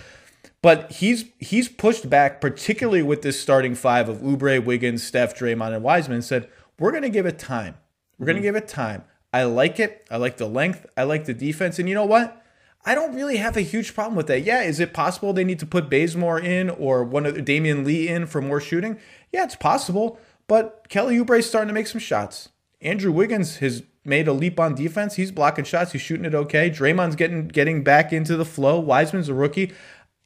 But 0.62 0.92
he's 0.92 1.26
he's 1.38 1.68
pushed 1.68 2.08
back, 2.08 2.40
particularly 2.40 3.02
with 3.02 3.20
this 3.20 3.38
starting 3.38 3.74
five 3.74 4.08
of 4.08 4.18
Oubre, 4.22 4.64
Wiggins, 4.64 5.02
Steph, 5.02 5.38
Draymond, 5.38 5.74
and 5.74 5.82
Wiseman, 5.82 6.16
and 6.16 6.24
said, 6.24 6.48
We're 6.78 6.92
gonna 6.92 7.10
give 7.10 7.26
it 7.26 7.38
time. 7.38 7.76
We're 8.18 8.24
gonna 8.24 8.38
mm-hmm. 8.38 8.44
give 8.44 8.56
it 8.56 8.68
time. 8.68 9.04
I 9.34 9.44
like 9.44 9.78
it. 9.78 10.06
I 10.10 10.16
like 10.16 10.38
the 10.38 10.46
length. 10.46 10.86
I 10.96 11.02
like 11.02 11.26
the 11.26 11.34
defense. 11.34 11.78
And 11.78 11.90
you 11.90 11.94
know 11.94 12.06
what? 12.06 12.39
I 12.84 12.94
don't 12.94 13.14
really 13.14 13.36
have 13.36 13.56
a 13.56 13.62
huge 13.62 13.94
problem 13.94 14.16
with 14.16 14.26
that. 14.28 14.42
Yeah, 14.42 14.62
is 14.62 14.80
it 14.80 14.94
possible 14.94 15.32
they 15.32 15.44
need 15.44 15.58
to 15.58 15.66
put 15.66 15.90
Bazemore 15.90 16.40
in 16.40 16.70
or 16.70 17.04
one 17.04 17.26
of 17.26 17.34
Damion 17.36 17.84
Lee 17.84 18.08
in 18.08 18.26
for 18.26 18.40
more 18.40 18.60
shooting? 18.60 18.98
Yeah, 19.32 19.44
it's 19.44 19.56
possible. 19.56 20.18
But 20.46 20.88
Kelly 20.88 21.18
Oubre's 21.18 21.46
starting 21.46 21.68
to 21.68 21.74
make 21.74 21.86
some 21.86 22.00
shots. 22.00 22.48
Andrew 22.80 23.12
Wiggins 23.12 23.58
has 23.58 23.82
made 24.04 24.26
a 24.26 24.32
leap 24.32 24.58
on 24.58 24.74
defense. 24.74 25.16
He's 25.16 25.30
blocking 25.30 25.64
shots. 25.64 25.92
He's 25.92 26.00
shooting 26.00 26.24
it 26.24 26.34
okay. 26.34 26.70
Draymond's 26.70 27.16
getting 27.16 27.48
getting 27.48 27.84
back 27.84 28.12
into 28.12 28.36
the 28.36 28.44
flow. 28.44 28.80
Wiseman's 28.80 29.28
a 29.28 29.34
rookie. 29.34 29.72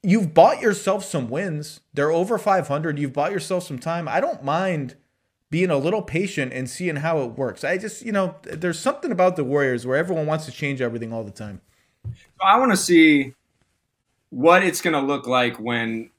You've 0.03 0.33
bought 0.33 0.61
yourself 0.61 1.05
some 1.05 1.29
wins. 1.29 1.81
They're 1.93 2.13
over 2.13 2.39
500. 2.39 2.99
You've 2.99 3.13
bought 3.13 3.33
yourself 3.33 3.65
some 3.65 3.79
time. 3.79 4.07
I 4.07 4.21
don't 4.21 4.45
mind 4.45 4.95
being 5.51 5.71
a 5.71 5.79
little 5.79 6.03
patient 6.03 6.53
and 6.53 6.69
seeing 6.69 6.97
how 6.97 7.23
it 7.23 7.39
works. 7.39 7.65
I 7.65 7.79
just, 7.79 8.03
you 8.03 8.13
know, 8.13 8.37
there's 8.43 8.79
something 8.79 9.13
about 9.13 9.37
the 9.37 9.45
Warriors 9.45 9.87
where 9.87 9.97
everyone 9.97 10.27
wants 10.27 10.47
to 10.47 10.53
change 10.53 10.81
everything 10.81 11.13
all 11.13 11.25
the 11.25 11.31
time. 11.31 11.61
I 12.45 12.59
want 12.59 12.71
to 12.73 12.77
see 12.77 13.35
what 14.31 14.65
it's 14.65 14.81
going 14.81 14.95
to 14.95 15.01
look 15.01 15.27
like 15.27 15.59
when 15.59 16.11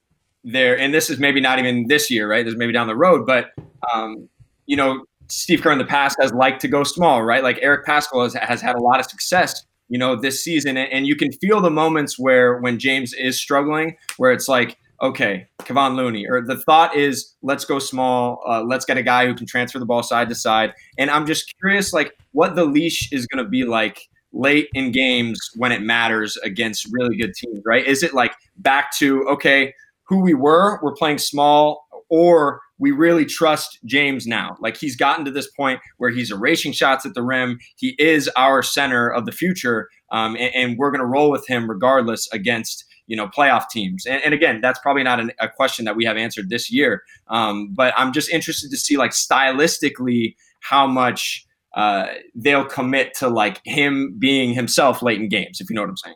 they're, 0.43 0.77
and 0.77 0.93
this 0.93 1.09
is 1.09 1.19
maybe 1.19 1.41
not 1.41 1.59
even 1.59 1.87
this 1.87 2.09
year, 2.09 2.29
right? 2.29 2.45
This 2.45 2.53
is 2.53 2.57
maybe 2.57 2.73
down 2.73 2.87
the 2.87 2.95
road, 2.95 3.25
but, 3.25 3.51
um, 3.93 4.29
you 4.65 4.77
know, 4.77 5.05
Steve 5.27 5.61
Kerr 5.61 5.71
in 5.71 5.79
the 5.79 5.85
past 5.85 6.17
has 6.21 6.31
liked 6.33 6.61
to 6.61 6.67
go 6.67 6.83
small, 6.83 7.23
right? 7.23 7.43
Like 7.43 7.59
Eric 7.61 7.85
Paschall 7.85 8.23
has, 8.23 8.35
has 8.35 8.61
had 8.61 8.75
a 8.75 8.79
lot 8.79 8.99
of 8.99 9.07
success, 9.07 9.65
you 9.89 9.97
know, 9.97 10.15
this 10.15 10.43
season. 10.43 10.77
And 10.77 11.07
you 11.07 11.15
can 11.15 11.31
feel 11.31 11.61
the 11.61 11.71
moments 11.71 12.19
where 12.19 12.59
when 12.59 12.77
James 12.79 13.13
is 13.13 13.37
struggling, 13.39 13.97
where 14.17 14.31
it's 14.31 14.47
like, 14.47 14.77
okay, 15.01 15.47
Kevon 15.59 15.95
Looney, 15.95 16.27
or 16.27 16.41
the 16.41 16.57
thought 16.57 16.95
is 16.95 17.35
let's 17.41 17.65
go 17.65 17.79
small, 17.79 18.41
uh, 18.47 18.63
let's 18.63 18.85
get 18.85 18.97
a 18.97 19.03
guy 19.03 19.25
who 19.25 19.33
can 19.33 19.45
transfer 19.45 19.79
the 19.79 19.85
ball 19.85 20.03
side 20.03 20.29
to 20.29 20.35
side. 20.35 20.73
And 20.97 21.09
I'm 21.09 21.25
just 21.25 21.53
curious, 21.59 21.91
like, 21.91 22.15
what 22.31 22.55
the 22.55 22.65
leash 22.65 23.11
is 23.11 23.27
going 23.27 23.43
to 23.43 23.49
be 23.49 23.65
like 23.65 24.07
late 24.35 24.67
in 24.73 24.91
games 24.91 25.39
when 25.55 25.71
it 25.71 25.81
matters 25.81 26.37
against 26.37 26.87
really 26.91 27.15
good 27.15 27.33
teams, 27.33 27.61
right? 27.65 27.85
Is 27.85 28.03
it 28.03 28.13
like 28.13 28.35
back 28.57 28.95
to, 28.97 29.23
okay, 29.29 29.73
who 30.03 30.21
we 30.21 30.33
were, 30.33 30.79
we're 30.83 30.93
playing 30.93 31.17
small, 31.17 31.87
or 32.09 32.61
we 32.77 32.91
really 32.91 33.25
trust 33.25 33.79
James 33.85 34.27
now? 34.27 34.57
Like 34.59 34.77
he's 34.77 34.95
gotten 34.95 35.25
to 35.25 35.31
this 35.31 35.49
point 35.49 35.79
where 35.97 36.11
he's 36.11 36.31
erasing 36.31 36.73
shots 36.73 37.05
at 37.05 37.13
the 37.13 37.23
rim. 37.23 37.59
He 37.77 37.95
is 37.97 38.29
our 38.35 38.61
center 38.61 39.09
of 39.09 39.25
the 39.25 39.31
future, 39.31 39.89
um, 40.11 40.35
and, 40.35 40.53
and, 40.53 40.77
we're 40.77 40.91
going 40.91 40.99
to 40.99 41.07
roll 41.07 41.31
with 41.31 41.47
him 41.47 41.67
regardless 41.67 42.31
against 42.31 42.85
you 43.07 43.15
know 43.15 43.27
playoff 43.27 43.69
teams. 43.69 44.05
And, 44.05 44.21
and 44.23 44.33
again, 44.33 44.61
that's 44.61 44.79
probably 44.79 45.03
not 45.03 45.19
an, 45.19 45.31
a 45.39 45.49
question 45.49 45.85
that 45.85 45.95
we 45.95 46.05
have 46.05 46.17
answered 46.17 46.49
this 46.49 46.71
year, 46.71 47.03
um, 47.29 47.73
but 47.73 47.93
I'm 47.97 48.13
just 48.13 48.29
interested 48.29 48.69
to 48.69 48.77
see 48.77 48.97
like 48.97 49.11
stylistically 49.11 50.35
how 50.59 50.85
much 50.85 51.45
uh, 51.75 52.07
they'll 52.33 52.65
commit 52.65 53.13
to 53.15 53.27
like 53.27 53.61
him 53.65 54.15
being 54.17 54.53
himself 54.53 55.01
late 55.01 55.19
in 55.19 55.29
games, 55.29 55.59
if 55.59 55.69
you 55.69 55.75
know 55.75 55.81
what 55.81 55.89
I'm 55.89 55.97
saying. 55.97 56.15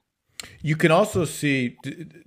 You 0.61 0.75
can 0.75 0.91
also 0.91 1.25
see 1.25 1.75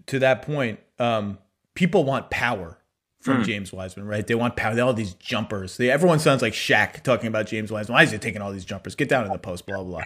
to 0.07 0.19
that 0.19 0.43
point, 0.43 0.81
um, 0.99 1.39
people 1.75 2.05
want 2.05 2.31
power 2.31 2.79
from 3.21 3.43
mm. 3.43 3.45
James 3.45 3.73
Wiseman, 3.73 4.07
right? 4.07 4.27
They 4.27 4.35
want 4.35 4.57
power. 4.57 4.75
They 4.75 4.83
all 4.83 4.93
these 4.93 5.15
jumpers. 5.15 5.79
They, 5.79 5.91
everyone 5.91 6.19
sounds 6.19 6.43
like 6.43 6.53
Shaq 6.53 7.03
talking 7.03 7.29
about 7.29 7.47
James 7.47 7.73
Wiseman. 7.73 7.95
Why 7.95 8.03
is 8.03 8.11
he 8.11 8.19
taking 8.19 8.43
all 8.43 8.53
these 8.53 8.65
jumpers? 8.65 8.95
Get 8.95 9.09
down 9.09 9.25
in 9.25 9.33
the 9.33 9.39
post, 9.39 9.65
blah 9.67 9.83
blah. 9.83 10.03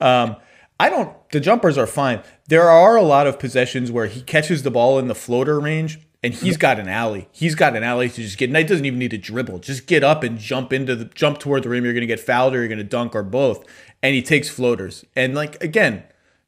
blah. 0.00 0.22
Um, 0.22 0.36
I 0.78 0.88
don't. 0.90 1.12
The 1.30 1.40
jumpers 1.40 1.76
are 1.76 1.86
fine. 1.88 2.22
There 2.46 2.68
are 2.68 2.96
a 2.96 3.02
lot 3.02 3.26
of 3.26 3.40
possessions 3.40 3.90
where 3.90 4.06
he 4.06 4.22
catches 4.22 4.62
the 4.62 4.70
ball 4.70 5.00
in 5.00 5.08
the 5.08 5.14
floater 5.14 5.58
range 5.58 5.98
and 6.22 6.34
he's 6.34 6.56
got 6.56 6.80
an 6.80 6.88
alley. 6.88 7.28
He's 7.30 7.54
got 7.54 7.76
an 7.76 7.84
alley 7.84 8.08
to 8.08 8.22
just 8.22 8.38
get. 8.38 8.50
And 8.50 8.56
he 8.56 8.64
doesn't 8.64 8.84
even 8.84 8.98
need 8.98 9.12
to 9.12 9.18
dribble. 9.18 9.60
Just 9.60 9.86
get 9.86 10.02
up 10.02 10.22
and 10.24 10.38
jump 10.38 10.72
into 10.72 10.96
the 10.96 11.04
jump 11.04 11.38
toward 11.38 11.62
the 11.62 11.68
rim. 11.68 11.84
You're 11.84 11.92
going 11.92 12.00
to 12.00 12.08
get 12.08 12.20
fouled 12.20 12.54
or 12.54 12.58
you're 12.58 12.68
going 12.68 12.78
to 12.78 12.84
dunk 12.84 13.14
or 13.14 13.22
both. 13.22 13.64
And 14.02 14.14
he 14.14 14.22
takes 14.22 14.48
floaters. 14.48 15.04
And 15.14 15.34
like 15.34 15.62
again, 15.62 16.02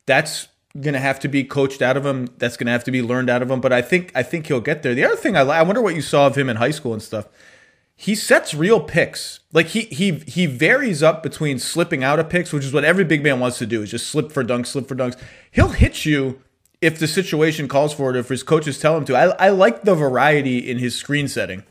that's 0.06 0.48
going 0.80 0.94
to 0.94 1.00
have 1.00 1.20
to 1.20 1.28
be 1.28 1.44
coached 1.44 1.82
out 1.82 1.96
of 1.96 2.04
him. 2.04 2.28
That's 2.38 2.56
going 2.56 2.66
to 2.66 2.72
have 2.72 2.84
to 2.84 2.90
be 2.90 3.02
learned 3.02 3.30
out 3.30 3.42
of 3.42 3.50
him. 3.50 3.60
But 3.60 3.72
I 3.72 3.80
think 3.80 4.10
I 4.14 4.24
think 4.24 4.46
he'll 4.46 4.60
get 4.60 4.82
there. 4.82 4.94
The 4.94 5.04
other 5.04 5.16
thing 5.16 5.36
I 5.36 5.42
I 5.42 5.62
wonder 5.62 5.80
what 5.80 5.94
you 5.94 6.02
saw 6.02 6.26
of 6.26 6.36
him 6.36 6.48
in 6.48 6.56
high 6.56 6.72
school 6.72 6.92
and 6.92 7.02
stuff. 7.02 7.28
He 7.94 8.14
sets 8.14 8.54
real 8.54 8.80
picks. 8.80 9.40
Like 9.52 9.66
he 9.68 9.82
he 9.82 10.18
he 10.26 10.46
varies 10.46 11.00
up 11.00 11.22
between 11.22 11.60
slipping 11.60 12.02
out 12.02 12.18
of 12.18 12.28
picks, 12.28 12.52
which 12.52 12.64
is 12.64 12.72
what 12.72 12.84
every 12.84 13.04
big 13.04 13.22
man 13.22 13.38
wants 13.38 13.58
to 13.58 13.66
do, 13.66 13.82
is 13.82 13.90
just 13.92 14.08
slip 14.08 14.32
for 14.32 14.42
dunks, 14.42 14.68
slip 14.68 14.88
for 14.88 14.96
dunks. 14.96 15.16
He'll 15.52 15.68
hit 15.68 16.04
you 16.04 16.40
if 16.80 16.98
the 16.98 17.06
situation 17.06 17.68
calls 17.68 17.92
for 17.92 18.10
it, 18.10 18.16
if 18.16 18.28
his 18.28 18.42
coaches 18.42 18.78
tell 18.78 18.96
him 18.96 19.04
to. 19.06 19.16
I, 19.16 19.46
I 19.46 19.48
like 19.50 19.82
the 19.82 19.94
variety 19.94 20.58
in 20.58 20.78
his 20.78 20.94
screen 20.94 21.28
setting. 21.28 21.62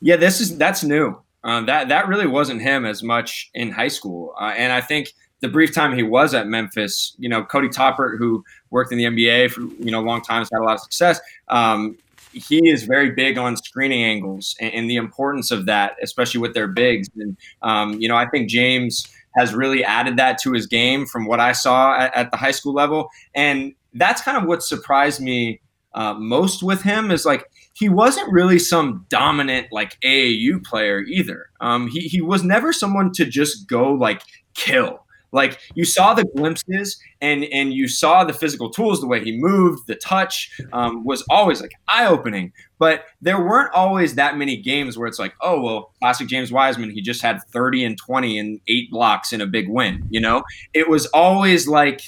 Yeah, 0.00 0.16
this 0.16 0.40
is 0.40 0.56
that's 0.58 0.84
new. 0.84 1.18
Um, 1.44 1.66
that 1.66 1.88
that 1.88 2.08
really 2.08 2.26
wasn't 2.26 2.62
him 2.62 2.84
as 2.84 3.02
much 3.02 3.50
in 3.54 3.70
high 3.70 3.88
school, 3.88 4.34
uh, 4.40 4.52
and 4.56 4.72
I 4.72 4.80
think 4.80 5.12
the 5.40 5.48
brief 5.48 5.74
time 5.74 5.94
he 5.94 6.02
was 6.02 6.32
at 6.32 6.46
Memphis, 6.46 7.14
you 7.18 7.28
know, 7.28 7.44
Cody 7.44 7.68
Toppert, 7.68 8.16
who 8.16 8.42
worked 8.70 8.92
in 8.92 8.98
the 8.98 9.04
NBA 9.04 9.50
for 9.50 9.60
you 9.60 9.90
know 9.90 10.00
a 10.00 10.06
long 10.06 10.22
time, 10.22 10.40
has 10.40 10.48
had 10.52 10.60
a 10.60 10.64
lot 10.64 10.74
of 10.74 10.80
success. 10.80 11.20
Um, 11.48 11.98
he 12.32 12.68
is 12.68 12.84
very 12.84 13.10
big 13.10 13.38
on 13.38 13.56
screening 13.56 14.02
angles 14.02 14.56
and, 14.60 14.74
and, 14.74 14.90
the 14.90 14.96
importance 14.96 15.52
of 15.52 15.66
that, 15.66 15.94
especially 16.02 16.40
with 16.40 16.52
their 16.52 16.66
bigs. 16.66 17.08
And 17.16 17.36
um, 17.62 18.00
you 18.00 18.08
know, 18.08 18.16
I 18.16 18.26
think 18.26 18.48
James 18.48 19.06
has 19.36 19.54
really 19.54 19.84
added 19.84 20.16
that 20.16 20.38
to 20.38 20.52
his 20.52 20.66
game 20.66 21.06
from 21.06 21.26
what 21.26 21.40
I 21.40 21.52
saw 21.52 21.96
at, 21.96 22.14
at 22.16 22.30
the 22.30 22.36
high 22.36 22.50
school 22.50 22.72
level, 22.72 23.10
and 23.34 23.74
that's 23.94 24.22
kind 24.22 24.36
of 24.36 24.44
what 24.44 24.62
surprised 24.62 25.20
me 25.20 25.60
uh, 25.94 26.14
most 26.14 26.62
with 26.62 26.82
him 26.82 27.10
is 27.10 27.24
like 27.24 27.48
he 27.74 27.88
wasn't 27.88 28.32
really 28.32 28.58
some 28.58 29.06
dominant 29.08 29.68
like 29.70 29.98
AAU 30.04 30.64
player 30.64 31.00
either. 31.00 31.50
Um, 31.60 31.88
he 31.88 32.00
he 32.00 32.20
was 32.20 32.42
never 32.42 32.72
someone 32.72 33.12
to 33.12 33.24
just 33.24 33.68
go 33.68 33.92
like 33.92 34.22
kill. 34.54 35.00
Like 35.32 35.58
you 35.74 35.84
saw 35.84 36.14
the 36.14 36.24
glimpses 36.36 36.96
and 37.20 37.44
and 37.44 37.72
you 37.72 37.88
saw 37.88 38.22
the 38.22 38.32
physical 38.32 38.70
tools, 38.70 39.00
the 39.00 39.08
way 39.08 39.22
he 39.22 39.36
moved, 39.36 39.88
the 39.88 39.96
touch 39.96 40.50
um, 40.72 41.04
was 41.04 41.24
always 41.28 41.60
like 41.60 41.72
eye 41.88 42.06
opening. 42.06 42.52
But 42.78 43.04
there 43.20 43.40
weren't 43.40 43.74
always 43.74 44.14
that 44.14 44.36
many 44.36 44.56
games 44.56 44.96
where 44.96 45.08
it's 45.08 45.18
like, 45.18 45.34
oh 45.42 45.60
well, 45.60 45.92
classic 46.00 46.28
James 46.28 46.52
Wiseman, 46.52 46.90
he 46.90 47.02
just 47.02 47.20
had 47.20 47.42
30 47.52 47.84
and 47.84 47.98
20 47.98 48.38
and 48.38 48.60
eight 48.68 48.90
blocks 48.90 49.32
in 49.32 49.40
a 49.40 49.46
big 49.46 49.68
win. 49.68 50.06
You 50.08 50.20
know, 50.20 50.44
it 50.72 50.88
was 50.88 51.06
always 51.06 51.66
like 51.66 52.02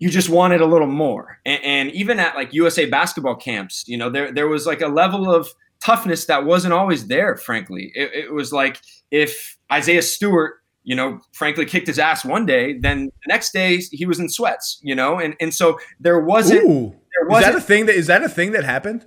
you 0.00 0.08
just 0.08 0.30
wanted 0.30 0.62
a 0.62 0.66
little 0.66 0.88
more. 0.88 1.38
And, 1.46 1.62
and, 1.62 1.90
even 1.92 2.18
at 2.18 2.34
like 2.34 2.52
USA 2.54 2.86
basketball 2.86 3.36
camps, 3.36 3.84
you 3.86 3.96
know, 3.96 4.10
there 4.10 4.32
there 4.32 4.48
was 4.48 4.66
like 4.66 4.80
a 4.80 4.88
level 4.88 5.32
of 5.32 5.48
toughness 5.84 6.24
that 6.24 6.44
wasn't 6.44 6.72
always 6.72 7.06
there. 7.06 7.36
Frankly, 7.36 7.92
it, 7.94 8.10
it 8.14 8.32
was 8.32 8.52
like 8.52 8.80
if 9.10 9.58
Isaiah 9.70 10.02
Stewart, 10.02 10.54
you 10.84 10.96
know, 10.96 11.20
frankly 11.32 11.66
kicked 11.66 11.86
his 11.86 11.98
ass 11.98 12.24
one 12.24 12.46
day, 12.46 12.78
then 12.78 13.04
the 13.04 13.28
next 13.28 13.52
day 13.52 13.76
he 13.76 14.06
was 14.06 14.18
in 14.18 14.30
sweats. 14.30 14.80
You 14.82 14.94
know, 14.94 15.20
and 15.20 15.36
and 15.38 15.54
so 15.54 15.78
there 16.00 16.18
wasn't. 16.18 16.64
Ooh, 16.64 16.96
there 17.18 17.28
wasn't, 17.28 17.48
is 17.48 17.54
that 17.54 17.62
a 17.62 17.66
thing 17.66 17.86
that 17.86 17.94
is 17.94 18.06
that 18.06 18.22
a 18.24 18.28
thing 18.28 18.52
that 18.52 18.64
happened? 18.64 19.06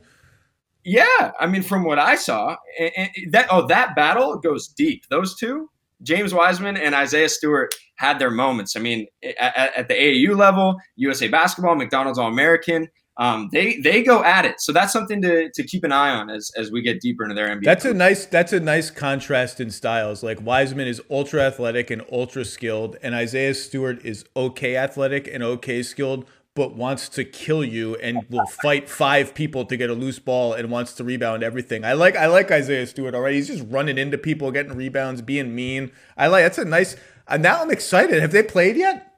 Yeah, 0.86 1.32
I 1.40 1.48
mean, 1.48 1.64
from 1.64 1.86
what 1.86 1.98
I 1.98 2.16
saw, 2.16 2.58
and, 2.78 2.92
and 2.96 3.32
that 3.32 3.48
oh, 3.50 3.66
that 3.68 3.96
battle 3.96 4.38
goes 4.38 4.68
deep. 4.68 5.08
Those 5.10 5.36
two, 5.36 5.70
James 6.04 6.34
Wiseman 6.34 6.78
and 6.78 6.94
Isaiah 6.94 7.30
Stewart 7.30 7.74
had 7.98 8.20
their 8.20 8.32
moments. 8.32 8.76
I 8.76 8.80
mean, 8.80 9.08
at, 9.40 9.76
at 9.76 9.88
the 9.88 9.94
AAU 9.94 10.38
level, 10.38 10.76
USA 10.96 11.28
Basketball, 11.28 11.76
McDonald's 11.76 12.20
All 12.20 12.28
American, 12.28 12.88
um, 13.18 13.50
they 13.52 13.80
they 13.82 14.02
go 14.02 14.24
at 14.24 14.44
it. 14.46 14.60
So 14.60 14.72
that's 14.72 14.92
something 14.92 15.22
to, 15.22 15.50
to 15.54 15.64
keep 15.64 15.84
an 15.84 15.92
eye 15.92 16.10
on 16.10 16.30
as, 16.30 16.50
as 16.58 16.72
we 16.72 16.82
get 16.82 17.00
deeper 17.00 17.24
into 17.24 17.36
their 17.36 17.48
NBA. 17.48 17.64
That's 17.64 17.86
a 17.86 17.94
nice 17.94 18.26
that's 18.26 18.54
a 18.54 18.60
nice 18.60 18.90
contrast 18.90 19.60
in 19.60 19.70
styles. 19.70 20.24
Like 20.24 20.42
Wiseman 20.42 20.88
is 20.88 21.02
ultra 21.12 21.42
athletic 21.42 21.92
and 21.92 22.04
ultra 22.12 22.44
skilled, 22.44 22.98
and 23.04 23.14
Isaiah 23.14 23.54
Stewart 23.54 24.04
is 24.04 24.26
okay 24.36 24.76
athletic 24.76 25.28
and 25.32 25.44
okay 25.44 25.84
skilled, 25.84 26.26
but 26.56 26.76
wants 26.76 27.10
to 27.10 27.24
kill 27.24 27.64
you 27.64 27.96
and 27.96 28.26
will 28.30 28.46
fight 28.46 28.88
five 28.88 29.34
people 29.34 29.66
to 29.66 29.76
get 29.76 29.90
a 29.90 29.94
loose 29.94 30.20
ball 30.20 30.54
and 30.54 30.70
wants 30.70 30.94
to 30.94 31.04
rebound 31.04 31.44
everything. 31.44 31.84
I 31.84 31.94
like 31.94 32.16
I 32.16 32.28
like 32.28 32.52
Isaiah 32.52 32.86
Stewart 32.86 33.16
already. 33.16 33.38
He's 33.38 33.48
just 33.48 33.66
running 33.70 33.98
into 33.98 34.18
people, 34.18 34.52
getting 34.52 34.76
rebounds, 34.76 35.22
being 35.22 35.56
mean. 35.56 35.92
I 36.18 36.28
like 36.28 36.44
that's 36.44 36.58
a 36.58 36.66
nice. 36.66 36.96
Uh, 37.28 37.38
now 37.38 37.62
I'm 37.62 37.72
excited. 37.72 38.22
Have 38.22 38.32
they 38.32 38.44
played 38.44 38.76
yet? 38.76 39.10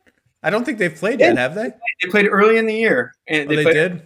I 0.44 0.50
don't 0.52 0.64
think 0.64 0.78
they've 0.78 0.96
played 0.96 1.20
yet, 1.20 1.38
have 1.38 1.56
they? 1.56 1.72
They 2.04 2.10
played 2.10 2.28
early 2.28 2.58
in 2.58 2.68
the 2.68 2.76
year. 2.76 3.14
And 3.28 3.50
they, 3.50 3.58
oh, 3.58 3.64
they 3.64 3.74
did. 3.74 4.06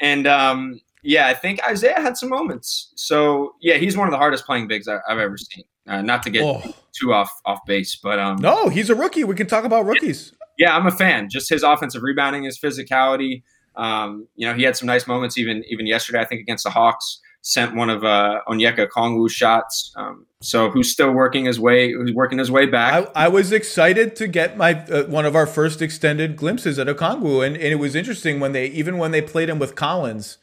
And 0.00 0.26
um, 0.26 0.80
Yeah, 1.02 1.28
I 1.28 1.34
think 1.34 1.64
Isaiah 1.66 2.00
had 2.00 2.16
some 2.16 2.28
moments. 2.28 2.92
So 2.96 3.54
yeah, 3.60 3.76
he's 3.76 3.96
one 3.96 4.08
of 4.08 4.12
the 4.12 4.18
hardest 4.18 4.44
playing 4.44 4.68
bigs 4.68 4.88
I, 4.88 4.98
have 5.08 5.18
ever 5.18 5.38
seen. 5.38 5.64
Uh, 5.86 6.02
not 6.02 6.22
to 6.24 6.30
get 6.30 6.42
oh. 6.42 6.62
too 6.92 7.12
off 7.12 7.30
off 7.44 7.60
base, 7.66 7.96
but 7.96 8.18
um, 8.18 8.36
no, 8.36 8.68
he's 8.68 8.90
a 8.90 8.94
rookie. 8.94 9.24
We 9.24 9.34
can 9.34 9.46
talk 9.46 9.64
about 9.64 9.86
rookies. 9.86 10.32
Yeah, 10.58 10.76
I'm 10.76 10.86
a 10.86 10.90
fan. 10.90 11.28
Just 11.30 11.48
his 11.48 11.62
offensive 11.62 12.02
rebounding, 12.02 12.44
his 12.44 12.58
physicality. 12.58 13.42
Um, 13.76 14.28
you 14.36 14.46
know, 14.46 14.54
he 14.54 14.62
had 14.62 14.76
some 14.76 14.86
nice 14.86 15.06
moments 15.06 15.38
even 15.38 15.64
even 15.68 15.86
yesterday. 15.86 16.20
I 16.20 16.24
think 16.24 16.40
against 16.40 16.64
the 16.64 16.70
Hawks, 16.70 17.20
sent 17.40 17.74
one 17.74 17.90
of 17.90 18.04
uh, 18.04 18.40
Onyeka 18.48 18.88
Okongwu's 18.88 19.32
shots. 19.32 19.92
Um, 19.96 20.26
so 20.40 20.70
who's 20.70 20.90
still 20.90 21.12
working 21.12 21.46
his 21.46 21.58
way? 21.58 21.92
Who's 21.92 22.12
working 22.12 22.38
his 22.38 22.50
way 22.50 22.66
back? 22.66 23.10
I, 23.14 23.24
I 23.24 23.28
was 23.28 23.52
excited 23.52 24.14
to 24.16 24.26
get 24.28 24.56
my 24.56 24.74
uh, 24.84 25.04
one 25.04 25.24
of 25.24 25.34
our 25.34 25.46
first 25.46 25.80
extended 25.80 26.36
glimpses 26.36 26.78
at 26.78 26.86
Okongwu, 26.86 27.46
and, 27.46 27.56
and 27.56 27.66
it 27.66 27.78
was 27.78 27.94
interesting 27.94 28.40
when 28.40 28.52
they 28.52 28.66
even 28.66 28.98
when 28.98 29.10
they 29.10 29.22
played 29.22 29.48
him 29.48 29.58
with 29.58 29.74
Collins 29.74 30.38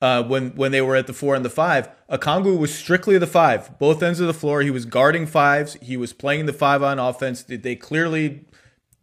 uh, 0.00 0.22
when 0.22 0.50
when 0.50 0.72
they 0.72 0.80
were 0.80 0.96
at 0.96 1.06
the 1.06 1.12
four 1.12 1.34
and 1.34 1.44
the 1.44 1.50
five. 1.50 1.88
Okongwu 2.10 2.58
was 2.58 2.74
strictly 2.74 3.18
the 3.18 3.26
five, 3.26 3.78
both 3.78 4.02
ends 4.02 4.20
of 4.20 4.26
the 4.26 4.34
floor. 4.34 4.62
He 4.62 4.70
was 4.70 4.84
guarding 4.84 5.26
fives. 5.26 5.74
He 5.82 5.96
was 5.96 6.12
playing 6.12 6.46
the 6.46 6.52
five 6.52 6.82
on 6.82 6.98
offense. 6.98 7.42
Did 7.42 7.62
they 7.62 7.76
clearly, 7.76 8.44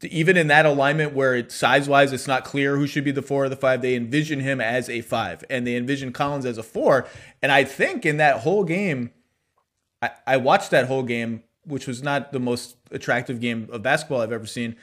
even 0.06 0.38
in 0.38 0.48
that 0.48 0.66
alignment 0.66 1.14
where 1.14 1.36
it 1.36 1.52
size 1.52 1.88
wise 1.88 2.14
it's 2.14 2.28
not 2.28 2.44
clear 2.44 2.78
who 2.78 2.88
should 2.88 3.04
be 3.04 3.12
the 3.12 3.22
four 3.22 3.46
or 3.46 3.50
the 3.50 3.56
five, 3.56 3.82
they 3.82 3.96
envision 3.96 4.40
him 4.40 4.60
as 4.60 4.90
a 4.90 5.02
five, 5.02 5.44
and 5.50 5.66
they 5.66 5.76
envision 5.76 6.12
Collins 6.12 6.46
as 6.46 6.58
a 6.58 6.64
four. 6.64 7.08
And 7.42 7.52
I 7.52 7.64
think 7.64 8.06
in 8.06 8.18
that 8.18 8.42
whole 8.42 8.64
game, 8.64 9.12
I, 10.02 10.12
I 10.28 10.38
watched 10.38 10.72
that 10.72 10.88
whole 10.88 11.04
game, 11.04 11.44
which 11.66 11.88
was 11.88 12.04
not 12.04 12.32
the 12.32 12.40
most 12.40 12.76
attractive 12.92 13.40
game 13.40 13.70
of 13.72 13.82
basketball 13.82 14.22
I've 14.22 14.32
ever 14.32 14.46
seen. 14.46 14.76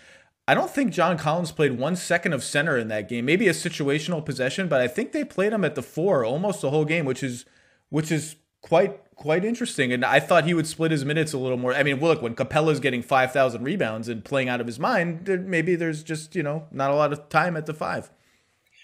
I 0.48 0.54
don't 0.54 0.70
think 0.70 0.92
John 0.92 1.16
Collins 1.16 1.52
played 1.52 1.78
one 1.78 1.94
second 1.94 2.32
of 2.32 2.42
center 2.42 2.76
in 2.76 2.88
that 2.88 3.08
game. 3.08 3.24
Maybe 3.24 3.46
a 3.46 3.52
situational 3.52 4.24
possession, 4.24 4.66
but 4.66 4.80
I 4.80 4.88
think 4.88 5.12
they 5.12 5.24
played 5.24 5.52
him 5.52 5.64
at 5.64 5.76
the 5.76 5.82
four 5.82 6.24
almost 6.24 6.60
the 6.60 6.70
whole 6.70 6.84
game, 6.84 7.04
which 7.04 7.22
is 7.22 7.44
which 7.88 8.10
is 8.10 8.36
quite 8.60 9.00
quite 9.20 9.44
interesting. 9.44 9.92
And 9.92 10.02
I 10.02 10.18
thought 10.18 10.44
he 10.44 10.54
would 10.54 10.66
split 10.66 10.90
his 10.90 11.04
minutes 11.04 11.34
a 11.34 11.38
little 11.38 11.58
more. 11.58 11.74
I 11.74 11.82
mean, 11.82 12.00
look, 12.00 12.22
when 12.22 12.34
Capela's 12.34 12.80
getting 12.80 13.02
five 13.02 13.32
thousand 13.32 13.62
rebounds 13.62 14.08
and 14.08 14.24
playing 14.24 14.48
out 14.48 14.60
of 14.60 14.66
his 14.66 14.80
mind, 14.80 15.28
maybe 15.46 15.76
there's 15.76 16.02
just 16.02 16.34
you 16.34 16.42
know 16.42 16.66
not 16.72 16.90
a 16.90 16.94
lot 16.94 17.12
of 17.12 17.28
time 17.28 17.56
at 17.56 17.66
the 17.66 17.74
five. 17.74 18.10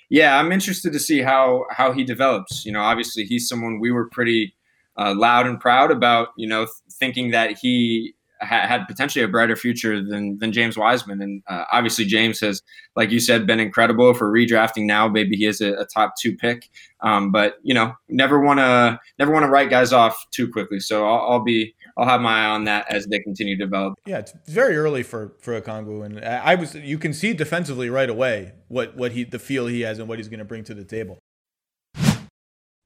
Yeah, 0.09 0.39
I'm 0.39 0.53
interested 0.53 0.93
to 0.93 1.01
see 1.01 1.23
how 1.23 1.65
how 1.71 1.93
he 1.93 2.05
develops. 2.05 2.65
You 2.65 2.73
know, 2.73 2.83
obviously 2.83 3.25
he's 3.25 3.49
someone 3.49 3.81
we 3.81 3.91
were 3.91 4.09
pretty 4.11 4.55
uh, 4.97 5.15
loud 5.17 5.47
and 5.47 5.59
proud 5.59 5.91
about. 5.91 6.29
You 6.37 6.49
know, 6.49 6.67
thinking 7.01 7.31
that 7.31 7.59
he 7.59 8.15
had 8.41 8.87
potentially 8.87 9.25
a 9.25 9.29
brighter 9.29 9.57
future 9.57 10.03
than 10.03 10.39
than 10.39 10.53
James 10.53 10.77
Wiseman. 10.77 11.23
And 11.23 11.43
uh, 11.49 11.65
obviously, 11.73 12.05
James 12.05 12.41
has, 12.41 12.63
like 12.95 13.11
you 13.11 13.21
said, 13.21 13.47
been 13.47 13.61
incredible 13.61 14.15
for 14.15 14.31
redrafting. 14.31 14.85
Now, 14.85 15.09
maybe 15.09 15.37
he 15.37 15.47
is 15.47 15.61
a, 15.61 15.73
a 15.75 15.87
top 15.87 16.15
two 16.21 16.37
pick. 16.37 16.69
Um, 17.03 17.31
but 17.31 17.57
you 17.63 17.75
know, 17.75 17.95
never 18.09 18.41
want 18.41 18.59
to 18.59 18.99
never 19.19 19.33
want 19.33 19.45
to 19.45 19.51
write 19.51 19.71
guys 19.71 19.93
off 19.93 20.27
too 20.31 20.51
quickly. 20.51 20.81
So 20.81 21.07
I'll, 21.07 21.33
I'll, 21.33 21.45
be 21.45 21.75
I'll 21.97 22.07
have 22.07 22.21
my 22.21 22.45
eye 22.45 22.47
on 22.47 22.65
that 22.65 22.87
as 22.91 23.07
they 23.07 23.21
continue 23.21 23.57
to 23.57 23.65
develop. 23.65 23.95
Yeah, 24.07 24.19
it's 24.19 24.33
very 24.47 24.77
early 24.77 25.03
for 25.03 25.35
for 25.41 25.61
Okongwu, 25.61 26.05
and 26.05 26.25
I 26.25 26.55
was 26.55 26.75
you 26.75 26.99
can 26.99 27.13
see 27.13 27.33
defensively 27.35 27.91
right 27.91 28.11
away 28.11 28.53
what 28.69 28.97
what 28.97 29.13
he 29.13 29.25
the 29.25 29.39
feel 29.39 29.67
he 29.67 29.83
has 29.83 29.99
and 29.99 30.09
what 30.09 30.19
he's 30.19 30.29
going 30.29 30.39
to 30.39 30.45
bring 30.45 30.65
to 30.65 30.75
the 30.75 30.85
table. 30.85 31.19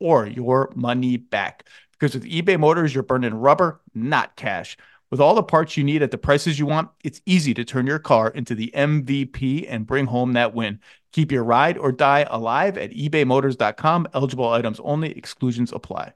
or 0.00 0.26
your 0.26 0.72
money 0.74 1.16
back. 1.16 1.68
Because 1.92 2.14
with 2.14 2.24
eBay 2.24 2.58
Motors, 2.58 2.94
you're 2.94 3.02
burning 3.02 3.34
rubber, 3.34 3.80
not 3.94 4.34
cash. 4.34 4.76
With 5.10 5.20
all 5.20 5.34
the 5.34 5.42
parts 5.42 5.76
you 5.76 5.84
need 5.84 6.02
at 6.02 6.12
the 6.12 6.18
prices 6.18 6.58
you 6.58 6.66
want, 6.66 6.88
it's 7.04 7.20
easy 7.26 7.52
to 7.54 7.64
turn 7.64 7.86
your 7.86 7.98
car 7.98 8.28
into 8.28 8.54
the 8.54 8.72
MVP 8.74 9.66
and 9.68 9.86
bring 9.86 10.06
home 10.06 10.32
that 10.34 10.54
win. 10.54 10.80
Keep 11.12 11.32
your 11.32 11.42
ride 11.44 11.76
or 11.76 11.90
die 11.90 12.26
alive 12.30 12.78
at 12.78 12.92
ebaymotors.com. 12.92 14.08
Eligible 14.14 14.48
items 14.48 14.80
only, 14.80 15.16
exclusions 15.16 15.72
apply. 15.72 16.14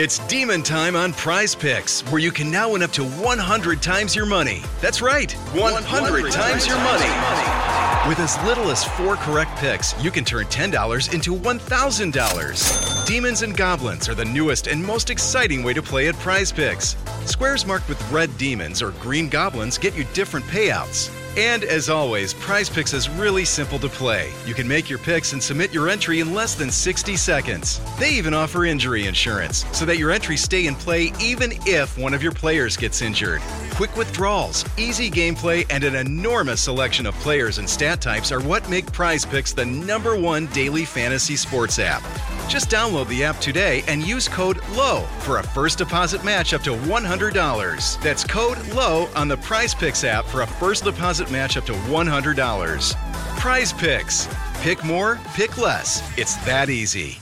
It's 0.00 0.20
demon 0.28 0.62
time 0.62 0.94
on 0.94 1.12
prize 1.12 1.56
picks, 1.56 2.02
where 2.02 2.20
you 2.20 2.30
can 2.30 2.52
now 2.52 2.72
win 2.72 2.84
up 2.84 2.92
to 2.92 3.04
100 3.04 3.82
times 3.82 4.14
your 4.14 4.26
money. 4.26 4.62
That's 4.80 5.02
right, 5.02 5.32
100, 5.32 5.62
100 5.62 6.32
times 6.32 6.68
your 6.68 6.76
money. 6.76 7.67
With 8.08 8.20
as 8.20 8.42
little 8.42 8.70
as 8.70 8.82
four 8.82 9.16
correct 9.16 9.54
picks, 9.58 9.92
you 10.02 10.10
can 10.10 10.24
turn 10.24 10.46
$10 10.46 11.12
into 11.12 11.34
$1,000. 11.34 13.06
Demons 13.06 13.42
and 13.42 13.54
Goblins 13.54 14.08
are 14.08 14.14
the 14.14 14.24
newest 14.24 14.66
and 14.66 14.82
most 14.82 15.10
exciting 15.10 15.62
way 15.62 15.74
to 15.74 15.82
play 15.82 16.08
at 16.08 16.14
prize 16.14 16.50
picks. 16.50 16.96
Squares 17.26 17.66
marked 17.66 17.86
with 17.86 18.10
red 18.10 18.30
demons 18.38 18.80
or 18.80 18.92
green 18.92 19.28
goblins 19.28 19.76
get 19.76 19.94
you 19.94 20.04
different 20.14 20.46
payouts. 20.46 21.17
And 21.38 21.62
as 21.62 21.88
always, 21.88 22.34
Prize 22.34 22.68
Picks 22.68 22.92
is 22.92 23.08
really 23.08 23.44
simple 23.44 23.78
to 23.78 23.88
play. 23.88 24.32
You 24.44 24.54
can 24.54 24.66
make 24.66 24.90
your 24.90 24.98
picks 24.98 25.34
and 25.34 25.40
submit 25.40 25.72
your 25.72 25.88
entry 25.88 26.18
in 26.18 26.34
less 26.34 26.56
than 26.56 26.68
60 26.68 27.14
seconds. 27.14 27.80
They 27.96 28.10
even 28.14 28.34
offer 28.34 28.64
injury 28.64 29.06
insurance 29.06 29.64
so 29.72 29.84
that 29.84 29.98
your 29.98 30.10
entries 30.10 30.42
stay 30.42 30.66
in 30.66 30.74
play 30.74 31.12
even 31.20 31.52
if 31.64 31.96
one 31.96 32.12
of 32.12 32.24
your 32.24 32.32
players 32.32 32.76
gets 32.76 33.02
injured. 33.02 33.40
Quick 33.70 33.96
withdrawals, 33.96 34.64
easy 34.76 35.08
gameplay, 35.12 35.64
and 35.70 35.84
an 35.84 35.94
enormous 35.94 36.60
selection 36.60 37.06
of 37.06 37.14
players 37.20 37.58
and 37.58 37.70
stat 37.70 38.00
types 38.00 38.32
are 38.32 38.40
what 38.40 38.68
make 38.68 38.90
Prize 38.90 39.24
Picks 39.24 39.52
the 39.52 39.64
number 39.64 40.18
one 40.18 40.46
daily 40.46 40.84
fantasy 40.84 41.36
sports 41.36 41.78
app. 41.78 42.02
Just 42.48 42.70
download 42.70 43.08
the 43.08 43.24
app 43.24 43.36
today 43.40 43.84
and 43.88 44.02
use 44.02 44.26
code 44.26 44.58
LOW 44.70 45.02
for 45.20 45.36
a 45.36 45.42
first 45.42 45.76
deposit 45.76 46.24
match 46.24 46.54
up 46.54 46.62
to 46.62 46.70
$100. 46.70 48.02
That's 48.02 48.24
code 48.24 48.58
LOW 48.68 49.06
on 49.14 49.28
the 49.28 49.36
Prize 49.36 49.74
Picks 49.74 50.02
app 50.02 50.24
for 50.24 50.40
a 50.40 50.46
first 50.46 50.84
deposit 50.84 51.30
match 51.30 51.58
up 51.58 51.66
to 51.66 51.74
$100. 51.74 52.94
Prize 53.38 53.72
Picks. 53.74 54.28
Pick 54.62 54.82
more, 54.82 55.20
pick 55.34 55.58
less. 55.58 56.02
It's 56.16 56.36
that 56.46 56.70
easy. 56.70 57.18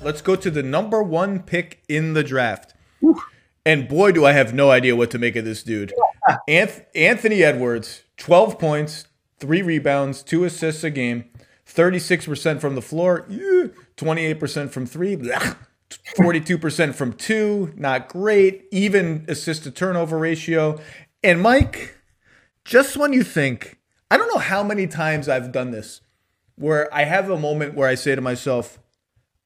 Let's 0.00 0.22
go 0.22 0.36
to 0.36 0.50
the 0.52 0.62
number 0.62 1.02
one 1.02 1.42
pick 1.42 1.82
in 1.88 2.14
the 2.14 2.22
draft. 2.22 2.74
And 3.66 3.88
boy, 3.88 4.12
do 4.12 4.24
I 4.24 4.32
have 4.32 4.54
no 4.54 4.70
idea 4.70 4.94
what 4.94 5.10
to 5.10 5.18
make 5.18 5.34
of 5.34 5.44
this 5.44 5.64
dude. 5.64 5.92
Anthony 6.48 7.42
Edwards, 7.42 8.02
12 8.18 8.58
points, 8.58 9.06
three 9.42 9.60
rebounds, 9.60 10.22
two 10.22 10.44
assists 10.44 10.84
a 10.84 10.90
game, 10.90 11.24
36% 11.66 12.60
from 12.60 12.76
the 12.76 12.80
floor, 12.80 13.26
28% 13.96 14.70
from 14.70 14.86
three, 14.86 15.16
42% 15.16 16.94
from 16.94 17.12
two, 17.12 17.72
not 17.76 18.08
great, 18.08 18.66
even 18.70 19.24
assist 19.26 19.64
to 19.64 19.72
turnover 19.72 20.16
ratio. 20.16 20.78
And 21.24 21.42
Mike, 21.42 21.96
just 22.64 22.96
when 22.96 23.12
you 23.12 23.24
think, 23.24 23.80
I 24.12 24.16
don't 24.16 24.32
know 24.32 24.38
how 24.40 24.62
many 24.62 24.86
times 24.86 25.28
I've 25.28 25.50
done 25.50 25.72
this, 25.72 26.02
where 26.54 26.92
I 26.94 27.02
have 27.02 27.28
a 27.28 27.36
moment 27.36 27.74
where 27.74 27.88
I 27.88 27.96
say 27.96 28.14
to 28.14 28.20
myself, 28.20 28.78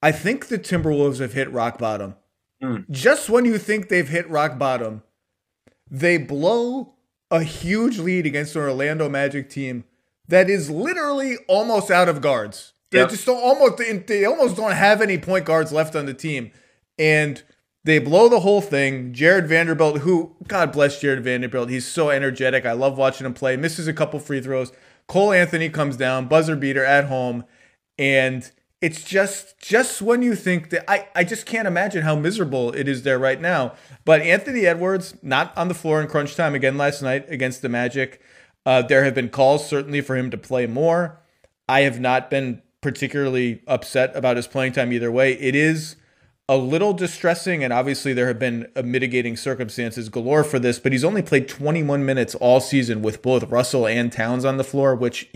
I 0.03 0.13
think 0.13 0.49
the 0.49 0.59
Timberwolves 0.59 1.21
have 1.21 1.33
hit 1.33 1.51
rock 1.51 1.79
bottom. 1.79 2.17
Mm. 2.63 2.91
Just 2.91 3.31
when 3.31 3.47
you 3.47 3.57
think 3.57 3.89
they've 3.89 4.07
hit 4.07 4.29
rock 4.29 4.59
bottom, 4.59 5.03
they 5.91 6.19
blow 6.19 6.96
a 7.31 7.43
huge 7.43 7.99
lead 7.99 8.27
against 8.27 8.55
an 8.55 8.63
Orlando 8.63 9.09
Magic 9.09 9.51
team 9.51 9.85
that 10.29 10.51
is 10.51 10.71
literally 10.71 11.37
almost 11.49 11.91
out 11.91 12.09
of 12.09 12.21
guards. 12.21 12.73
They 12.91 12.99
yep. 12.99 13.11
just 13.11 13.27
don't 13.27 13.43
almost 13.43 13.79
they 14.07 14.25
almost 14.25 14.57
don't 14.57 14.73
have 14.73 15.03
any 15.03 15.19
point 15.19 15.45
guards 15.45 15.73
left 15.73 15.97
on 15.97 16.07
the 16.07 16.15
team, 16.15 16.53
and 16.99 17.43
they 17.85 17.99
blow 17.99 18.29
the 18.29 18.41
whole 18.41 18.61
thing. 18.61 19.13
Jarred 19.13 19.49
Vanderbilt, 19.49 19.99
who 19.99 20.37
God 20.47 20.73
bless 20.73 21.01
Jarred 21.01 21.25
Vanderbilt, 21.25 21.69
he's 21.69 21.87
so 21.87 22.11
energetic. 22.11 22.65
I 22.65 22.73
love 22.73 22.97
watching 22.97 23.27
him 23.27 23.35
play. 23.35 23.57
Misses 23.57 23.89
a 23.89 23.93
couple 23.93 24.21
free 24.21 24.41
throws. 24.41 24.73
Cole 25.09 25.33
Anthony 25.33 25.69
comes 25.69 25.97
down, 25.97 26.27
buzzer 26.27 26.57
beater 26.57 26.85
at 26.85 27.07
home, 27.07 27.45
and 27.99 28.51
it's 28.81 29.03
just 29.03 29.59
just 29.59 30.03
when 30.03 30.23
you 30.23 30.35
think 30.35 30.71
that 30.71 30.89
I, 30.91 31.09
I 31.15 31.25
just 31.25 31.47
can't 31.47 31.67
imagine 31.67 32.03
how 32.03 32.15
miserable 32.15 32.73
it 32.73 32.89
is 32.89 33.03
there 33.03 33.19
right 33.19 33.41
now. 33.41 33.75
But 34.05 34.21
Anthony 34.21 34.67
Edwards 34.67 35.15
not 35.23 35.57
on 35.57 35.69
the 35.69 35.75
floor 35.75 36.01
in 36.01 36.09
crunch 36.09 36.37
time 36.37 36.55
again 36.55 36.77
last 36.77 37.03
night 37.03 37.25
against 37.29 37.63
the 37.63 37.69
Magic. 37.69 38.21
Uh, 38.65 38.83
there 38.83 39.05
have 39.05 39.15
been 39.15 39.29
calls 39.29 39.67
certainly 39.67 40.01
for 40.01 40.17
him 40.17 40.31
to 40.31 40.37
play 40.37 40.67
more. 40.67 41.21
I 41.69 41.81
have 41.81 42.01
not 42.01 42.31
been 42.31 42.63
particularly 42.81 43.63
upset 43.67 44.15
about 44.15 44.37
his 44.37 44.47
playing 44.47 44.73
time 44.73 44.93
either 44.93 45.11
way. 45.11 45.33
It 45.33 45.55
is 45.55 45.97
a 46.49 46.57
little 46.57 46.93
distressing, 46.93 47.65
and 47.65 47.73
obviously 47.73 48.13
there 48.13 48.29
have 48.29 48.39
been 48.39 48.69
mitigating 48.85 49.37
circumstances 49.37 50.09
galore 50.09 50.45
for 50.45 50.61
this, 50.61 50.79
but 50.79 50.93
he's 50.93 51.03
only 51.03 51.23
played 51.23 51.49
21 51.49 52.05
minutes 52.05 52.37
all 52.37 52.61
season 52.61 53.03
with 53.03 53.21
both 53.21 53.51
Russell 53.51 53.87
and 53.87 54.13
Towns 54.13 54.45
on 54.45 54.57
the 54.57 54.63
floor, 54.63 54.95
which 54.95 55.29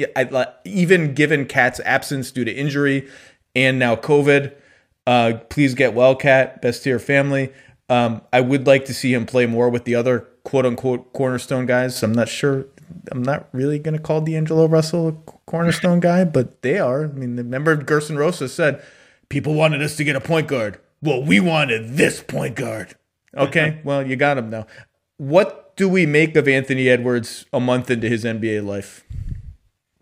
even 0.64 1.14
given 1.14 1.46
KAT's 1.46 1.80
absence 1.80 2.30
due 2.30 2.44
to 2.44 2.52
injury 2.52 3.08
and 3.54 3.78
now 3.78 3.96
COVID, 3.96 4.54
uh, 5.06 5.34
please 5.48 5.74
get 5.74 5.94
well, 5.94 6.14
Cat. 6.14 6.62
best 6.62 6.84
to 6.84 6.90
your 6.90 6.98
family. 6.98 7.52
Um, 7.88 8.22
I 8.32 8.40
would 8.40 8.66
like 8.66 8.84
to 8.86 8.94
see 8.94 9.12
him 9.12 9.26
play 9.26 9.46
more 9.46 9.68
with 9.68 9.84
the 9.84 9.94
other 9.94 10.20
quote 10.44 10.64
unquote 10.64 11.12
cornerstone 11.12 11.66
guys. 11.66 12.02
I'm 12.02 12.12
not 12.12 12.28
sure. 12.28 12.66
I'm 13.10 13.22
not 13.22 13.48
really 13.52 13.78
going 13.78 13.96
to 13.96 14.02
call 14.02 14.20
D'Angelo 14.20 14.66
Russell 14.66 15.08
a 15.08 15.12
cornerstone 15.46 16.00
guy, 16.10 16.24
but 16.24 16.62
they 16.62 16.78
are. 16.78 17.04
I 17.04 17.08
mean, 17.08 17.36
remember 17.36 17.76
Gersson 17.76 18.16
Rosas 18.16 18.52
said 18.52 18.82
people 19.28 19.54
wanted 19.54 19.82
us 19.82 19.96
to 19.96 20.04
get 20.04 20.16
a 20.16 20.20
point 20.20 20.48
guard. 20.48 20.78
Well, 21.02 21.22
we 21.24 21.40
wanted 21.40 21.96
this 21.96 22.22
point 22.22 22.56
guard. 22.56 22.94
Okay, 23.32 23.80
well, 23.84 24.04
you 24.04 24.16
got 24.16 24.38
him 24.38 24.50
now. 24.50 24.66
What 25.16 25.76
do 25.76 25.88
we 25.88 26.04
make 26.04 26.34
of 26.34 26.48
Anthony 26.48 26.88
Edwards 26.88 27.46
a 27.52 27.60
month 27.60 27.88
into 27.88 28.08
his 28.08 28.24
NBA 28.24 28.66
life? 28.66 29.04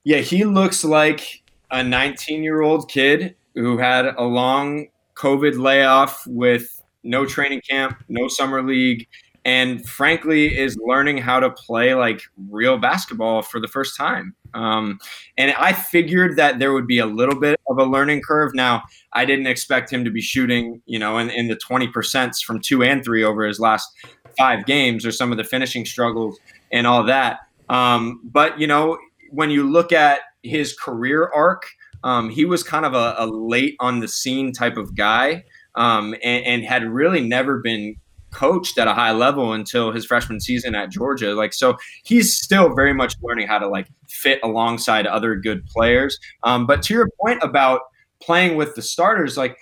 Yeah, 0.02 0.20
he 0.20 0.44
looks 0.44 0.82
like 0.82 1.42
a 1.70 1.84
19 1.84 2.42
year 2.42 2.62
old 2.62 2.90
kid 2.90 3.36
who 3.58 3.78
had 3.78 4.06
a 4.06 4.22
long 4.22 4.86
COVID 5.16 5.58
layoff 5.58 6.24
with 6.26 6.80
no 7.02 7.26
training 7.26 7.62
camp, 7.68 8.02
no 8.08 8.28
summer 8.28 8.62
league, 8.62 9.06
and 9.44 9.86
frankly 9.88 10.56
is 10.56 10.76
learning 10.84 11.18
how 11.18 11.40
to 11.40 11.50
play 11.50 11.94
like 11.94 12.20
real 12.50 12.78
basketball 12.78 13.42
for 13.42 13.58
the 13.58 13.66
first 13.66 13.96
time. 13.96 14.34
Um, 14.54 14.98
and 15.36 15.52
I 15.58 15.72
figured 15.72 16.36
that 16.36 16.58
there 16.58 16.72
would 16.72 16.86
be 16.86 16.98
a 16.98 17.06
little 17.06 17.38
bit 17.38 17.58
of 17.68 17.78
a 17.78 17.84
learning 17.84 18.22
curve. 18.22 18.54
Now, 18.54 18.82
I 19.12 19.24
didn't 19.24 19.46
expect 19.46 19.92
him 19.92 20.04
to 20.04 20.10
be 20.10 20.20
shooting, 20.20 20.82
you 20.86 20.98
know, 20.98 21.18
in, 21.18 21.30
in 21.30 21.48
the 21.48 21.56
20% 21.56 22.42
from 22.44 22.60
two 22.60 22.82
and 22.82 23.04
three 23.04 23.24
over 23.24 23.44
his 23.44 23.58
last 23.58 23.90
five 24.36 24.66
games 24.66 25.04
or 25.04 25.10
some 25.10 25.32
of 25.32 25.38
the 25.38 25.44
finishing 25.44 25.84
struggles 25.84 26.38
and 26.70 26.86
all 26.86 27.04
that. 27.04 27.40
Um, 27.68 28.20
but, 28.24 28.60
you 28.60 28.66
know, 28.66 28.98
when 29.30 29.50
you 29.50 29.68
look 29.68 29.92
at 29.92 30.20
his 30.42 30.74
career 30.74 31.30
arc, 31.34 31.66
um, 32.04 32.30
he 32.30 32.44
was 32.44 32.62
kind 32.62 32.84
of 32.84 32.94
a, 32.94 33.14
a, 33.18 33.26
late 33.26 33.76
on 33.80 34.00
the 34.00 34.08
scene 34.08 34.52
type 34.52 34.76
of 34.76 34.94
guy 34.94 35.44
um, 35.74 36.14
and, 36.22 36.44
and 36.44 36.64
had 36.64 36.84
really 36.84 37.20
never 37.20 37.58
been 37.58 37.96
coached 38.30 38.78
at 38.78 38.86
a 38.86 38.94
high 38.94 39.12
level 39.12 39.52
until 39.52 39.90
his 39.90 40.04
freshman 40.04 40.40
season 40.40 40.74
at 40.74 40.90
Georgia. 40.90 41.34
Like, 41.34 41.52
so 41.52 41.76
he's 42.04 42.36
still 42.36 42.74
very 42.74 42.92
much 42.92 43.14
learning 43.22 43.48
how 43.48 43.58
to 43.58 43.68
like 43.68 43.88
fit 44.08 44.38
alongside 44.42 45.06
other 45.06 45.34
good 45.34 45.66
players. 45.66 46.18
Um, 46.44 46.66
but 46.66 46.82
to 46.84 46.94
your 46.94 47.08
point 47.20 47.40
about 47.42 47.80
playing 48.20 48.56
with 48.56 48.74
the 48.74 48.82
starters, 48.82 49.36
like, 49.36 49.56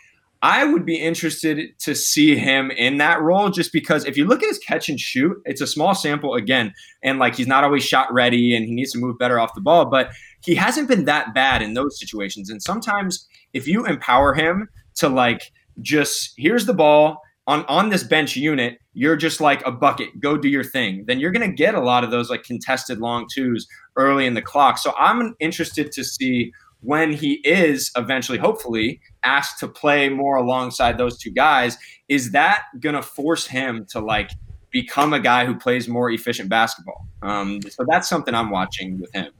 I 0.47 0.63
would 0.63 0.87
be 0.87 0.95
interested 0.95 1.77
to 1.81 1.93
see 1.97 2.37
him 2.37 2.71
in 2.71 2.99
that 2.99 3.21
role 3.21 3.51
just 3.51 3.73
because 3.73 4.05
if 4.05 4.17
you 4.17 4.27
look 4.27 4.45
at 4.45 4.49
his 4.49 4.61
catch 4.61 4.89
and 4.89 4.99
shoot, 4.99 5.37
it's 5.45 5.61
a 5.61 5.67
small 5.67 5.93
sample 5.93 6.35
again. 6.35 6.73
And 7.03 7.19
like 7.19 7.35
he's 7.35 7.49
not 7.49 7.65
always 7.65 7.83
shot 7.83 8.13
ready 8.13 8.55
and 8.55 8.65
he 8.65 8.73
needs 8.73 8.93
to 8.93 8.99
move 8.99 9.19
better 9.19 9.41
off 9.41 9.55
the 9.57 9.61
ball, 9.61 9.87
but 9.87 10.11
he 10.45 10.55
hasn't 10.55 10.87
been 10.87 11.05
that 11.07 11.35
bad 11.35 11.63
in 11.63 11.75
those 11.75 11.99
situations. 11.99 12.49
And 12.49 12.63
sometimes 12.63 13.27
if 13.55 13.67
you 13.67 13.87
empower 13.87 14.35
him 14.35 14.69
to 14.99 15.09
like 15.09 15.51
just 15.83 16.33
here's 16.37 16.67
the 16.67 16.75
ball, 16.75 17.23
on 17.49 17.65
on 17.67 17.89
this 17.89 18.05
bench 18.05 18.37
unit, 18.37 18.79
you're 18.93 19.17
just 19.17 19.41
like 19.41 19.67
a 19.67 19.73
bucket. 19.73 20.21
Go 20.21 20.37
do 20.37 20.49
your 20.49 20.65
thing. 20.65 21.05
Then 21.09 21.19
you're 21.19 21.33
going 21.33 21.49
to 21.49 21.57
get 21.57 21.75
a 21.75 21.81
lot 21.81 22.05
of 22.05 22.13
those 22.13 22.31
like 22.31 22.45
contested 22.45 22.99
long 22.99 23.27
twos 23.33 23.67
early 23.97 24.27
in 24.27 24.35
the 24.35 24.43
clock. 24.43 24.79
So 24.79 24.93
I'm 24.97 25.35
interested 25.41 25.91
to 25.93 26.05
see 26.05 26.53
when 26.87 27.13
he 27.13 27.35
is 27.45 27.91
eventually, 27.97 28.39
hopefully, 28.39 29.01
asked 29.25 29.59
to 29.59 29.67
play 29.67 30.09
more 30.09 30.37
alongside 30.37 30.97
those 30.97 31.19
two 31.19 31.31
guys. 31.33 31.77
Is 32.09 32.31
that 32.31 32.63
going 32.79 32.95
to 32.95 33.03
force 33.03 33.47
him 33.47 33.85
to 33.91 33.99
like 34.01 34.31
become 34.71 35.13
a 35.13 35.19
guy 35.19 35.45
who 35.45 35.57
plays 35.57 35.89
more 35.89 36.11
efficient 36.11 36.49
basketball? 36.49 37.09
Um, 37.23 37.61
so 37.63 37.85
that's 37.89 38.09
something 38.09 38.35
I'm 38.35 38.51
watching 38.51 39.01
with 39.01 39.13
him. 39.13 39.33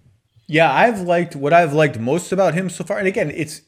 Yeah, 0.49 0.73
I've 0.73 1.01
liked 1.01 1.37
what 1.37 1.53
I've 1.53 1.73
liked 1.73 2.01
most 2.01 2.33
about 2.33 2.55
him 2.55 2.69
so 2.69 2.83
far. 2.83 2.99
And 2.99 3.07
again, 3.07 3.31
it's 3.31 3.63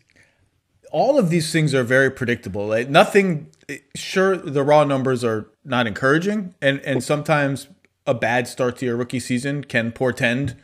all 0.90 1.16
of 1.16 1.30
these 1.30 1.52
things 1.52 1.72
are 1.72 1.84
very 1.84 2.10
predictable. 2.10 2.66
Like 2.66 2.88
nothing. 2.88 3.48
Sure, 3.94 4.36
the 4.36 4.64
raw 4.64 4.84
numbers 4.84 5.22
are 5.22 5.50
not 5.64 5.86
encouraging, 5.86 6.54
and 6.60 6.80
and 6.80 7.04
sometimes 7.04 7.68
a 8.06 8.14
bad 8.14 8.48
start 8.48 8.78
to 8.78 8.86
your 8.86 8.96
rookie 8.96 9.20
season 9.20 9.62
can 9.62 9.92
portend 9.92 10.56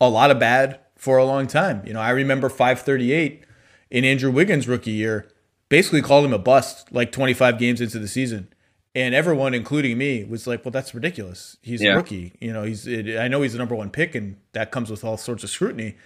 a 0.00 0.08
lot 0.08 0.30
of 0.30 0.38
bad 0.38 0.78
for 1.02 1.18
a 1.18 1.24
long 1.24 1.48
time. 1.48 1.82
You 1.84 1.92
know, 1.94 2.00
I 2.00 2.10
remember 2.10 2.48
538 2.48 3.42
in 3.90 4.04
Andrew 4.04 4.30
Wiggins' 4.30 4.68
rookie 4.68 4.92
year, 4.92 5.28
basically 5.68 6.00
called 6.00 6.24
him 6.24 6.32
a 6.32 6.38
bust 6.38 6.92
like 6.92 7.10
25 7.10 7.58
games 7.58 7.80
into 7.80 7.98
the 7.98 8.06
season. 8.06 8.46
And 8.94 9.12
everyone, 9.12 9.52
including 9.52 9.98
me, 9.98 10.22
was 10.22 10.46
like, 10.46 10.64
"Well, 10.64 10.70
that's 10.70 10.94
ridiculous. 10.94 11.56
He's 11.60 11.82
yeah. 11.82 11.94
a 11.94 11.96
rookie. 11.96 12.34
You 12.40 12.52
know, 12.52 12.62
he's. 12.62 12.86
I 12.86 13.26
know 13.26 13.42
he's 13.42 13.52
the 13.52 13.58
number 13.58 13.74
one 13.74 13.90
pick, 13.90 14.14
and 14.14 14.36
that 14.52 14.70
comes 14.70 14.90
with 14.90 15.02
all 15.02 15.16
sorts 15.16 15.42
of 15.42 15.50
scrutiny 15.50 15.96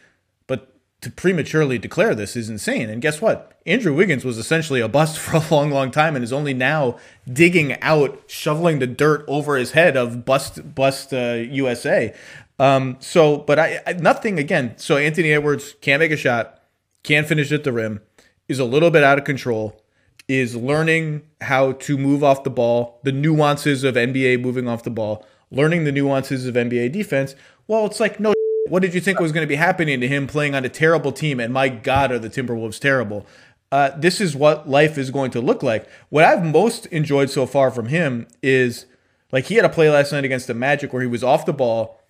but 0.47 0.73
to 1.03 1.11
prematurely 1.11 1.79
declare 1.79 2.15
this 2.15 2.37
is 2.37 2.49
insane. 2.49 2.89
And 2.89 3.03
guess 3.03 3.21
what? 3.21 3.61
Andrew 3.67 3.95
Wiggins 3.95 4.25
was 4.25 4.39
essentially 4.39 4.81
a 4.81 4.89
bust 4.89 5.19
for 5.21 5.37
a 5.37 5.45
long, 5.51 5.71
long 5.71 5.91
time 5.91 6.17
and 6.17 6.25
is 6.25 6.33
only 6.33 6.55
now 6.55 6.99
digging 7.31 7.81
out, 7.83 8.23
shoveling 8.27 8.79
the 8.79 8.87
dirt 8.87 9.25
over 9.29 9.57
his 9.57 9.73
head 9.73 9.97
of 9.97 10.25
bust, 10.25 10.75
bust 10.75 11.13
uh, 11.13 11.35
USA. 11.51 12.15
Um, 12.59 12.97
so, 13.01 13.39
but 13.39 13.59
I, 13.59 13.81
I, 13.87 13.93
nothing 13.95 14.39
again. 14.39 14.75
So 14.79 14.97
Anthony 14.97 15.33
Edwards 15.33 15.75
can't 15.81 16.01
make 16.01 16.11
a 16.11 16.17
shot, 16.17 16.63
can't 17.03 17.27
finish 17.27 17.53
at 17.53 17.65
the 17.65 17.73
rim, 17.73 18.01
is 18.49 18.59
a 18.59 18.65
little 18.65 18.91
bit 18.91 19.05
out 19.05 19.19
of 19.19 19.25
control, 19.25 19.81
is 20.29 20.57
learning 20.57 21.23
how 21.43 21.73
to 21.73 21.99
move 21.99 22.25
off 22.25 22.45
the 22.45 22.51
ball, 22.51 23.01
the 23.03 23.13
nuances 23.13 23.85
of 23.85 23.95
NBA 23.95 24.41
moving 24.41 24.69
off 24.69 24.83
the 24.83 24.91
ball, 24.91 25.27
learning 25.51 25.85
the 25.85 25.93
nuances 25.93 26.47
of 26.47 26.55
NBA 26.55 26.93
defense. 26.93 27.35
Well, 27.69 27.87
it's 27.87 28.01
like 28.01 28.19
no 28.19 28.33
what 28.69 28.83
did 28.83 28.95
you 28.95 29.01
think 29.01 29.21
was 29.21 29.33
going 29.33 29.45
to 29.45 29.49
be 29.49 29.57
happening 29.57 30.01
to 30.01 30.09
him 30.09 30.27
playing 30.27 30.55
on 30.55 30.65
a 30.65 30.69
terrible 30.69 31.13
team? 31.13 31.41
And 31.41 31.53
my 31.53 31.69
God, 31.69 32.11
are 32.11 32.19
the 32.19 32.31
Timberwolves 32.31 32.81
terrible? 32.81 33.27
Uh, 33.73 33.91
this 33.97 34.21
is 34.21 34.37
what 34.37 34.69
life 34.69 34.97
is 34.97 35.11
going 35.11 35.31
to 35.33 35.41
look 35.41 35.63
like. 35.63 35.89
What 36.09 36.25
I've 36.25 36.45
most 36.45 36.87
enjoyed 36.87 37.31
so 37.31 37.47
far 37.47 37.71
from 37.71 37.89
him 37.89 38.27
is 38.43 38.87
like 39.33 39.47
he 39.47 39.57
had 39.57 39.65
a 39.65 39.69
play 39.69 39.91
last 39.91 40.13
night 40.13 40.25
against 40.25 40.47
the 40.47 40.55
Magic 40.55 40.93
where 40.93 41.03
he 41.03 41.09
was 41.09 41.25
off 41.25 41.47
the 41.47 41.53
ball, 41.53 42.01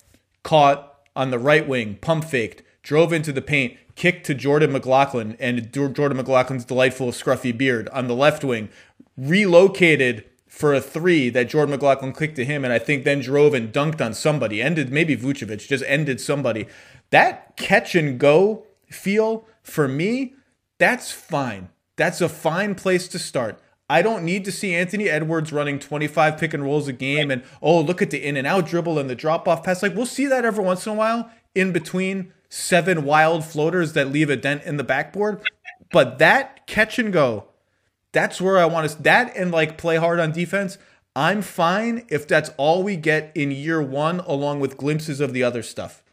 caught 0.43 0.99
on 1.15 1.31
the 1.31 1.39
right 1.39 1.67
wing, 1.67 1.97
pump 2.01 2.25
faked, 2.25 2.63
drove 2.83 3.11
into 3.11 3.31
the 3.31 3.41
paint, 3.41 3.77
kicked 3.95 4.25
to 4.27 4.33
Jordan 4.33 4.71
McLaughlin 4.71 5.35
and 5.39 5.71
Jordan 5.73 6.17
McLaughlin's 6.17 6.65
delightful 6.65 7.11
scruffy 7.11 7.55
beard 7.55 7.89
on 7.89 8.07
the 8.07 8.15
left 8.15 8.43
wing, 8.43 8.69
relocated 9.17 10.23
for 10.47 10.73
a 10.73 10.81
three 10.81 11.29
that 11.29 11.49
Jordan 11.49 11.71
McLaughlin 11.71 12.13
clicked 12.13 12.35
to 12.37 12.45
him, 12.45 12.63
and 12.63 12.73
I 12.73 12.79
think 12.79 13.03
then 13.03 13.19
drove 13.19 13.53
and 13.53 13.73
dunked 13.73 14.03
on 14.03 14.13
somebody, 14.13 14.61
ended 14.61 14.91
maybe 14.91 15.15
Vucevic, 15.17 15.67
just 15.67 15.83
ended 15.87 16.21
somebody. 16.21 16.67
That 17.09 17.57
catch 17.57 17.95
and 17.95 18.19
go 18.19 18.65
feel 18.89 19.45
for 19.61 19.87
me, 19.87 20.35
that's 20.77 21.11
fine. 21.11 21.69
That's 21.95 22.21
a 22.21 22.29
fine 22.29 22.75
place 22.75 23.07
to 23.09 23.19
start. 23.19 23.59
I 23.89 24.01
don't 24.01 24.23
need 24.23 24.43
to 24.45 24.51
see 24.51 24.75
Anthony 24.75 25.07
Edwards 25.09 25.53
running 25.53 25.79
25 25.79 26.37
pick 26.37 26.53
and 26.53 26.63
rolls 26.63 26.87
a 26.87 26.93
game 26.93 27.31
and 27.31 27.43
oh 27.61 27.79
look 27.79 28.01
at 28.01 28.11
the 28.11 28.23
in 28.23 28.35
and 28.35 28.45
out 28.45 28.67
dribble 28.67 28.99
and 28.99 29.09
the 29.09 29.15
drop 29.15 29.47
off 29.47 29.63
pass. 29.63 29.81
Like 29.81 29.95
we'll 29.95 30.05
see 30.05 30.25
that 30.27 30.45
every 30.45 30.63
once 30.63 30.85
in 30.85 30.93
a 30.93 30.95
while 30.95 31.31
in 31.55 31.71
between 31.71 32.33
seven 32.49 33.05
wild 33.05 33.45
floaters 33.45 33.93
that 33.93 34.11
leave 34.11 34.29
a 34.29 34.35
dent 34.35 34.63
in 34.63 34.77
the 34.77 34.83
backboard. 34.83 35.41
But 35.91 36.19
that 36.19 36.67
catch 36.67 36.99
and 36.99 37.13
go 37.13 37.47
that's 38.17 38.41
where 38.41 38.57
I 38.57 38.65
want 38.65 38.89
to 38.89 39.03
that 39.03 39.35
and 39.35 39.51
like 39.51 39.77
play 39.77 39.97
hard 39.97 40.19
on 40.19 40.31
defense. 40.31 40.77
I'm 41.15 41.41
fine 41.41 42.05
if 42.09 42.27
that's 42.27 42.49
all 42.57 42.83
we 42.83 42.95
get 42.95 43.31
in 43.35 43.51
year 43.51 43.81
one, 43.81 44.21
along 44.21 44.59
with 44.59 44.77
glimpses 44.77 45.19
of 45.19 45.33
the 45.33 45.43
other 45.43 45.63
stuff. 45.63 46.03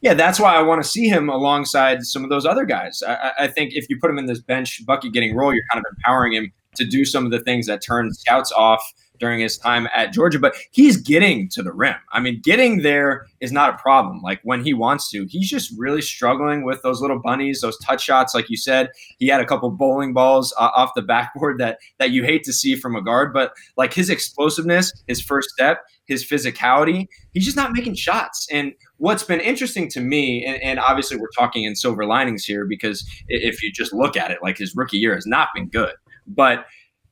Yeah, 0.00 0.14
that's 0.14 0.40
why 0.40 0.54
I 0.56 0.62
want 0.62 0.82
to 0.82 0.88
see 0.88 1.08
him 1.08 1.28
alongside 1.28 2.02
some 2.02 2.24
of 2.24 2.30
those 2.30 2.44
other 2.44 2.64
guys. 2.64 3.02
I, 3.06 3.32
I 3.40 3.46
think 3.48 3.74
if 3.74 3.86
you 3.88 3.98
put 4.00 4.10
him 4.10 4.18
in 4.18 4.26
this 4.26 4.40
bench 4.40 4.84
bucket 4.84 5.12
getting 5.12 5.36
role, 5.36 5.54
you're 5.54 5.62
kind 5.70 5.84
of 5.84 5.92
empowering 5.96 6.32
him 6.32 6.52
to 6.76 6.84
do 6.84 7.04
some 7.04 7.24
of 7.24 7.30
the 7.30 7.40
things 7.40 7.66
that 7.66 7.82
turn 7.82 8.12
scouts 8.12 8.52
off 8.52 8.82
during 9.22 9.38
his 9.38 9.56
time 9.56 9.88
at 9.94 10.12
Georgia, 10.12 10.40
but 10.40 10.52
he's 10.72 10.96
getting 10.96 11.48
to 11.48 11.62
the 11.62 11.72
rim. 11.72 11.94
I 12.10 12.18
mean, 12.18 12.40
getting 12.42 12.82
there 12.82 13.26
is 13.40 13.52
not 13.52 13.72
a 13.72 13.78
problem. 13.78 14.20
Like 14.20 14.40
when 14.42 14.64
he 14.64 14.74
wants 14.74 15.08
to, 15.12 15.26
he's 15.26 15.48
just 15.48 15.72
really 15.78 16.02
struggling 16.02 16.64
with 16.64 16.82
those 16.82 17.00
little 17.00 17.20
bunnies, 17.20 17.60
those 17.60 17.78
touch 17.78 18.02
shots. 18.02 18.34
Like 18.34 18.50
you 18.50 18.56
said, 18.56 18.90
he 19.18 19.28
had 19.28 19.40
a 19.40 19.46
couple 19.46 19.70
bowling 19.70 20.12
balls 20.12 20.52
uh, 20.58 20.70
off 20.74 20.90
the 20.96 21.02
backboard 21.02 21.58
that 21.60 21.78
that 22.00 22.10
you 22.10 22.24
hate 22.24 22.42
to 22.44 22.52
see 22.52 22.74
from 22.74 22.96
a 22.96 23.02
guard. 23.02 23.32
But 23.32 23.52
like 23.76 23.94
his 23.94 24.10
explosiveness, 24.10 24.92
his 25.06 25.22
first 25.22 25.50
step, 25.50 25.84
his 26.06 26.28
physicality, 26.28 27.06
he's 27.32 27.44
just 27.44 27.56
not 27.56 27.72
making 27.72 27.94
shots. 27.94 28.48
And 28.50 28.72
what's 28.96 29.22
been 29.22 29.40
interesting 29.40 29.88
to 29.90 30.00
me, 30.00 30.44
and, 30.44 30.60
and 30.62 30.78
obviously 30.80 31.16
we're 31.16 31.30
talking 31.38 31.62
in 31.62 31.76
silver 31.76 32.04
linings 32.06 32.44
here 32.44 32.66
because 32.66 33.08
if 33.28 33.62
you 33.62 33.70
just 33.70 33.92
look 33.92 34.16
at 34.16 34.32
it, 34.32 34.38
like 34.42 34.58
his 34.58 34.74
rookie 34.74 34.98
year 34.98 35.14
has 35.14 35.26
not 35.26 35.48
been 35.54 35.68
good, 35.68 35.94
but 36.26 36.66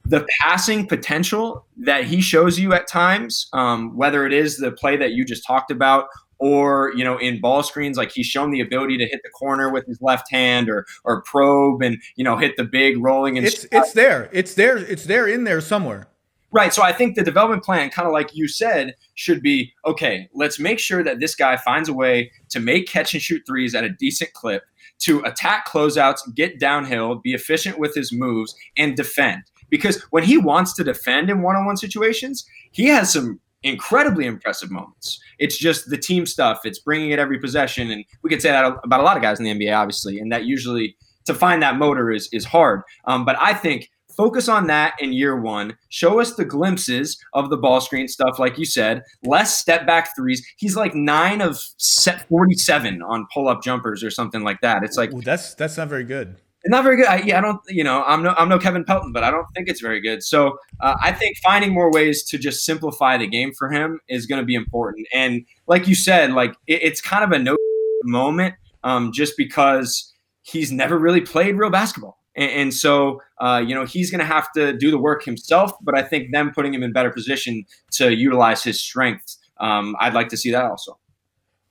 the 0.05 0.27
passing 0.41 0.87
potential 0.87 1.67
that 1.77 2.05
he 2.05 2.21
shows 2.21 2.59
you 2.59 2.73
at 2.73 2.89
times, 2.89 3.49
um, 3.53 3.97
whether 3.97 4.27
it 4.27 4.33
is 4.33 4.57
the 4.57 4.73
play 4.73 4.97
that 4.97 5.13
you 5.13 5.25
just 5.25 5.47
talked 5.47 5.71
about 5.71 6.07
or 6.41 6.93
you 6.97 7.05
know 7.05 7.19
in 7.19 7.41
ball 7.41 7.63
screens 7.63 7.97
like 7.97 8.11
he's 8.11 8.27
shown 8.27 8.51
the 8.51 8.61
ability 8.61 8.97
to 8.97 9.05
hit 9.05 9.21
the 9.23 9.29
corner 9.31 9.71
with 9.71 9.87
his 9.87 10.01
left 10.01 10.31
hand 10.31 10.71
or 10.71 10.87
or 11.05 11.23
probe 11.23 11.83
and 11.83 11.99
you 12.17 12.25
know 12.25 12.37
hit 12.37 12.57
the 12.57 12.65
big 12.65 12.97
rolling 12.99 13.37
and 13.37 13.47
it's 13.47 13.67
it's 13.71 13.93
there. 13.93 14.29
It's 14.33 14.55
there 14.55 14.79
it's 14.79 15.05
there 15.05 15.29
in 15.29 15.45
there 15.45 15.61
somewhere. 15.61 16.09
Right. 16.53 16.75
So 16.75 16.83
I 16.83 16.93
think 16.93 17.15
the 17.15 17.23
development 17.23 17.63
plan, 17.63 17.91
kind 17.91 18.09
of 18.09 18.13
like 18.13 18.35
you 18.35 18.49
said, 18.49 18.97
should 19.15 19.41
be 19.41 19.73
okay, 19.87 20.29
let's 20.35 20.59
make 20.59 20.81
sure 20.81 21.05
that 21.05 21.21
this 21.21 21.37
guy 21.37 21.57
finds 21.57 21.89
a 21.89 21.93
way 21.93 22.33
to 22.49 22.59
make 22.59 22.89
catch 22.89 23.15
and 23.15 23.23
shoot 23.23 23.43
threes 23.47 23.75
at 23.75 23.85
a 23.85 23.89
decent 23.89 24.33
clip, 24.33 24.65
to 25.01 25.21
attack 25.21 25.67
closeouts, 25.67 26.21
get 26.35 26.59
downhill, 26.59 27.17
be 27.17 27.33
efficient 27.33 27.79
with 27.79 27.95
his 27.95 28.13
moves, 28.13 28.55
and 28.77 28.97
defend. 28.97 29.43
Because 29.69 30.03
when 30.11 30.25
he 30.25 30.37
wants 30.37 30.73
to 30.75 30.85
defend 30.85 31.31
in 31.31 31.43
one 31.43 31.57
on 31.57 31.65
one 31.65 31.77
situations, 31.77 32.45
he 32.73 32.87
has 32.87 33.13
some 33.13 33.41
incredibly 33.63 34.27
impressive 34.27 34.71
moments. 34.71 35.21
It's 35.39 35.57
just 35.57 35.91
the 35.91 35.99
team 35.99 36.27
stuff, 36.27 36.61
it's 36.65 36.79
bringing 36.79 37.11
it 37.11 37.19
every 37.19 37.39
possession. 37.39 37.91
And 37.91 38.05
we 38.23 38.31
could 38.31 38.43
say 38.43 38.51
that 38.51 38.79
about 38.85 39.01
a 39.01 39.03
lot 39.03 39.17
of 39.17 39.23
guys 39.23 39.39
in 39.39 39.45
the 39.45 39.55
NBA, 39.55 39.77
obviously. 39.77 40.19
And 40.19 40.33
that 40.33 40.45
usually, 40.45 40.97
to 41.27 41.35
find 41.35 41.63
that 41.63 41.77
motor 41.77 42.11
is, 42.11 42.29
is 42.33 42.45
hard. 42.45 42.83
Um, 43.05 43.25
but 43.25 43.37
I 43.39 43.55
think 43.55 43.91
focus 44.21 44.51
on 44.51 44.67
that 44.67 44.95
in 45.01 45.15
year 45.15 45.41
one. 45.41 45.75
Show 45.89 46.21
us 46.21 46.35
the 46.35 46.45
glimpses 46.45 47.19
of 47.33 47.49
the 47.49 47.57
ball 47.57 47.81
screen 47.81 48.07
stuff, 48.07 48.39
like 48.39 48.59
you 48.59 48.67
said. 48.67 49.03
Less 49.25 49.59
step 49.59 49.87
back 49.87 50.15
threes. 50.15 50.47
He's 50.59 50.77
like 50.77 50.95
nine 50.95 51.41
of 51.41 51.59
set 51.79 52.29
47 52.29 53.01
on 53.01 53.27
pull 53.33 53.49
up 53.49 53.63
jumpers 53.63 54.05
or 54.05 54.11
something 54.11 54.43
like 54.43 54.61
that. 54.61 54.83
It's 54.83 54.99
like 54.99 55.15
Ooh, 55.15 55.23
that's 55.23 55.55
that's 55.55 55.79
not 55.79 55.89
very 55.89 56.05
good. 56.05 56.37
Not 56.67 56.85
very 56.85 56.99
good. 56.99 57.07
I, 57.07 57.23
yeah, 57.23 57.39
I 57.39 57.41
don't. 57.41 57.59
You 57.69 57.83
know, 57.83 58.03
I'm 58.05 58.23
no, 58.23 58.35
I'm 58.37 58.51
no 58.51 58.59
Kevin 58.59 58.85
Pelton, 58.85 59.11
but 59.15 59.25
I 59.25 59.31
don't 59.31 59.47
think 59.57 59.71
it's 59.71 59.81
very 59.81 60.03
good. 60.03 60.23
So 60.23 60.59
uh, 60.81 60.97
I 61.01 61.13
think 61.13 61.39
finding 61.43 61.73
more 61.73 61.91
ways 61.91 62.23
to 62.25 62.37
just 62.37 62.67
simplify 62.67 63.17
the 63.17 63.27
game 63.27 63.53
for 63.59 63.71
him 63.71 64.01
is 64.11 64.27
going 64.27 64.43
to 64.43 64.45
be 64.45 64.55
important. 64.55 65.07
And 65.15 65.47
like 65.67 65.89
you 65.89 65.95
said, 65.95 66.33
like 66.33 66.53
it, 66.67 66.83
it's 66.83 67.01
kind 67.01 67.25
of 67.25 67.33
a 67.33 67.43
no 67.43 67.57
moment, 68.05 68.57
um, 68.85 69.13
just 69.13 69.39
because 69.39 70.13
he's 70.43 70.71
never 70.71 70.99
really 70.99 71.23
played 71.23 71.57
real 71.57 71.71
basketball. 71.71 72.20
And, 72.37 72.51
and 72.51 72.75
so, 72.75 73.21
uh, 73.41 73.63
you 73.65 73.75
know, 73.75 73.85
he's 73.85 74.11
going 74.11 74.21
to 74.21 74.25
have 74.25 74.53
to 74.53 74.73
do 74.77 74.91
the 74.91 74.99
work 74.99 75.25
himself. 75.25 75.73
But 75.83 75.97
I 75.97 76.03
think 76.03 76.33
them 76.33 76.53
putting 76.55 76.75
him 76.75 76.83
in 76.83 76.93
better 76.93 77.11
position 77.11 77.65
to 77.93 78.15
utilize 78.15 78.63
his 78.63 78.81
strengths, 78.81 79.39
um, 79.59 79.97
I'd 80.01 80.15
like 80.15 80.29
to 80.29 80.37
see 80.37 80.51
that 80.53 80.65
also. 80.65 80.99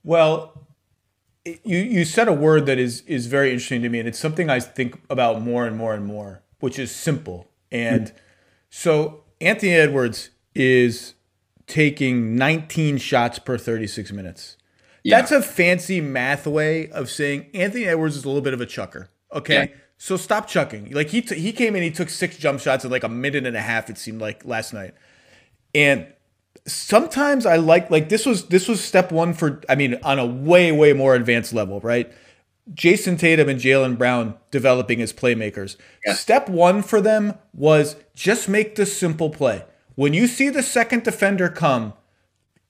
Well, 0.02 0.66
you 1.44 1.78
you 1.78 2.04
said 2.04 2.28
a 2.28 2.32
word 2.32 2.66
that 2.66 2.78
is 2.78 3.02
is 3.02 3.26
very 3.26 3.50
interesting 3.50 3.82
to 3.82 3.88
me, 3.88 3.98
and 3.98 4.08
it's 4.08 4.18
something 4.18 4.50
I 4.50 4.60
think 4.60 5.00
about 5.10 5.42
more 5.42 5.66
and 5.66 5.76
more 5.76 5.94
and 5.94 6.06
more, 6.06 6.42
which 6.60 6.78
is 6.78 6.94
simple. 6.94 7.48
And 7.72 8.06
mm-hmm. 8.06 8.16
so 8.68 9.24
Anthony 9.40 9.72
Edwards 9.72 10.30
is 10.54 11.14
taking 11.66 12.34
19 12.34 12.98
shots 12.98 13.38
per 13.38 13.56
36 13.56 14.12
minutes. 14.12 14.56
Yeah. 15.02 15.18
That's 15.18 15.32
a 15.32 15.40
fancy 15.40 16.00
math 16.00 16.46
way 16.46 16.90
of 16.90 17.08
saying 17.08 17.46
Anthony 17.54 17.84
Edwards 17.86 18.16
is 18.16 18.24
a 18.24 18.28
little 18.28 18.42
bit 18.42 18.52
of 18.52 18.60
a 18.60 18.66
chucker. 18.66 19.08
Okay. 19.32 19.70
Yeah. 19.70 19.79
So 20.02 20.16
stop 20.16 20.48
chucking. 20.48 20.92
Like 20.92 21.10
he 21.10 21.20
t- 21.20 21.38
he 21.38 21.52
came 21.52 21.76
in, 21.76 21.82
he 21.82 21.90
took 21.90 22.08
six 22.08 22.38
jump 22.38 22.58
shots 22.58 22.86
in 22.86 22.90
like 22.90 23.04
a 23.04 23.08
minute 23.08 23.44
and 23.44 23.54
a 23.54 23.60
half. 23.60 23.90
It 23.90 23.98
seemed 23.98 24.18
like 24.18 24.42
last 24.46 24.72
night, 24.72 24.94
and 25.74 26.06
sometimes 26.66 27.44
I 27.44 27.56
like 27.56 27.90
like 27.90 28.08
this 28.08 28.24
was 28.24 28.46
this 28.46 28.66
was 28.66 28.82
step 28.82 29.12
one 29.12 29.34
for 29.34 29.60
I 29.68 29.74
mean 29.74 29.98
on 30.02 30.18
a 30.18 30.24
way 30.24 30.72
way 30.72 30.94
more 30.94 31.14
advanced 31.14 31.52
level, 31.52 31.80
right? 31.80 32.10
Jayson 32.72 33.18
Tatum 33.18 33.50
and 33.50 33.60
Jaylen 33.60 33.98
Brown 33.98 34.36
developing 34.50 35.02
as 35.02 35.12
playmakers. 35.12 35.76
Yeah. 36.06 36.14
Step 36.14 36.48
one 36.48 36.80
for 36.80 37.02
them 37.02 37.34
was 37.52 37.96
just 38.14 38.48
make 38.48 38.76
the 38.76 38.86
simple 38.86 39.28
play. 39.28 39.66
When 39.96 40.14
you 40.14 40.26
see 40.26 40.48
the 40.48 40.62
second 40.62 41.02
defender 41.02 41.50
come, 41.50 41.92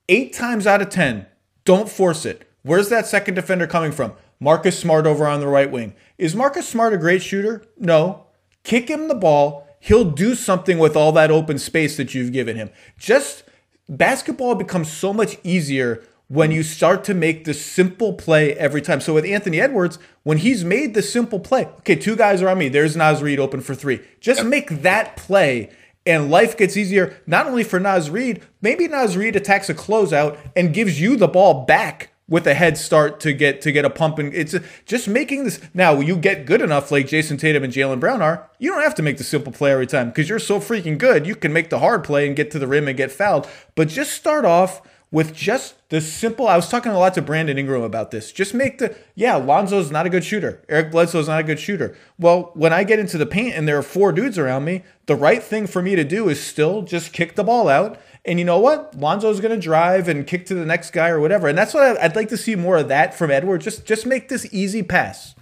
eight 0.08 0.32
times 0.32 0.66
out 0.66 0.82
of 0.82 0.90
ten, 0.90 1.26
don't 1.64 1.88
force 1.88 2.26
it. 2.26 2.50
Where's 2.62 2.88
that 2.88 3.06
second 3.06 3.34
defender 3.34 3.68
coming 3.68 3.92
from? 3.92 4.14
Marcus 4.40 4.78
Smart 4.78 5.06
over 5.06 5.26
on 5.26 5.40
the 5.40 5.46
right 5.46 5.70
wing. 5.70 5.94
Is 6.16 6.34
Marcus 6.34 6.66
Smart 6.66 6.94
a 6.94 6.98
great 6.98 7.22
shooter? 7.22 7.62
No. 7.78 8.26
Kick 8.64 8.88
him 8.88 9.08
the 9.08 9.14
ball. 9.14 9.68
He'll 9.80 10.10
do 10.10 10.34
something 10.34 10.78
with 10.78 10.96
all 10.96 11.12
that 11.12 11.30
open 11.30 11.58
space 11.58 11.96
that 11.98 12.14
you've 12.14 12.32
given 12.32 12.56
him. 12.56 12.70
Just 12.98 13.44
basketball 13.88 14.54
becomes 14.54 14.90
so 14.90 15.12
much 15.12 15.38
easier 15.44 16.02
when 16.28 16.50
you 16.52 16.62
start 16.62 17.02
to 17.04 17.12
make 17.12 17.44
the 17.44 17.52
simple 17.52 18.14
play 18.14 18.54
every 18.54 18.80
time. 18.80 19.00
So 19.00 19.14
with 19.14 19.24
Anthony 19.24 19.60
Edwards, 19.60 19.98
when 20.22 20.38
he's 20.38 20.64
made 20.64 20.94
the 20.94 21.02
simple 21.02 21.40
play, 21.40 21.66
okay, 21.78 21.96
two 21.96 22.16
guys 22.16 22.40
are 22.40 22.48
on 22.48 22.58
me. 22.58 22.68
There's 22.68 22.96
Naz 22.96 23.22
Reid 23.22 23.40
open 23.40 23.60
for 23.60 23.74
three. 23.74 24.00
Just 24.20 24.44
make 24.44 24.82
that 24.82 25.16
play 25.16 25.70
and 26.06 26.30
life 26.30 26.56
gets 26.56 26.76
easier 26.76 27.20
not 27.26 27.46
only 27.46 27.64
for 27.64 27.78
Naz 27.78 28.10
Reid, 28.10 28.42
maybe 28.62 28.88
Naz 28.88 29.16
Reid 29.16 29.36
attacks 29.36 29.68
a 29.68 29.74
closeout 29.74 30.38
and 30.56 30.72
gives 30.72 31.00
you 31.00 31.16
the 31.16 31.28
ball 31.28 31.64
back 31.64 32.10
with 32.30 32.46
a 32.46 32.54
head 32.54 32.78
start 32.78 33.20
to 33.20 33.34
get 33.34 33.60
to 33.60 33.72
get 33.72 33.84
a 33.84 33.90
pump 33.90 34.18
and 34.18 34.32
it's 34.32 34.54
just 34.86 35.06
making 35.06 35.44
this 35.44 35.60
now 35.74 36.00
you 36.00 36.16
get 36.16 36.46
good 36.46 36.62
enough 36.62 36.90
like 36.90 37.06
Jayson 37.06 37.36
Tatum 37.36 37.64
and 37.64 37.72
Jaylen 37.72 38.00
Brown 38.00 38.22
are 38.22 38.48
you 38.58 38.70
don't 38.70 38.82
have 38.82 38.94
to 38.94 39.02
make 39.02 39.18
the 39.18 39.24
simple 39.24 39.52
play 39.52 39.72
every 39.72 39.86
time 39.86 40.08
because 40.08 40.28
you're 40.28 40.38
so 40.38 40.58
freaking 40.58 40.96
good 40.96 41.26
you 41.26 41.34
can 41.34 41.52
make 41.52 41.68
the 41.68 41.80
hard 41.80 42.04
play 42.04 42.26
and 42.26 42.34
get 42.34 42.50
to 42.52 42.58
the 42.58 42.66
rim 42.66 42.88
and 42.88 42.96
get 42.96 43.12
fouled. 43.12 43.46
But 43.74 43.88
just 43.88 44.12
start 44.12 44.44
off 44.44 44.80
with 45.10 45.34
just 45.34 45.74
the 45.88 46.00
simple 46.00 46.46
I 46.46 46.54
was 46.54 46.68
talking 46.68 46.92
a 46.92 46.98
lot 46.98 47.14
to 47.14 47.22
Brandon 47.22 47.58
Ingram 47.58 47.82
about 47.82 48.12
this. 48.12 48.30
Just 48.30 48.54
make 48.54 48.78
the 48.78 48.96
yeah 49.16 49.34
Lonzo's 49.34 49.90
not 49.90 50.06
a 50.06 50.10
good 50.10 50.24
shooter. 50.24 50.62
Eric 50.68 50.92
Bledsoe's 50.92 51.26
not 51.26 51.40
a 51.40 51.44
good 51.44 51.58
shooter. 51.58 51.96
Well 52.18 52.52
when 52.54 52.72
I 52.72 52.84
get 52.84 53.00
into 53.00 53.18
the 53.18 53.26
paint 53.26 53.54
and 53.56 53.66
there 53.66 53.76
are 53.76 53.82
four 53.82 54.12
dudes 54.12 54.38
around 54.38 54.64
me 54.64 54.84
the 55.06 55.16
right 55.16 55.42
thing 55.42 55.66
for 55.66 55.82
me 55.82 55.96
to 55.96 56.04
do 56.04 56.28
is 56.28 56.40
still 56.40 56.82
just 56.82 57.12
kick 57.12 57.34
the 57.34 57.44
ball 57.44 57.68
out 57.68 57.98
and 58.24 58.38
you 58.38 58.44
know 58.44 58.58
what? 58.58 58.98
Lonzo's 58.98 59.40
going 59.40 59.54
to 59.54 59.60
drive 59.60 60.08
and 60.08 60.26
kick 60.26 60.46
to 60.46 60.54
the 60.54 60.66
next 60.66 60.90
guy 60.90 61.08
or 61.08 61.20
whatever. 61.20 61.48
And 61.48 61.56
that's 61.56 61.72
what 61.72 62.00
I'd 62.00 62.16
like 62.16 62.28
to 62.28 62.36
see 62.36 62.54
more 62.54 62.78
of 62.78 62.88
that 62.88 63.14
from 63.14 63.30
Edward. 63.30 63.60
Just 63.60 63.86
just 63.86 64.06
make 64.06 64.28
this 64.28 64.46
easy 64.52 64.82
pass. 64.82 65.34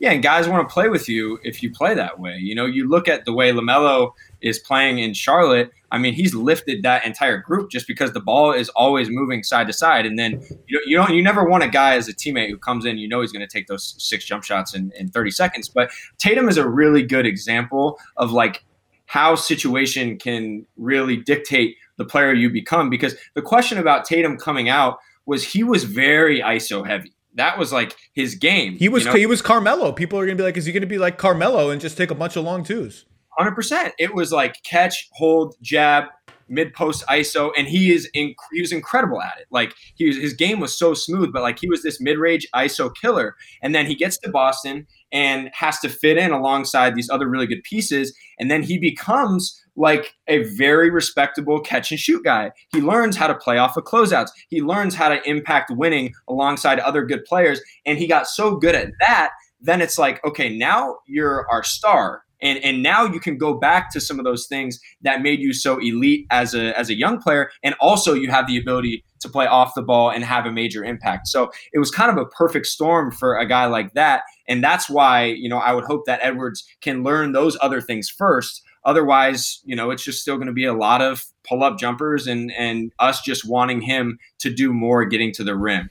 Yeah, 0.00 0.10
and 0.10 0.22
guys 0.22 0.48
want 0.48 0.68
to 0.68 0.72
play 0.72 0.88
with 0.88 1.08
you 1.08 1.38
if 1.44 1.62
you 1.62 1.70
play 1.70 1.94
that 1.94 2.18
way. 2.18 2.36
You 2.36 2.54
know, 2.54 2.66
you 2.66 2.88
look 2.88 3.08
at 3.08 3.24
the 3.24 3.32
way 3.32 3.52
LaMelo 3.52 4.12
is 4.40 4.58
playing 4.58 4.98
in 4.98 5.14
Charlotte. 5.14 5.70
I 5.92 5.98
mean, 5.98 6.14
he's 6.14 6.34
lifted 6.34 6.82
that 6.82 7.06
entire 7.06 7.38
group 7.38 7.70
just 7.70 7.86
because 7.86 8.12
the 8.12 8.20
ball 8.20 8.52
is 8.52 8.68
always 8.70 9.08
moving 9.08 9.42
side 9.42 9.66
to 9.68 9.72
side. 9.72 10.04
And 10.04 10.18
then 10.18 10.42
you 10.66 10.82
you 10.86 10.96
don't 10.96 11.14
you 11.14 11.22
never 11.22 11.44
want 11.44 11.62
a 11.62 11.68
guy 11.68 11.94
as 11.94 12.08
a 12.08 12.14
teammate 12.14 12.50
who 12.50 12.58
comes 12.58 12.84
in, 12.84 12.98
you 12.98 13.08
know 13.08 13.20
he's 13.20 13.32
going 13.32 13.46
to 13.46 13.52
take 13.52 13.66
those 13.66 13.94
six 13.98 14.24
jump 14.24 14.44
shots 14.44 14.74
in, 14.74 14.92
in 14.96 15.08
30 15.08 15.30
seconds. 15.30 15.68
But 15.68 15.90
Tatum 16.18 16.48
is 16.48 16.56
a 16.56 16.68
really 16.68 17.02
good 17.02 17.26
example 17.26 17.98
of 18.16 18.32
like 18.32 18.64
how 19.06 19.34
situation 19.34 20.18
can 20.18 20.66
really 20.76 21.16
dictate 21.16 21.76
the 21.96 22.04
player 22.04 22.32
you 22.32 22.50
become. 22.50 22.90
Because 22.90 23.16
the 23.34 23.42
question 23.42 23.78
about 23.78 24.04
Tatum 24.04 24.36
coming 24.36 24.68
out 24.68 24.98
was 25.26 25.44
he 25.44 25.62
was 25.62 25.84
very 25.84 26.40
ISO 26.40 26.86
heavy. 26.86 27.12
That 27.34 27.58
was 27.58 27.72
like 27.72 27.96
his 28.14 28.34
game. 28.34 28.76
He 28.76 28.88
was 28.88 29.04
you 29.04 29.10
know? 29.10 29.16
he 29.16 29.26
was 29.26 29.42
Carmelo. 29.42 29.92
People 29.92 30.18
are 30.18 30.26
gonna 30.26 30.36
be 30.36 30.42
like, 30.42 30.56
is 30.56 30.66
he 30.66 30.72
gonna 30.72 30.86
be 30.86 30.98
like 30.98 31.18
Carmelo 31.18 31.70
and 31.70 31.80
just 31.80 31.96
take 31.96 32.10
a 32.10 32.14
bunch 32.14 32.36
of 32.36 32.44
long 32.44 32.62
twos? 32.62 33.06
Hundred 33.30 33.56
percent. 33.56 33.94
It 33.98 34.14
was 34.14 34.32
like 34.32 34.62
catch, 34.62 35.08
hold, 35.12 35.56
jab, 35.60 36.04
mid 36.48 36.72
post 36.74 37.04
ISO, 37.08 37.50
and 37.56 37.66
he 37.66 37.92
is 37.92 38.08
in, 38.14 38.34
he 38.52 38.60
was 38.60 38.72
incredible 38.72 39.20
at 39.20 39.38
it. 39.40 39.46
Like 39.50 39.74
he 39.94 40.06
was, 40.06 40.16
his 40.16 40.34
game 40.34 40.60
was 40.60 40.76
so 40.76 40.94
smooth, 40.94 41.32
but 41.32 41.42
like 41.42 41.58
he 41.58 41.68
was 41.68 41.82
this 41.82 42.00
mid 42.00 42.18
range 42.18 42.46
ISO 42.54 42.92
killer. 43.00 43.36
And 43.62 43.74
then 43.74 43.86
he 43.86 43.94
gets 43.94 44.18
to 44.18 44.30
Boston 44.30 44.86
and 45.12 45.50
has 45.52 45.80
to 45.80 45.88
fit 45.88 46.16
in 46.16 46.32
alongside 46.32 46.94
these 46.94 47.10
other 47.10 47.28
really 47.28 47.46
good 47.46 47.62
pieces, 47.62 48.16
and 48.38 48.50
then 48.50 48.62
he 48.62 48.78
becomes 48.78 49.60
like 49.76 50.14
a 50.28 50.44
very 50.54 50.90
respectable 50.90 51.60
catch 51.60 51.90
and 51.90 52.00
shoot 52.00 52.24
guy. 52.24 52.52
He 52.72 52.80
learns 52.80 53.16
how 53.16 53.26
to 53.26 53.34
play 53.34 53.58
off 53.58 53.76
of 53.76 53.84
closeouts. 53.84 54.30
He 54.48 54.62
learns 54.62 54.94
how 54.94 55.08
to 55.08 55.28
impact 55.28 55.72
winning 55.74 56.14
alongside 56.28 56.78
other 56.80 57.04
good 57.04 57.24
players. 57.24 57.60
And 57.84 57.98
he 57.98 58.06
got 58.06 58.28
so 58.28 58.56
good 58.56 58.74
at 58.74 58.90
that, 59.00 59.30
then 59.60 59.80
it's 59.80 59.98
like, 59.98 60.24
okay, 60.24 60.56
now 60.56 60.96
you're 61.06 61.46
our 61.50 61.62
star. 61.62 62.23
And, 62.42 62.58
and 62.62 62.82
now 62.82 63.04
you 63.04 63.20
can 63.20 63.38
go 63.38 63.54
back 63.54 63.90
to 63.92 64.00
some 64.00 64.18
of 64.18 64.24
those 64.24 64.46
things 64.46 64.78
that 65.02 65.22
made 65.22 65.40
you 65.40 65.52
so 65.52 65.78
elite 65.78 66.26
as 66.30 66.54
a 66.54 66.78
as 66.78 66.90
a 66.90 66.94
young 66.94 67.20
player, 67.20 67.50
and 67.62 67.74
also 67.80 68.14
you 68.14 68.30
have 68.30 68.46
the 68.46 68.58
ability 68.58 69.04
to 69.20 69.28
play 69.28 69.46
off 69.46 69.72
the 69.74 69.82
ball 69.82 70.10
and 70.10 70.24
have 70.24 70.44
a 70.44 70.52
major 70.52 70.84
impact. 70.84 71.28
So 71.28 71.50
it 71.72 71.78
was 71.78 71.90
kind 71.90 72.10
of 72.10 72.18
a 72.18 72.26
perfect 72.26 72.66
storm 72.66 73.10
for 73.10 73.36
a 73.36 73.46
guy 73.46 73.66
like 73.66 73.94
that, 73.94 74.22
and 74.48 74.62
that's 74.62 74.90
why 74.90 75.24
you 75.24 75.48
know 75.48 75.58
I 75.58 75.72
would 75.72 75.84
hope 75.84 76.06
that 76.06 76.20
Edwards 76.22 76.64
can 76.80 77.02
learn 77.02 77.32
those 77.32 77.56
other 77.62 77.80
things 77.80 78.08
first 78.08 78.62
Otherwise, 78.84 79.60
you 79.64 79.74
know, 79.74 79.90
it's 79.90 80.04
just 80.04 80.20
still 80.20 80.36
going 80.36 80.46
to 80.46 80.52
be 80.52 80.66
a 80.66 80.74
lot 80.74 81.00
of 81.00 81.24
pull 81.48 81.64
up 81.64 81.78
jumpers 81.78 82.26
and 82.26 82.52
and 82.52 82.92
us 82.98 83.22
just 83.22 83.48
wanting 83.48 83.80
him 83.80 84.18
to 84.38 84.50
do 84.50 84.72
more 84.72 85.04
getting 85.04 85.32
to 85.32 85.44
the 85.44 85.56
rim. 85.56 85.90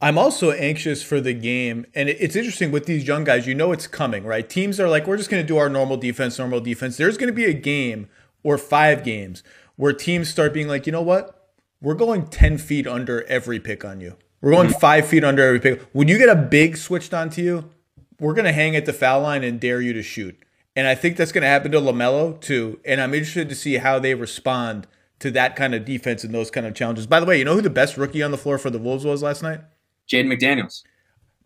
I'm 0.00 0.16
also 0.16 0.52
anxious 0.52 1.02
for 1.02 1.20
the 1.20 1.32
game. 1.32 1.86
And 1.94 2.08
it's 2.08 2.36
interesting 2.36 2.70
with 2.70 2.86
these 2.86 3.06
young 3.06 3.24
guys, 3.24 3.46
you 3.46 3.54
know 3.54 3.72
it's 3.72 3.86
coming, 3.86 4.24
right? 4.24 4.48
Teams 4.48 4.78
are 4.78 4.88
like, 4.88 5.06
we're 5.06 5.16
just 5.16 5.30
going 5.30 5.42
to 5.42 5.46
do 5.46 5.56
our 5.56 5.68
normal 5.68 5.96
defense, 5.96 6.38
normal 6.38 6.60
defense. 6.60 6.96
There's 6.96 7.16
going 7.16 7.28
to 7.28 7.34
be 7.34 7.46
a 7.46 7.52
game 7.52 8.08
or 8.42 8.58
five 8.58 9.02
games 9.02 9.42
where 9.76 9.92
teams 9.92 10.28
start 10.28 10.54
being 10.54 10.68
like, 10.68 10.86
you 10.86 10.92
know 10.92 11.02
what? 11.02 11.52
We're 11.80 11.94
going 11.94 12.26
10 12.26 12.58
feet 12.58 12.86
under 12.86 13.24
every 13.24 13.58
pick 13.58 13.84
on 13.84 14.00
you. 14.00 14.16
We're 14.40 14.52
going 14.52 14.68
mm-hmm. 14.68 14.78
five 14.78 15.06
feet 15.06 15.24
under 15.24 15.42
every 15.42 15.60
pick. 15.60 15.82
When 15.92 16.06
you 16.06 16.16
get 16.18 16.28
a 16.28 16.36
big 16.36 16.76
switched 16.76 17.12
onto 17.12 17.42
you, 17.42 17.70
we're 18.20 18.34
going 18.34 18.44
to 18.44 18.52
hang 18.52 18.76
at 18.76 18.86
the 18.86 18.92
foul 18.92 19.22
line 19.22 19.42
and 19.42 19.60
dare 19.60 19.80
you 19.80 19.92
to 19.92 20.02
shoot. 20.02 20.38
And 20.76 20.86
I 20.86 20.94
think 20.94 21.16
that's 21.16 21.32
going 21.32 21.42
to 21.42 21.48
happen 21.48 21.72
to 21.72 21.80
LaMelo 21.80 22.40
too. 22.40 22.78
And 22.84 23.00
I'm 23.00 23.14
interested 23.14 23.48
to 23.48 23.54
see 23.56 23.78
how 23.78 23.98
they 23.98 24.14
respond 24.14 24.86
to 25.18 25.32
that 25.32 25.56
kind 25.56 25.74
of 25.74 25.84
defense 25.84 26.22
and 26.22 26.32
those 26.32 26.52
kind 26.52 26.66
of 26.66 26.74
challenges. 26.74 27.08
By 27.08 27.18
the 27.18 27.26
way, 27.26 27.38
you 27.38 27.44
know 27.44 27.54
who 27.54 27.62
the 27.62 27.70
best 27.70 27.96
rookie 27.96 28.22
on 28.22 28.30
the 28.30 28.38
floor 28.38 28.58
for 28.58 28.70
the 28.70 28.78
Wolves 28.78 29.04
was 29.04 29.20
last 29.20 29.42
night? 29.42 29.60
Jaden 30.10 30.26
McDaniels. 30.26 30.82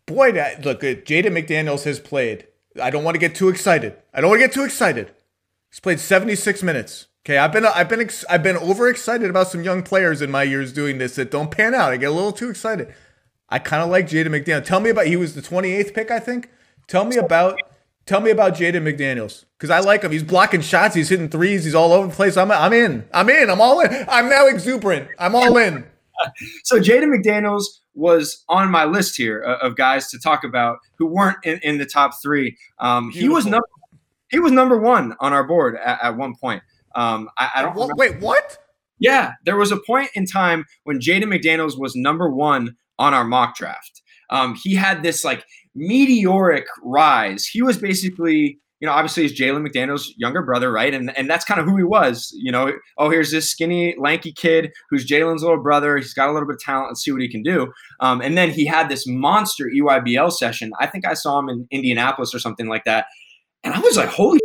Boy, 0.06 0.32
that, 0.32 0.64
look, 0.64 0.82
uh, 0.82 0.94
Jaden 0.94 1.26
McDaniels 1.26 1.84
has 1.84 2.00
played. 2.00 2.46
I 2.80 2.90
don't 2.90 3.04
want 3.04 3.14
to 3.14 3.20
get 3.20 3.34
too 3.34 3.48
excited. 3.48 3.96
I 4.14 4.20
don't 4.20 4.30
want 4.30 4.40
to 4.40 4.46
get 4.46 4.54
too 4.54 4.64
excited. 4.64 5.12
He's 5.70 5.80
played 5.80 6.00
76 6.00 6.62
minutes. 6.62 7.06
Okay, 7.24 7.38
I've 7.38 7.52
been 7.52 7.64
I've 7.64 7.88
been 7.88 8.10
I've 8.28 8.42
been 8.42 8.56
overexcited 8.56 9.30
about 9.30 9.46
some 9.46 9.62
young 9.62 9.84
players 9.84 10.22
in 10.22 10.30
my 10.30 10.42
years 10.42 10.72
doing 10.72 10.98
this 10.98 11.14
that 11.14 11.30
don't 11.30 11.52
pan 11.52 11.72
out. 11.72 11.92
I 11.92 11.96
get 11.96 12.10
a 12.10 12.14
little 12.14 12.32
too 12.32 12.50
excited. 12.50 12.92
I 13.48 13.60
kind 13.60 13.80
of 13.80 13.90
like 13.90 14.08
Jaden 14.08 14.26
McDaniels. 14.26 14.64
Tell 14.64 14.80
me 14.80 14.90
about 14.90 15.06
he 15.06 15.14
was 15.14 15.34
the 15.34 15.40
28th 15.40 15.94
pick, 15.94 16.10
I 16.10 16.18
think. 16.18 16.50
Tell 16.88 17.04
me 17.04 17.16
about 17.16 17.60
tell 18.06 18.20
me 18.20 18.32
about 18.32 18.54
Jaden 18.54 18.82
McDaniels 18.82 19.44
because 19.56 19.70
I 19.70 19.78
like 19.78 20.02
him. 20.02 20.10
He's 20.10 20.24
blocking 20.24 20.62
shots. 20.62 20.96
He's 20.96 21.10
hitting 21.10 21.28
threes. 21.28 21.62
He's 21.62 21.76
all 21.76 21.92
over 21.92 22.08
the 22.08 22.14
place. 22.14 22.36
I'm 22.36 22.50
I'm 22.50 22.72
in. 22.72 23.04
I'm 23.14 23.30
in. 23.30 23.50
I'm 23.50 23.60
all 23.60 23.78
in. 23.80 24.04
I'm 24.08 24.28
now 24.28 24.48
exuberant. 24.48 25.08
I'm 25.16 25.36
all 25.36 25.56
in. 25.58 25.84
so 26.64 26.80
Jaden 26.80 27.16
McDaniels 27.16 27.66
was 27.94 28.44
on 28.48 28.70
my 28.70 28.84
list 28.84 29.16
here 29.16 29.40
of 29.40 29.76
guys 29.76 30.08
to 30.10 30.18
talk 30.18 30.44
about 30.44 30.78
who 30.98 31.06
weren't 31.06 31.38
in, 31.44 31.58
in 31.62 31.78
the 31.78 31.86
top 31.86 32.12
three. 32.22 32.56
Um, 32.78 33.10
he 33.10 33.28
was 33.28 33.46
number 33.46 33.66
he 34.30 34.38
was 34.38 34.52
number 34.52 34.78
one 34.78 35.14
on 35.20 35.32
our 35.32 35.44
board 35.44 35.76
at, 35.76 36.02
at 36.02 36.16
one 36.16 36.34
point. 36.34 36.62
Um, 36.94 37.28
I, 37.38 37.50
I 37.56 37.62
don't 37.62 37.76
what, 37.76 37.96
wait. 37.96 38.20
What? 38.20 38.58
Yeah, 38.98 39.32
there 39.44 39.56
was 39.56 39.72
a 39.72 39.76
point 39.76 40.10
in 40.14 40.26
time 40.26 40.64
when 40.84 41.00
Jaden 41.00 41.24
McDaniels 41.24 41.78
was 41.78 41.94
number 41.94 42.30
one 42.30 42.76
on 42.98 43.14
our 43.14 43.24
mock 43.24 43.56
draft. 43.56 44.00
Um, 44.30 44.56
he 44.62 44.74
had 44.74 45.02
this 45.02 45.24
like 45.24 45.44
meteoric 45.74 46.64
rise. 46.82 47.46
He 47.46 47.62
was 47.62 47.76
basically, 47.76 48.58
you 48.82 48.86
know, 48.86 48.92
obviously 48.94 49.22
he's 49.22 49.40
Jalen 49.40 49.64
McDaniels' 49.64 50.08
younger 50.16 50.42
brother, 50.42 50.72
right? 50.72 50.92
And 50.92 51.16
and 51.16 51.30
that's 51.30 51.44
kind 51.44 51.60
of 51.60 51.66
who 51.66 51.76
he 51.76 51.84
was. 51.84 52.32
You 52.34 52.50
know, 52.50 52.72
oh, 52.98 53.10
here's 53.10 53.30
this 53.30 53.48
skinny, 53.48 53.94
lanky 53.96 54.32
kid 54.32 54.72
who's 54.90 55.06
Jalen's 55.06 55.44
little 55.44 55.62
brother. 55.62 55.96
He's 55.96 56.12
got 56.12 56.28
a 56.28 56.32
little 56.32 56.48
bit 56.48 56.56
of 56.56 56.60
talent. 56.60 56.88
Let's 56.88 57.04
see 57.04 57.12
what 57.12 57.20
he 57.20 57.30
can 57.30 57.44
do. 57.44 57.72
Um, 58.00 58.20
and 58.20 58.36
then 58.36 58.50
he 58.50 58.66
had 58.66 58.88
this 58.88 59.06
monster 59.06 59.70
EYBL 59.72 60.32
session. 60.32 60.72
I 60.80 60.88
think 60.88 61.06
I 61.06 61.14
saw 61.14 61.38
him 61.38 61.48
in 61.48 61.68
Indianapolis 61.70 62.34
or 62.34 62.40
something 62.40 62.66
like 62.66 62.82
that. 62.84 63.06
And 63.62 63.72
I 63.72 63.78
was 63.78 63.96
like, 63.96 64.08
holy 64.08 64.40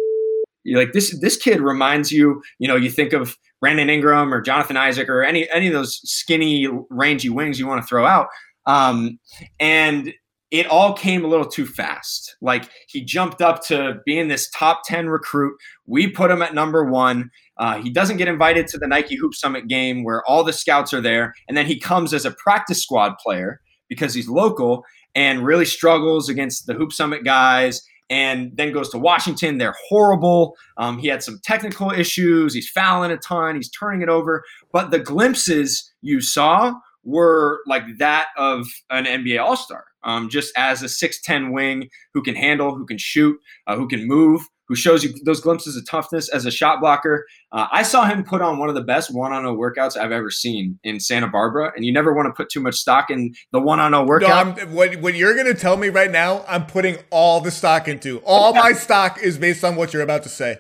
you're 0.63 0.79
like 0.79 0.91
this 0.91 1.17
this 1.21 1.38
kid 1.38 1.59
reminds 1.59 2.11
you, 2.11 2.43
you 2.59 2.67
know, 2.67 2.75
you 2.75 2.91
think 2.91 3.13
of 3.13 3.38
Brandon 3.59 3.89
Ingram 3.89 4.31
or 4.31 4.41
Jonathan 4.41 4.77
Isaac 4.77 5.09
or 5.09 5.23
any 5.23 5.49
any 5.49 5.65
of 5.65 5.73
those 5.73 5.99
skinny, 6.03 6.67
rangy 6.91 7.29
wings 7.29 7.57
you 7.57 7.65
want 7.65 7.81
to 7.81 7.88
throw 7.88 8.05
out. 8.05 8.27
Um, 8.67 9.17
and 9.59 10.13
it 10.50 10.66
all 10.68 10.93
came 10.93 11.26
a 11.26 11.28
little 11.28 11.45
too 11.45 11.66
fast. 11.66 12.38
Like 12.41 12.70
he 12.88 13.04
jumped 13.04 13.41
up 13.41 13.64
to 13.66 14.00
being 14.06 14.28
this 14.28 14.50
top 14.50 14.82
10 14.86 15.10
recruit. 15.10 15.58
We 15.86 16.10
put 16.10 16.32
him 16.32 16.41
at 16.41 16.54
number 16.54 16.86
one. 16.86 17.32
Uh, 17.58 17.82
he 17.82 17.89
doesn't 17.89 18.18
get 18.18 18.28
invited 18.28 18.68
to 18.68 18.78
the 18.78 18.88
Nike 18.88 19.16
Hoop 19.18 19.34
Summit 19.34 19.68
game 19.68 20.04
where 20.04 20.24
all 20.26 20.43
the 20.43 20.54
scouts 20.54 20.93
are 20.93 21.02
there. 21.02 21.34
And 21.48 21.58
then 21.58 21.66
he 21.66 21.80
comes 21.80 22.14
as 22.14 22.26
a 22.26 22.32
practice 22.32 22.82
squad 22.82 23.16
player 23.18 23.60
because 23.89 24.14
he's 24.14 24.30
local 24.30 24.86
and 25.16 25.45
really 25.45 25.66
struggles 25.66 26.30
against 26.30 26.66
the 26.66 26.74
Hoop 26.76 26.93
Summit 26.93 27.26
guys 27.26 27.82
and 28.10 28.56
then 28.56 28.72
goes 28.72 28.89
to 28.89 28.98
Washington. 28.98 29.58
They're 29.58 29.76
horrible. 29.89 30.56
Um, 30.78 30.98
he 30.98 31.08
had 31.08 31.24
some 31.24 31.39
technical 31.43 31.91
issues. 31.91 32.54
He's 32.54 32.70
fouling 32.70 33.12
a 33.12 33.18
ton. 33.18 33.56
He's 33.56 33.70
turning 33.70 34.02
it 34.02 34.10
over. 34.10 34.43
But 34.72 34.91
the 34.91 35.00
glimpses 35.00 35.91
you 36.02 36.22
saw 36.22 36.76
were 37.08 37.62
like 37.66 37.84
that 37.97 38.28
of 38.38 38.68
an 38.89 39.05
NBA 39.05 39.41
All 39.41 39.55
Star, 39.55 39.86
um, 40.03 40.30
just 40.30 40.51
as 40.58 40.84
a 40.84 40.86
6'10 40.86 41.51
wing 41.53 41.89
who 42.14 42.22
can 42.22 42.36
handle, 42.36 42.76
who 42.76 42.86
can 42.86 42.97
shoot, 42.97 43.38
uh, 43.66 43.76
who 43.76 43.88
can 43.88 44.08
move 44.08 44.41
who 44.68 44.76
shows 44.76 45.03
you 45.03 45.14
those 45.24 45.39
glimpses 45.39 45.76
of 45.76 45.88
toughness 45.88 46.30
as 46.30 46.45
a 46.45 46.51
shot 46.51 46.80
blocker. 46.80 47.26
Uh, 47.51 47.68
I 47.72 47.84
saw 47.84 48.05
him 48.05 48.24
put 48.24 48.41
on 48.41 48.60
one 48.60 48.70
of 48.70 48.76
the 48.76 48.84
best 48.84 49.14
one-on-one 49.14 49.55
workouts 49.55 49.97
I've 49.97 50.12
ever 50.12 50.30
seen 50.30 50.80
in 50.84 50.99
Santa 50.99 51.28
Barbara, 51.28 51.72
and 51.76 51.86
you 51.86 51.93
never 51.93 52.14
want 52.14 52.28
to 52.28 52.34
put 52.34 52.49
too 52.49 52.60
much 52.60 52.76
stock 52.76 53.10
in 53.10 53.34
the 53.51 53.62
one-on-one 53.62 54.08
workout. 54.08 54.58
No, 54.58 54.66
what, 54.66 54.97
what 54.97 55.16
you're 55.16 55.36
going 55.36 55.47
to 55.47 55.60
tell 55.60 55.78
me 55.78 55.89
right 55.89 56.12
now, 56.12 56.43
I'm 56.47 56.66
putting 56.66 56.97
all 57.10 57.39
the 57.39 57.51
stock 57.51 57.88
into. 57.88 58.20
All 58.26 58.53
my 58.53 58.72
stock 58.74 59.20
is 59.22 59.38
based 59.38 59.64
on 59.64 59.76
what 59.76 59.93
you're 59.93 60.03
about 60.03 60.24
to 60.24 60.30
say. 60.30 60.58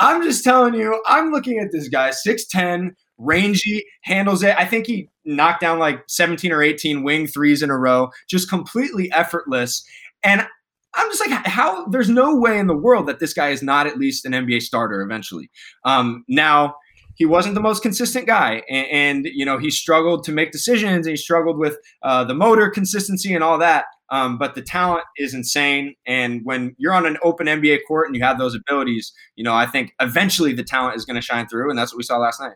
I'm 0.00 0.22
just 0.22 0.44
telling 0.44 0.74
you, 0.74 1.02
I'm 1.06 1.30
looking 1.30 1.58
at 1.58 1.72
this 1.72 1.88
guy, 1.88 2.10
6'10", 2.10 2.90
rangy, 3.18 3.84
handles 4.02 4.42
it. 4.42 4.56
I 4.56 4.64
think 4.64 4.86
he 4.86 5.10
knocked 5.24 5.60
down 5.60 5.78
like 5.78 6.02
17 6.08 6.52
or 6.52 6.62
18 6.62 7.02
wing 7.02 7.26
threes 7.26 7.62
in 7.62 7.70
a 7.70 7.76
row, 7.76 8.10
just 8.28 8.48
completely 8.48 9.10
effortless. 9.12 9.84
And 10.22 10.46
I'm 10.94 11.10
just 11.10 11.20
like, 11.20 11.46
how? 11.46 11.86
There's 11.86 12.08
no 12.08 12.34
way 12.34 12.58
in 12.58 12.66
the 12.66 12.76
world 12.76 13.06
that 13.06 13.20
this 13.20 13.34
guy 13.34 13.50
is 13.50 13.62
not 13.62 13.86
at 13.86 13.98
least 13.98 14.24
an 14.24 14.32
NBA 14.32 14.62
starter 14.62 15.02
eventually. 15.02 15.50
Um, 15.84 16.24
now, 16.28 16.76
he 17.14 17.26
wasn't 17.26 17.56
the 17.56 17.60
most 17.60 17.82
consistent 17.82 18.28
guy, 18.28 18.62
and, 18.70 18.86
and, 18.92 19.26
you 19.26 19.44
know 19.44 19.58
he 19.58 19.72
struggled 19.72 20.22
to 20.24 20.32
make 20.32 20.52
decisions, 20.52 21.06
and 21.06 21.12
he 21.12 21.16
struggled 21.16 21.58
with 21.58 21.76
uh, 22.02 22.22
the 22.24 22.34
motor 22.34 22.70
consistency 22.70 23.34
and 23.34 23.42
all 23.42 23.58
that. 23.58 23.86
Um, 24.10 24.38
but 24.38 24.54
the 24.54 24.62
talent 24.62 25.04
is 25.16 25.34
insane, 25.34 25.94
and 26.06 26.40
when 26.44 26.76
you're 26.78 26.94
on 26.94 27.06
an 27.06 27.18
open 27.24 27.48
NBA 27.48 27.80
court 27.88 28.06
and 28.06 28.16
you 28.16 28.22
have 28.22 28.38
those 28.38 28.54
abilities, 28.54 29.12
you 29.34 29.42
know 29.42 29.54
I 29.54 29.66
think 29.66 29.94
eventually 30.00 30.52
the 30.52 30.62
talent 30.62 30.96
is 30.96 31.04
going 31.04 31.16
to 31.16 31.22
shine 31.22 31.48
through, 31.48 31.70
and 31.70 31.78
that's 31.78 31.92
what 31.92 31.98
we 31.98 32.04
saw 32.04 32.18
last 32.18 32.40
night. 32.40 32.54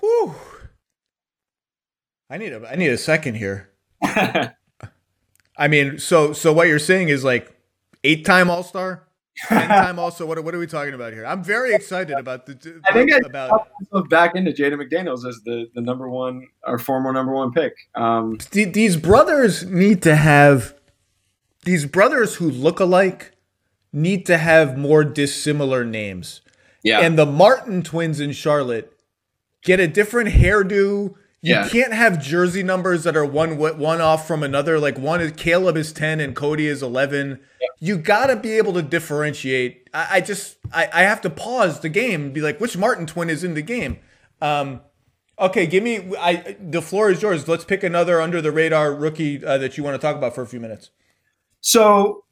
Whew. 0.00 0.34
I 2.30 2.38
need 2.38 2.52
a 2.52 2.68
I 2.68 2.76
need 2.76 2.88
a 2.88 2.98
second 2.98 3.34
here. 3.34 3.70
I 5.56 5.68
mean, 5.68 5.98
so 5.98 6.32
so 6.32 6.52
what 6.52 6.68
you're 6.68 6.78
saying 6.78 7.08
is 7.08 7.24
like 7.24 7.54
eight 8.02 8.24
time 8.24 8.50
All 8.50 8.62
Star, 8.62 9.04
ten 9.46 9.68
time 9.68 9.98
Also, 10.00 10.26
what 10.26 10.42
what 10.42 10.54
are 10.54 10.58
we 10.58 10.66
talking 10.66 10.94
about 10.94 11.12
here? 11.12 11.26
I'm 11.26 11.44
very 11.44 11.74
excited 11.74 12.18
about 12.18 12.46
the. 12.46 12.82
I 12.88 12.92
think 12.92 13.12
I 13.12 13.18
about 13.24 13.68
back 14.08 14.34
into 14.34 14.52
Jaden 14.52 14.82
McDaniels 14.82 15.26
as 15.28 15.40
the 15.44 15.66
the 15.74 15.80
number 15.80 16.08
one 16.08 16.46
or 16.66 16.78
former 16.78 17.12
number 17.12 17.32
one 17.32 17.52
pick. 17.52 17.74
Um, 17.94 18.38
these 18.50 18.96
brothers 18.96 19.64
need 19.64 20.02
to 20.02 20.16
have 20.16 20.74
these 21.64 21.86
brothers 21.86 22.36
who 22.36 22.50
look 22.50 22.80
alike 22.80 23.32
need 23.92 24.26
to 24.26 24.38
have 24.38 24.76
more 24.76 25.04
dissimilar 25.04 25.84
names. 25.84 26.40
Yeah, 26.82 27.00
and 27.00 27.18
the 27.18 27.26
Martin 27.26 27.82
twins 27.82 28.18
in 28.18 28.32
Charlotte 28.32 28.93
get 29.64 29.80
a 29.80 29.88
different 29.88 30.30
hairdo 30.30 31.16
you 31.44 31.52
yeah. 31.52 31.68
can't 31.68 31.92
have 31.92 32.22
jersey 32.22 32.62
numbers 32.62 33.04
that 33.04 33.18
are 33.18 33.26
one 33.26 33.58
one 33.58 34.00
off 34.00 34.26
from 34.26 34.42
another. 34.42 34.80
Like 34.80 34.96
one 34.96 35.20
is 35.20 35.32
Caleb 35.32 35.76
is 35.76 35.92
ten 35.92 36.18
and 36.18 36.34
Cody 36.34 36.66
is 36.66 36.82
eleven. 36.82 37.38
Yeah. 37.60 37.68
You 37.80 37.98
got 37.98 38.28
to 38.28 38.36
be 38.36 38.52
able 38.52 38.72
to 38.72 38.80
differentiate. 38.80 39.90
I, 39.92 40.08
I 40.12 40.20
just 40.22 40.56
I, 40.72 40.88
I, 40.90 41.02
have 41.02 41.20
to 41.20 41.28
pause 41.28 41.80
the 41.80 41.90
game 41.90 42.22
and 42.22 42.32
be 42.32 42.40
like, 42.40 42.60
which 42.62 42.78
Martin 42.78 43.04
twin 43.04 43.28
is 43.28 43.44
in 43.44 43.52
the 43.52 43.60
game? 43.60 43.98
Um, 44.40 44.80
okay, 45.38 45.66
give 45.66 45.84
me. 45.84 46.16
I 46.18 46.56
the 46.58 46.80
floor 46.80 47.10
is 47.10 47.20
yours. 47.20 47.46
Let's 47.46 47.66
pick 47.66 47.82
another 47.82 48.22
under 48.22 48.40
the 48.40 48.50
radar 48.50 48.94
rookie 48.94 49.44
uh, 49.44 49.58
that 49.58 49.76
you 49.76 49.84
want 49.84 49.96
to 49.96 49.98
talk 49.98 50.16
about 50.16 50.34
for 50.34 50.40
a 50.40 50.46
few 50.46 50.60
minutes. 50.60 50.92
So 51.60 52.24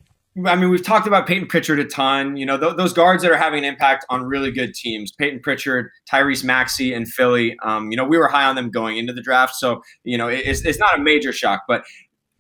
I 0.47 0.57
mean, 0.57 0.71
we've 0.71 0.83
talked 0.83 1.07
about 1.07 1.27
Payton 1.27 1.49
Pritchard 1.49 1.79
a 1.79 1.85
ton. 1.85 2.39
You 2.39 2.47
know, 2.47 2.59
th- 2.59 2.77
those 2.77 2.95
guards 2.95 3.23
that 3.23 3.31
are 3.31 3.37
having 3.37 3.59
an 3.61 3.65
impact 3.67 4.07
on 4.09 4.25
really 4.25 4.51
good 4.51 4.73
teams. 4.73 5.13
Payton 5.13 5.41
Pritchard, 5.41 5.91
Tyrese 6.11 6.43
Maxey, 6.43 6.95
and 6.95 7.07
Philly. 7.07 7.55
Um, 7.63 7.91
you 7.91 7.99
know, 7.99 8.05
we 8.05 8.17
were 8.17 8.29
high 8.29 8.45
on 8.45 8.57
them 8.57 8.71
going 8.71 8.97
into 8.97 9.13
the 9.13 9.21
draft, 9.21 9.55
so 9.55 9.83
you 10.05 10.17
know, 10.17 10.29
it's, 10.29 10.65
it's 10.65 10.79
not 10.79 10.99
a 10.99 11.03
major 11.03 11.33
shock. 11.33 11.63
But 11.69 11.85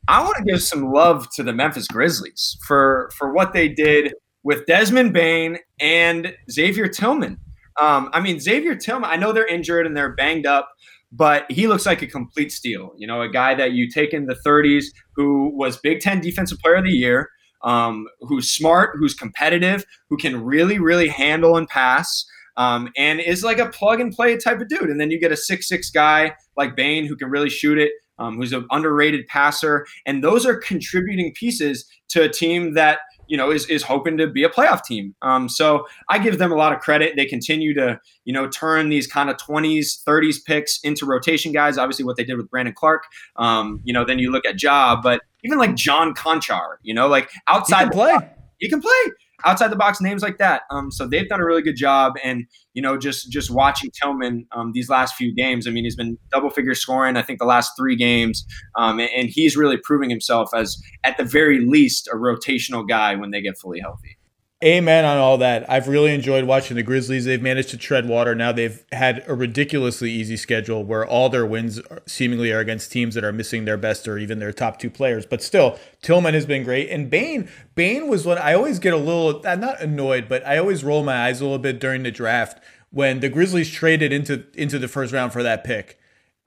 I 0.08 0.22
want 0.22 0.36
to 0.38 0.44
give 0.44 0.62
some 0.62 0.90
love 0.90 1.28
to 1.34 1.42
the 1.42 1.52
Memphis 1.52 1.86
Grizzlies 1.86 2.56
for 2.66 3.10
for 3.14 3.32
what 3.34 3.52
they 3.52 3.68
did 3.68 4.14
with 4.42 4.64
Desmond 4.64 5.12
Bane 5.12 5.58
and 5.78 6.34
Xavier 6.50 6.88
Tillman. 6.88 7.38
Um, 7.78 8.08
I 8.14 8.20
mean, 8.20 8.40
Xavier 8.40 8.74
Tillman. 8.74 9.10
I 9.10 9.16
know 9.16 9.32
they're 9.32 9.46
injured 9.46 9.86
and 9.86 9.94
they're 9.94 10.14
banged 10.14 10.46
up, 10.46 10.70
but 11.12 11.44
he 11.50 11.68
looks 11.68 11.84
like 11.84 12.00
a 12.00 12.06
complete 12.06 12.52
steal. 12.52 12.94
You 12.96 13.06
know, 13.06 13.20
a 13.20 13.28
guy 13.28 13.54
that 13.54 13.72
you 13.72 13.90
take 13.90 14.14
in 14.14 14.24
the 14.24 14.36
30s 14.46 14.86
who 15.14 15.54
was 15.54 15.76
Big 15.76 16.00
Ten 16.00 16.20
Defensive 16.20 16.58
Player 16.58 16.76
of 16.76 16.84
the 16.84 16.90
Year 16.90 17.28
um, 17.64 18.06
who's 18.20 18.50
smart, 18.50 18.96
who's 18.98 19.14
competitive, 19.14 19.84
who 20.08 20.16
can 20.16 20.42
really, 20.42 20.78
really 20.78 21.08
handle 21.08 21.56
and 21.56 21.68
pass. 21.68 22.24
Um, 22.58 22.90
and 22.98 23.18
is 23.18 23.42
like 23.42 23.58
a 23.58 23.70
plug 23.70 23.98
and 23.98 24.12
play 24.12 24.36
type 24.36 24.60
of 24.60 24.68
dude. 24.68 24.90
And 24.90 25.00
then 25.00 25.10
you 25.10 25.18
get 25.18 25.32
a 25.32 25.36
six 25.38 25.66
six 25.66 25.88
guy 25.88 26.34
like 26.54 26.76
Bane 26.76 27.06
who 27.06 27.16
can 27.16 27.30
really 27.30 27.48
shoot 27.48 27.78
it, 27.78 27.92
um, 28.18 28.36
who's 28.36 28.52
an 28.52 28.66
underrated 28.70 29.26
passer, 29.26 29.86
and 30.04 30.22
those 30.22 30.44
are 30.44 30.56
contributing 30.56 31.32
pieces 31.34 31.86
to 32.10 32.22
a 32.22 32.28
team 32.28 32.74
that 32.74 32.98
you 33.26 33.36
know 33.36 33.50
is 33.50 33.66
is 33.66 33.82
hoping 33.82 34.16
to 34.18 34.26
be 34.26 34.44
a 34.44 34.48
playoff 34.48 34.84
team. 34.84 35.14
Um, 35.22 35.48
so 35.48 35.86
I 36.08 36.18
give 36.18 36.38
them 36.38 36.52
a 36.52 36.56
lot 36.56 36.72
of 36.72 36.80
credit. 36.80 37.14
They 37.16 37.26
continue 37.26 37.74
to 37.74 38.00
you 38.24 38.32
know 38.32 38.48
turn 38.48 38.88
these 38.88 39.06
kind 39.06 39.30
of 39.30 39.36
20s, 39.36 40.02
30s 40.04 40.44
picks 40.44 40.80
into 40.80 41.06
rotation 41.06 41.52
guys. 41.52 41.78
Obviously, 41.78 42.04
what 42.04 42.16
they 42.16 42.24
did 42.24 42.36
with 42.36 42.50
Brandon 42.50 42.74
Clarke. 42.74 43.04
Um, 43.36 43.80
you 43.84 43.92
know, 43.92 44.04
then 44.04 44.18
you 44.18 44.30
look 44.30 44.44
at 44.46 44.62
Ja, 44.62 45.00
but 45.00 45.22
even 45.44 45.58
like 45.58 45.74
John 45.74 46.14
Konchar, 46.14 46.76
you 46.82 46.94
know, 46.94 47.08
like 47.08 47.30
outside 47.46 47.90
play. 47.92 48.14
he 48.58 48.68
can 48.68 48.80
play 48.80 49.12
outside 49.44 49.68
the 49.68 49.76
box 49.76 50.00
names 50.00 50.22
like 50.22 50.38
that. 50.38 50.62
Um, 50.70 50.90
so 50.90 51.06
they've 51.06 51.28
done 51.28 51.40
a 51.40 51.44
really 51.44 51.62
good 51.62 51.76
job. 51.76 52.14
And 52.22 52.46
you 52.74 52.82
know, 52.82 52.96
just 52.96 53.30
just 53.30 53.50
watching 53.50 53.90
Tillman 53.90 54.46
um, 54.52 54.72
these 54.72 54.88
last 54.88 55.14
few 55.14 55.34
games. 55.34 55.66
I 55.66 55.70
mean, 55.70 55.84
he's 55.84 55.96
been 55.96 56.18
double 56.30 56.50
figure 56.50 56.74
scoring. 56.74 57.16
I 57.16 57.22
think 57.22 57.38
the 57.38 57.44
last 57.44 57.72
three 57.76 57.96
games, 57.96 58.44
um, 58.76 58.98
and, 58.98 59.10
and, 59.16 59.28
he's 59.28 59.56
really 59.56 59.76
proving 59.76 60.10
himself 60.10 60.50
as 60.54 60.80
at 61.04 61.16
the 61.16 61.24
very 61.24 61.64
least 61.64 62.08
a 62.08 62.16
rotational 62.16 62.86
guy 62.86 63.14
when 63.14 63.30
they 63.30 63.40
get 63.40 63.58
fully 63.58 63.80
healthy. 63.80 64.16
Amen 64.62 65.04
on 65.04 65.18
all 65.18 65.38
that. 65.38 65.68
I've 65.68 65.88
really 65.88 66.14
enjoyed 66.14 66.44
watching 66.44 66.76
the 66.76 66.84
Grizzlies. 66.84 67.24
They've 67.24 67.42
managed 67.42 67.70
to 67.70 67.76
tread 67.76 68.08
water. 68.08 68.32
Now 68.32 68.52
they've 68.52 68.84
had 68.92 69.24
a 69.26 69.34
ridiculously 69.34 70.12
easy 70.12 70.36
schedule 70.36 70.84
where 70.84 71.04
all 71.04 71.28
their 71.28 71.44
wins 71.44 71.80
seemingly 72.06 72.52
are 72.52 72.60
against 72.60 72.92
teams 72.92 73.16
that 73.16 73.24
are 73.24 73.32
missing 73.32 73.64
their 73.64 73.76
best 73.76 74.06
or 74.06 74.18
even 74.18 74.38
their 74.38 74.52
top 74.52 74.78
two 74.78 74.88
players. 74.88 75.26
But 75.26 75.42
still, 75.42 75.80
Tillman 76.00 76.34
has 76.34 76.46
been 76.46 76.62
great. 76.62 76.88
And 76.90 77.10
Bane, 77.10 77.48
Bane 77.74 78.06
was 78.06 78.24
what 78.24 78.38
I 78.38 78.54
always 78.54 78.78
get 78.78 78.94
a 78.94 78.98
little, 78.98 79.44
I'm 79.44 79.58
not 79.58 79.80
annoyed, 79.80 80.28
but 80.28 80.46
I 80.46 80.58
always 80.58 80.84
roll 80.84 81.02
my 81.02 81.26
eyes 81.26 81.40
a 81.40 81.44
little 81.44 81.58
bit 81.58 81.80
during 81.80 82.04
the 82.04 82.12
draft 82.12 82.62
when 82.90 83.18
the 83.18 83.28
Grizzlies 83.28 83.70
traded 83.70 84.12
into 84.12 84.44
into 84.54 84.78
the 84.78 84.86
first 84.86 85.12
round 85.12 85.32
for 85.32 85.42
that 85.42 85.64
pick 85.64 85.98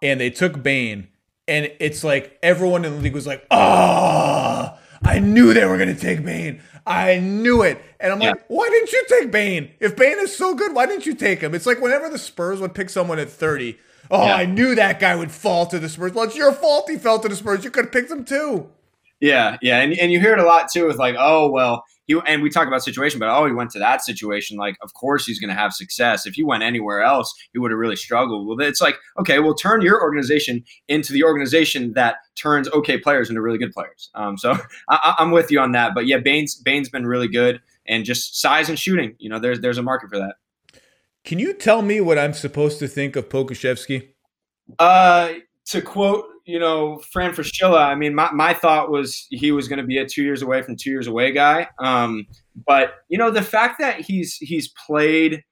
and 0.02 0.22
they 0.22 0.30
took 0.30 0.64
Bane. 0.64 1.10
And 1.48 1.72
it's 1.80 2.04
like 2.04 2.40
everyone 2.42 2.86
in 2.86 2.96
the 2.96 3.02
league 3.02 3.14
was 3.14 3.28
like, 3.28 3.46
ah, 3.52 4.78
oh, 4.78 4.80
I 5.06 5.20
knew 5.20 5.54
they 5.54 5.66
were 5.66 5.78
going 5.78 5.94
to 5.94 6.00
take 6.00 6.26
Bane. 6.26 6.62
I 6.86 7.20
knew 7.20 7.62
it. 7.62 7.82
And 8.00 8.12
I'm 8.12 8.22
yeah. 8.22 8.30
like, 8.32 8.46
why 8.48 8.68
didn't 8.70 8.92
you 8.92 9.06
take 9.08 9.32
Bane? 9.32 9.72
If 9.80 9.96
Bane 9.96 10.18
is 10.20 10.36
so 10.36 10.56
good, 10.56 10.74
why 10.74 10.86
didn't 10.86 11.06
you 11.06 11.14
take 11.14 11.42
him? 11.42 11.54
It's 11.54 11.66
like 11.66 11.80
whenever 11.80 12.10
the 12.10 12.18
Spurs 12.18 12.60
would 12.60 12.74
pick 12.74 12.90
someone 12.90 13.20
at 13.20 13.30
30, 13.30 13.78
oh, 14.12 14.26
yeah. 14.26 14.36
I 14.36 14.46
knew 14.46 14.76
that 14.76 15.00
guy 15.00 15.16
would 15.16 15.32
fall 15.32 15.68
to 15.68 15.80
the 15.80 15.90
Spurs. 15.90 16.14
Well, 16.14 16.26
it's 16.26 16.36
your 16.36 16.52
fault 16.52 16.90
he 16.90 16.98
fell 16.98 17.20
to 17.20 17.30
the 17.30 17.36
Spurs. 17.36 17.64
You 17.64 17.72
could 17.72 17.86
have 17.86 17.92
picked 17.92 18.12
him 18.12 18.26
too. 18.26 18.70
Yeah, 19.20 19.58
yeah. 19.62 19.82
And, 19.82 19.94
and 19.94 20.12
you 20.12 20.20
hear 20.20 20.34
it 20.34 20.40
a 20.40 20.44
lot 20.44 20.70
too 20.72 20.88
with 20.88 20.98
like, 20.98 21.16
oh, 21.18 21.50
well, 21.50 21.86
he 22.06 22.20
and 22.28 22.42
we 22.42 22.50
talk 22.50 22.68
about 22.68 22.84
situation, 22.84 23.20
but 23.20 23.30
oh, 23.30 23.46
he 23.46 23.52
went 23.52 23.72
to 23.72 23.80
that 23.80 24.04
situation. 24.04 24.58
Like, 24.58 24.78
of 24.82 24.94
course 24.94 25.26
he's 25.26 25.40
going 25.40 25.50
to 25.50 25.60
have 25.60 25.74
success. 25.74 26.26
If 26.26 26.36
he 26.36 26.44
went 26.44 26.64
anywhere 26.64 27.02
else, 27.02 27.34
he 27.52 27.60
would 27.60 27.72
have 27.72 27.80
really 27.80 27.96
struggled. 27.96 28.48
Well, 28.48 28.60
it's 28.68 28.82
like, 28.82 28.96
okay, 29.20 29.40
well, 29.40 29.56
turn 29.56 29.82
your 29.82 30.02
organization 30.02 30.64
into 30.88 31.14
the 31.14 31.24
organization 31.24 31.94
that 31.94 32.18
turns 32.36 32.70
okay 32.70 32.98
players 32.98 33.30
into 33.30 33.42
really 33.42 33.58
good 33.58 33.72
players. 33.72 34.10
Um, 34.16 34.38
so 34.38 34.56
I, 34.90 35.16
am 35.20 35.32
with 35.32 35.52
you 35.52 35.60
on 35.60 35.72
that. 35.72 35.94
But 35.96 36.06
yeah, 36.06 36.20
Bane's 36.20 36.56
Bane's 36.56 36.90
been 36.90 37.06
really 37.06 37.28
good, 37.28 37.62
and 37.88 38.06
just 38.06 38.40
size 38.40 38.70
and 38.70 38.78
shooting. 38.78 39.16
You 39.20 39.30
know, 39.30 39.40
there's 39.40 39.60
there's 39.60 39.78
a 39.78 39.84
market 39.84 40.10
for 40.10 40.18
that. 40.18 40.36
Can 41.24 41.40
you 41.40 41.54
tell 41.54 41.82
me 41.82 42.02
what 42.02 42.20
I'm 42.20 42.34
supposed 42.34 42.78
to 42.80 42.88
think 42.88 43.16
of 43.16 43.30
Pokusevski? 43.30 44.10
Uh, 44.78 45.34
to 45.66 45.82
quote 45.82 46.26
you 46.46 46.60
know, 46.60 47.00
Fran 47.12 47.32
Fraschilla, 47.32 47.86
I 47.86 47.96
mean, 47.96 48.14
my, 48.14 48.32
my 48.32 48.54
thought 48.54 48.92
was 48.92 49.26
he 49.30 49.52
was 49.52 49.68
going 49.68 49.80
to 49.80 49.86
be 49.86 49.98
a 49.98 50.06
two 50.06 50.24
years 50.24 50.44
away 50.44 50.62
from 50.62 50.76
two 50.76 50.92
years 50.92 51.08
away 51.08 51.32
guy. 51.32 51.68
Um, 51.80 52.28
but 52.68 52.96
you 53.10 53.18
know, 53.18 53.32
the 53.32 53.42
fact 53.42 53.80
that 53.80 54.00
he's 54.00 54.36
he's 54.36 54.72
played 54.86 55.44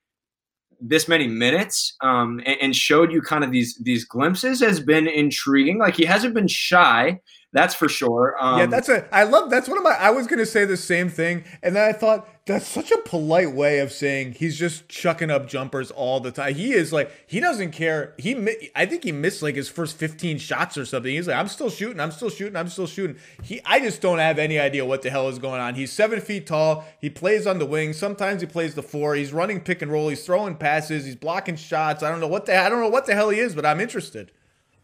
this 0.79 1.07
many 1.07 1.27
minutes 1.27 1.95
um, 2.01 2.41
and, 2.45 2.57
and, 2.61 2.75
showed 2.75 3.11
you 3.11 3.21
kind 3.21 3.43
of 3.43 3.51
these 3.51 3.79
these 3.81 4.05
glimpses 4.05 4.59
has 4.59 4.79
been 4.79 5.07
intriguing. 5.07 5.79
Like 5.79 5.95
he 5.95 6.05
hasn't 6.05 6.33
been 6.33 6.47
shy. 6.47 7.19
That's 7.53 7.75
for 7.75 7.87
sure. 7.87 8.35
Um, 8.39 8.59
yeah, 8.59 8.65
that's 8.65 8.89
a. 8.89 9.07
I 9.15 9.23
love. 9.23 9.51
That's 9.51 9.69
one 9.69 9.77
of 9.77 9.83
my. 9.83 9.91
I 9.91 10.09
was 10.09 10.25
gonna 10.25 10.45
say 10.45 10.65
the 10.65 10.75
same 10.75 11.07
thing, 11.07 11.43
and 11.61 11.75
then 11.75 11.87
I 11.87 11.93
thought 11.93 12.27
that's 12.47 12.67
such 12.67 12.91
a 12.91 12.97
polite 12.97 13.53
way 13.53 13.77
of 13.77 13.91
saying 13.91 14.33
he's 14.33 14.57
just 14.57 14.89
chucking 14.89 15.29
up 15.29 15.47
jumpers 15.47 15.91
all 15.91 16.19
the 16.19 16.31
time. 16.31 16.55
He 16.55 16.73
is 16.73 16.91
like 16.91 17.11
he 17.27 17.39
doesn't 17.39 17.71
care. 17.71 18.15
He. 18.17 18.35
I 18.75 18.87
think 18.87 19.03
he 19.03 19.11
missed 19.11 19.43
like 19.43 19.53
his 19.53 19.69
first 19.69 19.97
fifteen 19.97 20.39
shots 20.39 20.79
or 20.79 20.85
something. 20.85 21.13
He's 21.13 21.27
like, 21.27 21.37
I'm 21.37 21.47
still 21.47 21.69
shooting. 21.69 21.99
I'm 21.99 22.11
still 22.11 22.31
shooting. 22.31 22.55
I'm 22.55 22.69
still 22.69 22.87
shooting. 22.87 23.17
He. 23.43 23.61
I 23.65 23.79
just 23.79 24.01
don't 24.01 24.17
have 24.17 24.39
any 24.39 24.57
idea 24.57 24.83
what 24.83 25.03
the 25.03 25.11
hell 25.11 25.29
is 25.29 25.37
going 25.37 25.61
on. 25.61 25.75
He's 25.75 25.91
seven 25.91 26.21
feet 26.21 26.47
tall. 26.47 26.83
He 26.99 27.11
plays 27.11 27.45
on 27.45 27.59
the 27.59 27.67
wing. 27.67 27.93
Sometimes 27.93 28.41
he 28.41 28.47
plays 28.47 28.73
the 28.73 28.81
four. 28.81 29.13
He's 29.13 29.31
running 29.31 29.61
pick 29.61 29.83
and 29.83 29.91
roll. 29.91 30.09
He's 30.09 30.25
throwing 30.25 30.55
passes. 30.55 31.05
He's 31.05 31.15
blocking 31.15 31.55
shots. 31.55 32.01
I 32.01 32.09
don't 32.09 32.19
know 32.19 32.27
what 32.27 32.47
the. 32.47 32.57
I 32.57 32.67
don't 32.67 32.81
know 32.81 32.89
what 32.89 33.05
the 33.05 33.13
hell 33.13 33.29
he 33.29 33.37
is, 33.37 33.53
but 33.53 33.63
I'm 33.63 33.79
interested. 33.79 34.31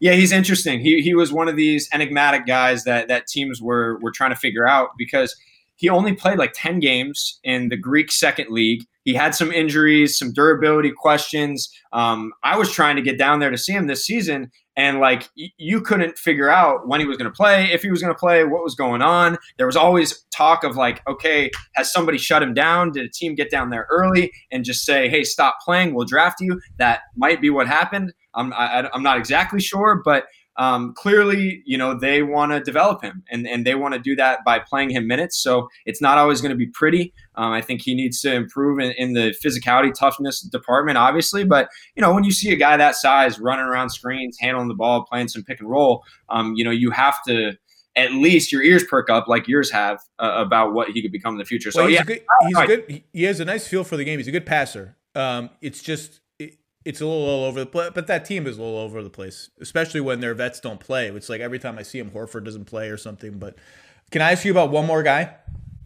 Yeah, 0.00 0.12
he's 0.12 0.32
interesting. 0.32 0.80
He 0.80 1.02
he 1.02 1.14
was 1.14 1.32
one 1.32 1.48
of 1.48 1.56
these 1.56 1.88
enigmatic 1.92 2.46
guys 2.46 2.84
that 2.84 3.08
that 3.08 3.26
teams 3.26 3.60
were 3.60 3.98
were 4.00 4.10
trying 4.10 4.30
to 4.30 4.36
figure 4.36 4.66
out 4.66 4.90
because 4.96 5.36
he 5.76 5.88
only 5.88 6.12
played 6.12 6.38
like 6.38 6.52
10 6.54 6.78
games 6.78 7.40
in 7.42 7.70
the 7.70 7.76
Greek 7.76 8.12
second 8.12 8.50
league. 8.50 8.84
He 9.04 9.14
had 9.14 9.34
some 9.34 9.50
injuries, 9.50 10.18
some 10.18 10.30
durability 10.30 10.92
questions. 10.94 11.70
Um, 11.90 12.32
I 12.44 12.58
was 12.58 12.70
trying 12.70 12.96
to 12.96 13.02
get 13.02 13.16
down 13.16 13.40
there 13.40 13.48
to 13.50 13.56
see 13.56 13.72
him 13.72 13.86
this 13.86 14.04
season, 14.04 14.50
and 14.76 15.00
like 15.00 15.30
y- 15.38 15.48
you 15.56 15.80
couldn't 15.80 16.18
figure 16.18 16.50
out 16.50 16.86
when 16.86 17.00
he 17.00 17.06
was 17.06 17.16
going 17.16 17.30
to 17.30 17.34
play, 17.34 17.72
if 17.72 17.82
he 17.82 17.90
was 17.90 18.02
going 18.02 18.12
to 18.12 18.18
play, 18.18 18.44
what 18.44 18.62
was 18.62 18.74
going 18.74 19.00
on. 19.00 19.38
There 19.56 19.66
was 19.66 19.76
always 19.76 20.22
talk 20.30 20.64
of 20.64 20.76
like, 20.76 21.00
okay, 21.08 21.50
has 21.76 21.90
somebody 21.90 22.18
shut 22.18 22.42
him 22.42 22.52
down? 22.52 22.92
Did 22.92 23.06
a 23.06 23.10
team 23.10 23.34
get 23.34 23.50
down 23.50 23.70
there 23.70 23.86
early 23.90 24.32
and 24.50 24.66
just 24.66 24.84
say, 24.84 25.08
hey, 25.08 25.24
stop 25.24 25.56
playing, 25.64 25.94
we'll 25.94 26.06
draft 26.06 26.42
you? 26.42 26.60
That 26.76 27.00
might 27.16 27.40
be 27.40 27.48
what 27.48 27.66
happened. 27.66 28.12
I'm 28.34 28.52
I, 28.52 28.80
am 28.80 28.86
i 28.86 28.96
am 28.96 29.02
not 29.02 29.18
exactly 29.18 29.60
sure, 29.60 30.02
but 30.04 30.26
um, 30.60 30.92
clearly, 30.92 31.62
you 31.64 31.78
know, 31.78 31.98
they 31.98 32.22
want 32.22 32.52
to 32.52 32.60
develop 32.60 33.02
him 33.02 33.22
and, 33.30 33.46
and 33.46 33.64
they 33.64 33.74
want 33.74 33.94
to 33.94 34.00
do 34.00 34.14
that 34.16 34.40
by 34.44 34.58
playing 34.58 34.90
him 34.90 35.06
minutes. 35.06 35.38
So 35.38 35.68
it's 35.86 36.02
not 36.02 36.18
always 36.18 36.42
going 36.42 36.50
to 36.50 36.56
be 36.56 36.66
pretty. 36.66 37.14
Um, 37.36 37.52
I 37.52 37.62
think 37.62 37.80
he 37.80 37.94
needs 37.94 38.20
to 38.22 38.34
improve 38.34 38.78
in, 38.78 38.90
in, 38.92 39.14
the 39.14 39.34
physicality, 39.42 39.94
toughness 39.94 40.42
department, 40.42 40.98
obviously. 40.98 41.44
But, 41.44 41.70
you 41.94 42.02
know, 42.02 42.12
when 42.12 42.24
you 42.24 42.30
see 42.30 42.52
a 42.52 42.56
guy 42.56 42.76
that 42.76 42.94
size 42.96 43.38
running 43.38 43.64
around 43.64 43.88
screens, 43.88 44.36
handling 44.38 44.68
the 44.68 44.74
ball, 44.74 45.06
playing 45.06 45.28
some 45.28 45.42
pick 45.44 45.60
and 45.60 45.70
roll, 45.70 46.04
um, 46.28 46.52
you 46.54 46.64
know, 46.64 46.70
you 46.70 46.90
have 46.90 47.22
to 47.24 47.52
at 47.96 48.12
least 48.12 48.52
your 48.52 48.62
ears 48.62 48.84
perk 48.84 49.08
up 49.08 49.28
like 49.28 49.48
yours 49.48 49.70
have 49.70 49.98
uh, 50.18 50.34
about 50.36 50.74
what 50.74 50.90
he 50.90 51.00
could 51.00 51.12
become 51.12 51.34
in 51.34 51.38
the 51.38 51.44
future. 51.46 51.70
So, 51.70 51.80
well, 51.80 51.88
he's 51.88 51.98
yeah. 51.98 52.04
Good, 52.04 52.22
he's 52.48 52.66
good. 52.66 53.02
He 53.14 53.22
has 53.22 53.40
a 53.40 53.46
nice 53.46 53.66
feel 53.66 53.82
for 53.82 53.96
the 53.96 54.04
game. 54.04 54.18
He's 54.18 54.28
a 54.28 54.32
good 54.32 54.46
passer. 54.46 54.96
Um, 55.14 55.48
it's 55.62 55.82
just 55.82 56.20
it's 56.84 57.00
a 57.00 57.06
little 57.06 57.26
all 57.26 57.44
over 57.44 57.60
the 57.60 57.66
place, 57.66 57.90
but 57.94 58.06
that 58.06 58.24
team 58.24 58.46
is 58.46 58.56
a 58.56 58.62
little 58.62 58.78
over 58.78 59.02
the 59.02 59.10
place, 59.10 59.50
especially 59.60 60.00
when 60.00 60.20
their 60.20 60.34
vets 60.34 60.60
don't 60.60 60.80
play. 60.80 61.08
It's 61.08 61.28
like 61.28 61.40
every 61.40 61.58
time 61.58 61.78
I 61.78 61.82
see 61.82 61.98
him, 61.98 62.10
Horford 62.10 62.44
doesn't 62.44 62.64
play 62.64 62.88
or 62.88 62.96
something. 62.96 63.38
But 63.38 63.56
can 64.10 64.22
I 64.22 64.32
ask 64.32 64.44
you 64.44 64.50
about 64.50 64.70
one 64.70 64.86
more 64.86 65.02
guy? 65.02 65.36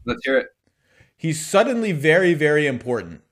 Let's 0.05 0.25
hear 0.25 0.39
it. 0.39 0.49
He's 1.17 1.45
suddenly 1.45 1.93
very, 1.93 2.35
very 2.35 2.67
important 2.67 3.23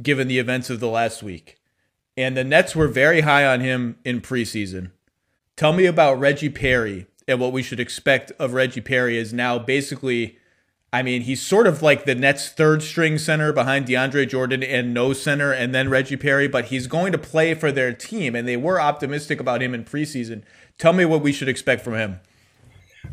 given 0.00 0.26
the 0.26 0.38
events 0.38 0.70
of 0.70 0.80
the 0.80 0.88
last 0.88 1.22
week. 1.22 1.56
And 2.16 2.36
the 2.36 2.44
Nets 2.44 2.74
were 2.74 2.88
very 2.88 3.22
high 3.22 3.46
on 3.46 3.60
him 3.60 3.98
in 4.04 4.20
preseason. 4.20 4.90
Tell 5.56 5.72
me 5.72 5.86
about 5.86 6.18
Reggie 6.18 6.48
Perry 6.48 7.06
and 7.28 7.40
what 7.40 7.52
we 7.52 7.62
should 7.62 7.80
expect 7.80 8.32
of 8.32 8.52
Reggie 8.52 8.80
Perry 8.80 9.16
is 9.16 9.32
now 9.32 9.58
basically 9.58 10.38
I 10.94 11.02
mean, 11.02 11.22
he's 11.22 11.42
sort 11.42 11.66
of 11.66 11.82
like 11.82 12.04
the 12.04 12.14
Nets' 12.14 12.50
third 12.50 12.80
string 12.80 13.18
center 13.18 13.52
behind 13.52 13.88
DeAndre 13.88 14.28
Jordan 14.28 14.62
and 14.62 14.94
no 14.94 15.12
center, 15.12 15.50
and 15.50 15.74
then 15.74 15.88
Reggie 15.88 16.16
Perry, 16.16 16.46
but 16.46 16.66
he's 16.66 16.86
going 16.86 17.10
to 17.10 17.18
play 17.18 17.52
for 17.54 17.72
their 17.72 17.92
team, 17.92 18.36
and 18.36 18.46
they 18.46 18.56
were 18.56 18.80
optimistic 18.80 19.40
about 19.40 19.60
him 19.60 19.74
in 19.74 19.82
preseason. 19.84 20.44
Tell 20.78 20.92
me 20.92 21.04
what 21.04 21.20
we 21.20 21.32
should 21.32 21.48
expect 21.48 21.82
from 21.82 21.94
him. 21.94 22.20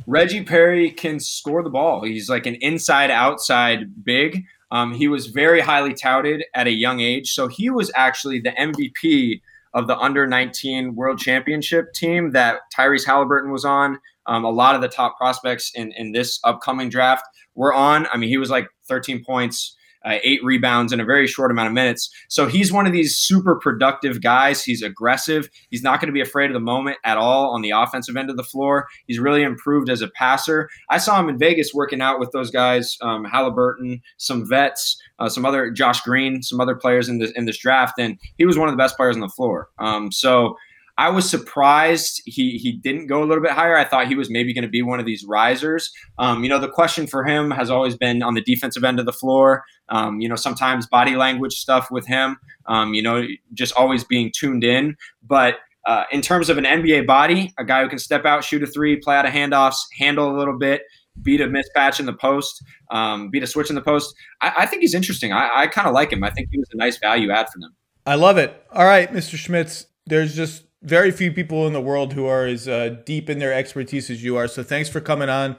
Reggie 0.06 0.44
Perry 0.44 0.92
can 0.92 1.20
score 1.20 1.64
the 1.64 1.72
ball. 1.72 2.04
He's 2.04 2.30
like 2.30 2.46
an 2.46 2.54
inside 2.62 3.10
outside 3.10 4.06
big. 4.06 4.46
Um, 4.70 4.94
he 4.94 5.08
was 5.08 5.26
very 5.26 5.62
highly 5.62 5.96
touted 5.96 6.44
at 6.54 6.68
a 6.68 6.72
young 6.72 7.00
age. 7.00 7.32
So 7.32 7.48
he 7.48 7.72
was 7.72 7.92
actually 7.96 8.42
the 8.42 8.52
MVP 8.52 9.42
of 9.74 9.88
the 9.88 9.98
under 9.98 10.28
19 10.28 10.94
world 10.94 11.18
championship 11.18 11.94
team 11.94 12.30
that 12.34 12.60
Tyrese 12.78 13.08
Halliburton 13.08 13.52
was 13.52 13.66
on. 13.66 13.98
Um, 14.28 14.44
a 14.46 14.52
lot 14.52 14.76
of 14.76 14.82
the 14.82 14.88
top 14.88 15.18
prospects 15.18 15.72
in, 15.74 15.92
in 15.94 16.12
this 16.12 16.40
upcoming 16.44 16.90
draft 16.90 17.24
were 17.56 17.74
on. 17.74 18.08
I 18.08 18.18
mean, 18.18 18.30
he 18.30 18.38
was 18.38 18.50
like 18.50 18.68
13 18.88 19.24
points, 19.24 19.76
uh, 20.04 20.18
eight 20.24 20.44
rebounds 20.44 20.92
in 20.92 21.00
a 21.00 21.06
very 21.06 21.28
short 21.28 21.52
amount 21.52 21.68
of 21.68 21.74
minutes. 21.74 22.10
So 22.28 22.48
he's 22.48 22.72
one 22.72 22.88
of 22.88 22.94
these 22.94 23.18
super 23.18 23.56
productive 23.56 24.22
guys. 24.22 24.64
He's 24.64 24.82
aggressive. 24.82 25.50
He's 25.70 25.84
not 25.84 26.00
going 26.00 26.08
to 26.08 26.14
be 26.14 26.22
afraid 26.22 26.50
of 26.50 26.54
the 26.54 26.60
moment 26.60 26.98
at 27.06 27.18
all 27.18 27.52
on 27.52 27.62
the 27.62 27.72
offensive 27.72 28.18
end 28.18 28.30
of 28.30 28.38
the 28.38 28.44
floor. 28.44 28.88
He's 29.08 29.20
really 29.20 29.44
improved 29.44 29.90
as 29.90 30.02
a 30.02 30.10
passer. 30.10 30.70
I 30.90 30.98
saw 30.98 31.20
him 31.20 31.30
in 31.30 31.38
Vegas 31.38 31.74
working 31.74 32.02
out 32.02 32.20
with 32.20 32.32
those 32.32 32.50
guys, 32.50 32.98
um, 33.02 33.26
Halliburton, 33.26 34.02
some 34.18 34.48
vets, 34.48 35.00
uh, 35.20 35.30
some 35.30 35.46
other 35.46 35.70
Josh 35.72 36.02
Green, 36.02 36.42
some 36.42 36.60
other 36.60 36.76
players 36.76 37.08
in 37.08 37.20
this 37.20 37.32
in 37.32 37.46
this 37.46 37.60
draft, 37.60 38.00
and 38.00 38.18
he 38.38 38.46
was 38.46 38.58
one 38.58 38.68
of 38.68 38.74
the 38.74 38.82
best 38.82 38.98
players 38.98 39.16
on 39.16 39.22
the 39.22 39.30
floor. 39.30 39.70
Um, 39.78 40.12
so 40.12 40.56
I 40.98 41.10
was 41.10 41.30
surprised 41.30 42.22
he 42.26 42.58
he 42.58 42.74
didn't 42.74 43.08
go 43.08 43.24
a 43.24 43.26
little 43.26 43.44
bit 43.44 43.52
higher. 43.52 43.78
I 43.78 43.86
thought 43.86 44.08
he 44.08 44.16
was 44.16 44.30
maybe 44.30 44.54
going 44.54 44.64
to 44.64 44.70
be 44.70 44.82
one 44.82 45.00
of 45.00 45.06
these 45.06 45.26
risers. 45.26 45.92
Um, 46.20 46.44
you 46.44 46.50
know, 46.50 46.60
the 46.60 46.70
question 46.70 47.08
for 47.08 47.24
him 47.24 47.52
has 47.52 47.70
always 47.70 47.96
been 47.96 48.22
on 48.22 48.34
the 48.34 48.42
defensive 48.42 48.84
end 48.84 49.00
of 49.00 49.06
the 49.06 49.14
floor. 49.14 49.64
Um, 49.90 50.22
you 50.22 50.30
know, 50.30 50.36
sometimes 50.36 50.88
body 50.88 51.16
language 51.16 51.54
stuff 51.54 51.90
with 51.92 52.08
him. 52.08 52.38
Um, 52.68 52.94
you 52.94 53.02
know, 53.02 53.26
just 53.54 53.74
always 53.76 54.04
being 54.04 54.32
tuned 54.36 54.64
in. 54.64 54.96
But 55.24 55.56
uh, 55.86 56.04
in 56.12 56.22
terms 56.22 56.50
of 56.50 56.58
an 56.58 56.66
NBA 56.66 57.08
body, 57.08 57.54
a 57.58 57.66
guy 57.66 57.84
who 57.84 57.90
can 57.90 58.00
step 58.00 58.26
out, 58.26 58.44
shoot 58.44 58.64
a 58.64 58.68
three, 58.68 58.98
play 58.98 59.16
out 59.16 59.26
of 59.26 59.34
handoffs, 59.34 59.78
handle 59.98 60.36
a 60.36 60.38
little 60.38 60.58
bit, 60.58 60.84
beat 61.22 61.42
a 61.42 61.48
mismatch 61.48 62.00
in 62.00 62.06
the 62.06 62.14
post, 62.14 62.64
um, 62.92 63.30
beat 63.30 63.44
a 63.44 63.48
switch 63.48 63.70
in 63.70 63.76
the 63.76 63.82
post. 63.82 64.14
I, 64.42 64.54
I 64.60 64.66
think 64.66 64.82
he's 64.82 64.94
interesting. 64.94 65.34
I, 65.34 65.50
I 65.54 65.68
kind 65.68 65.88
of 65.88 65.94
like 65.94 66.12
him. 66.12 66.24
I 66.24 66.30
think 66.30 66.50
he 66.52 66.60
was 66.60 66.70
a 66.72 66.78
nice 66.78 66.98
value 66.98 67.32
add 67.32 67.48
for 67.50 67.60
them. 67.60 67.76
I 68.06 68.16
love 68.16 68.38
it. 68.38 68.64
All 68.72 68.86
right, 68.86 69.12
Mr. 69.12 69.38
Schmitz. 69.38 69.88
There's 70.06 70.36
just 70.36 70.64
very 70.84 71.12
few 71.12 71.32
people 71.32 71.68
in 71.68 71.74
the 71.74 71.82
world 71.82 72.14
who 72.14 72.26
are 72.26 72.46
as 72.46 72.68
uh, 72.68 72.96
deep 73.06 73.30
in 73.30 73.40
their 73.40 73.54
expertise 73.54 74.10
as 74.10 74.24
you 74.24 74.36
are. 74.38 74.48
So 74.48 74.64
thanks 74.64 74.90
for 74.90 75.00
coming 75.00 75.30
on 75.30 75.56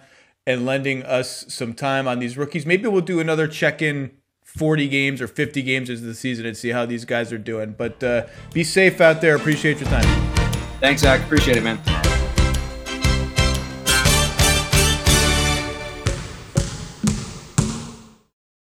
and 0.47 0.67
lending 0.67 1.03
us 1.05 1.45
some 1.49 1.75
time 1.75 2.09
on 2.09 2.19
these 2.19 2.37
rookies. 2.37 2.67
Maybe 2.67 2.89
we'll 2.89 3.01
do 3.03 3.21
another 3.21 3.47
check 3.47 3.81
in 3.81 4.11
40 4.43 4.89
games 4.89 5.23
or 5.23 5.29
50 5.29 5.63
games 5.63 5.89
into 5.89 6.03
the 6.03 6.15
season 6.15 6.45
and 6.45 6.57
see 6.57 6.71
how 6.71 6.85
these 6.85 7.05
guys 7.05 7.33
are 7.33 7.39
doing. 7.39 7.75
But 7.77 8.03
uh, 8.03 8.27
be 8.53 8.65
safe 8.65 9.01
out 9.01 9.21
there. 9.21 9.37
Appreciate 9.37 9.81
your 9.81 9.89
time. 9.89 10.05
Thanks, 10.81 11.03
Zach. 11.03 11.23
Appreciate 11.23 11.57
it, 11.57 11.63
man. 11.63 12.12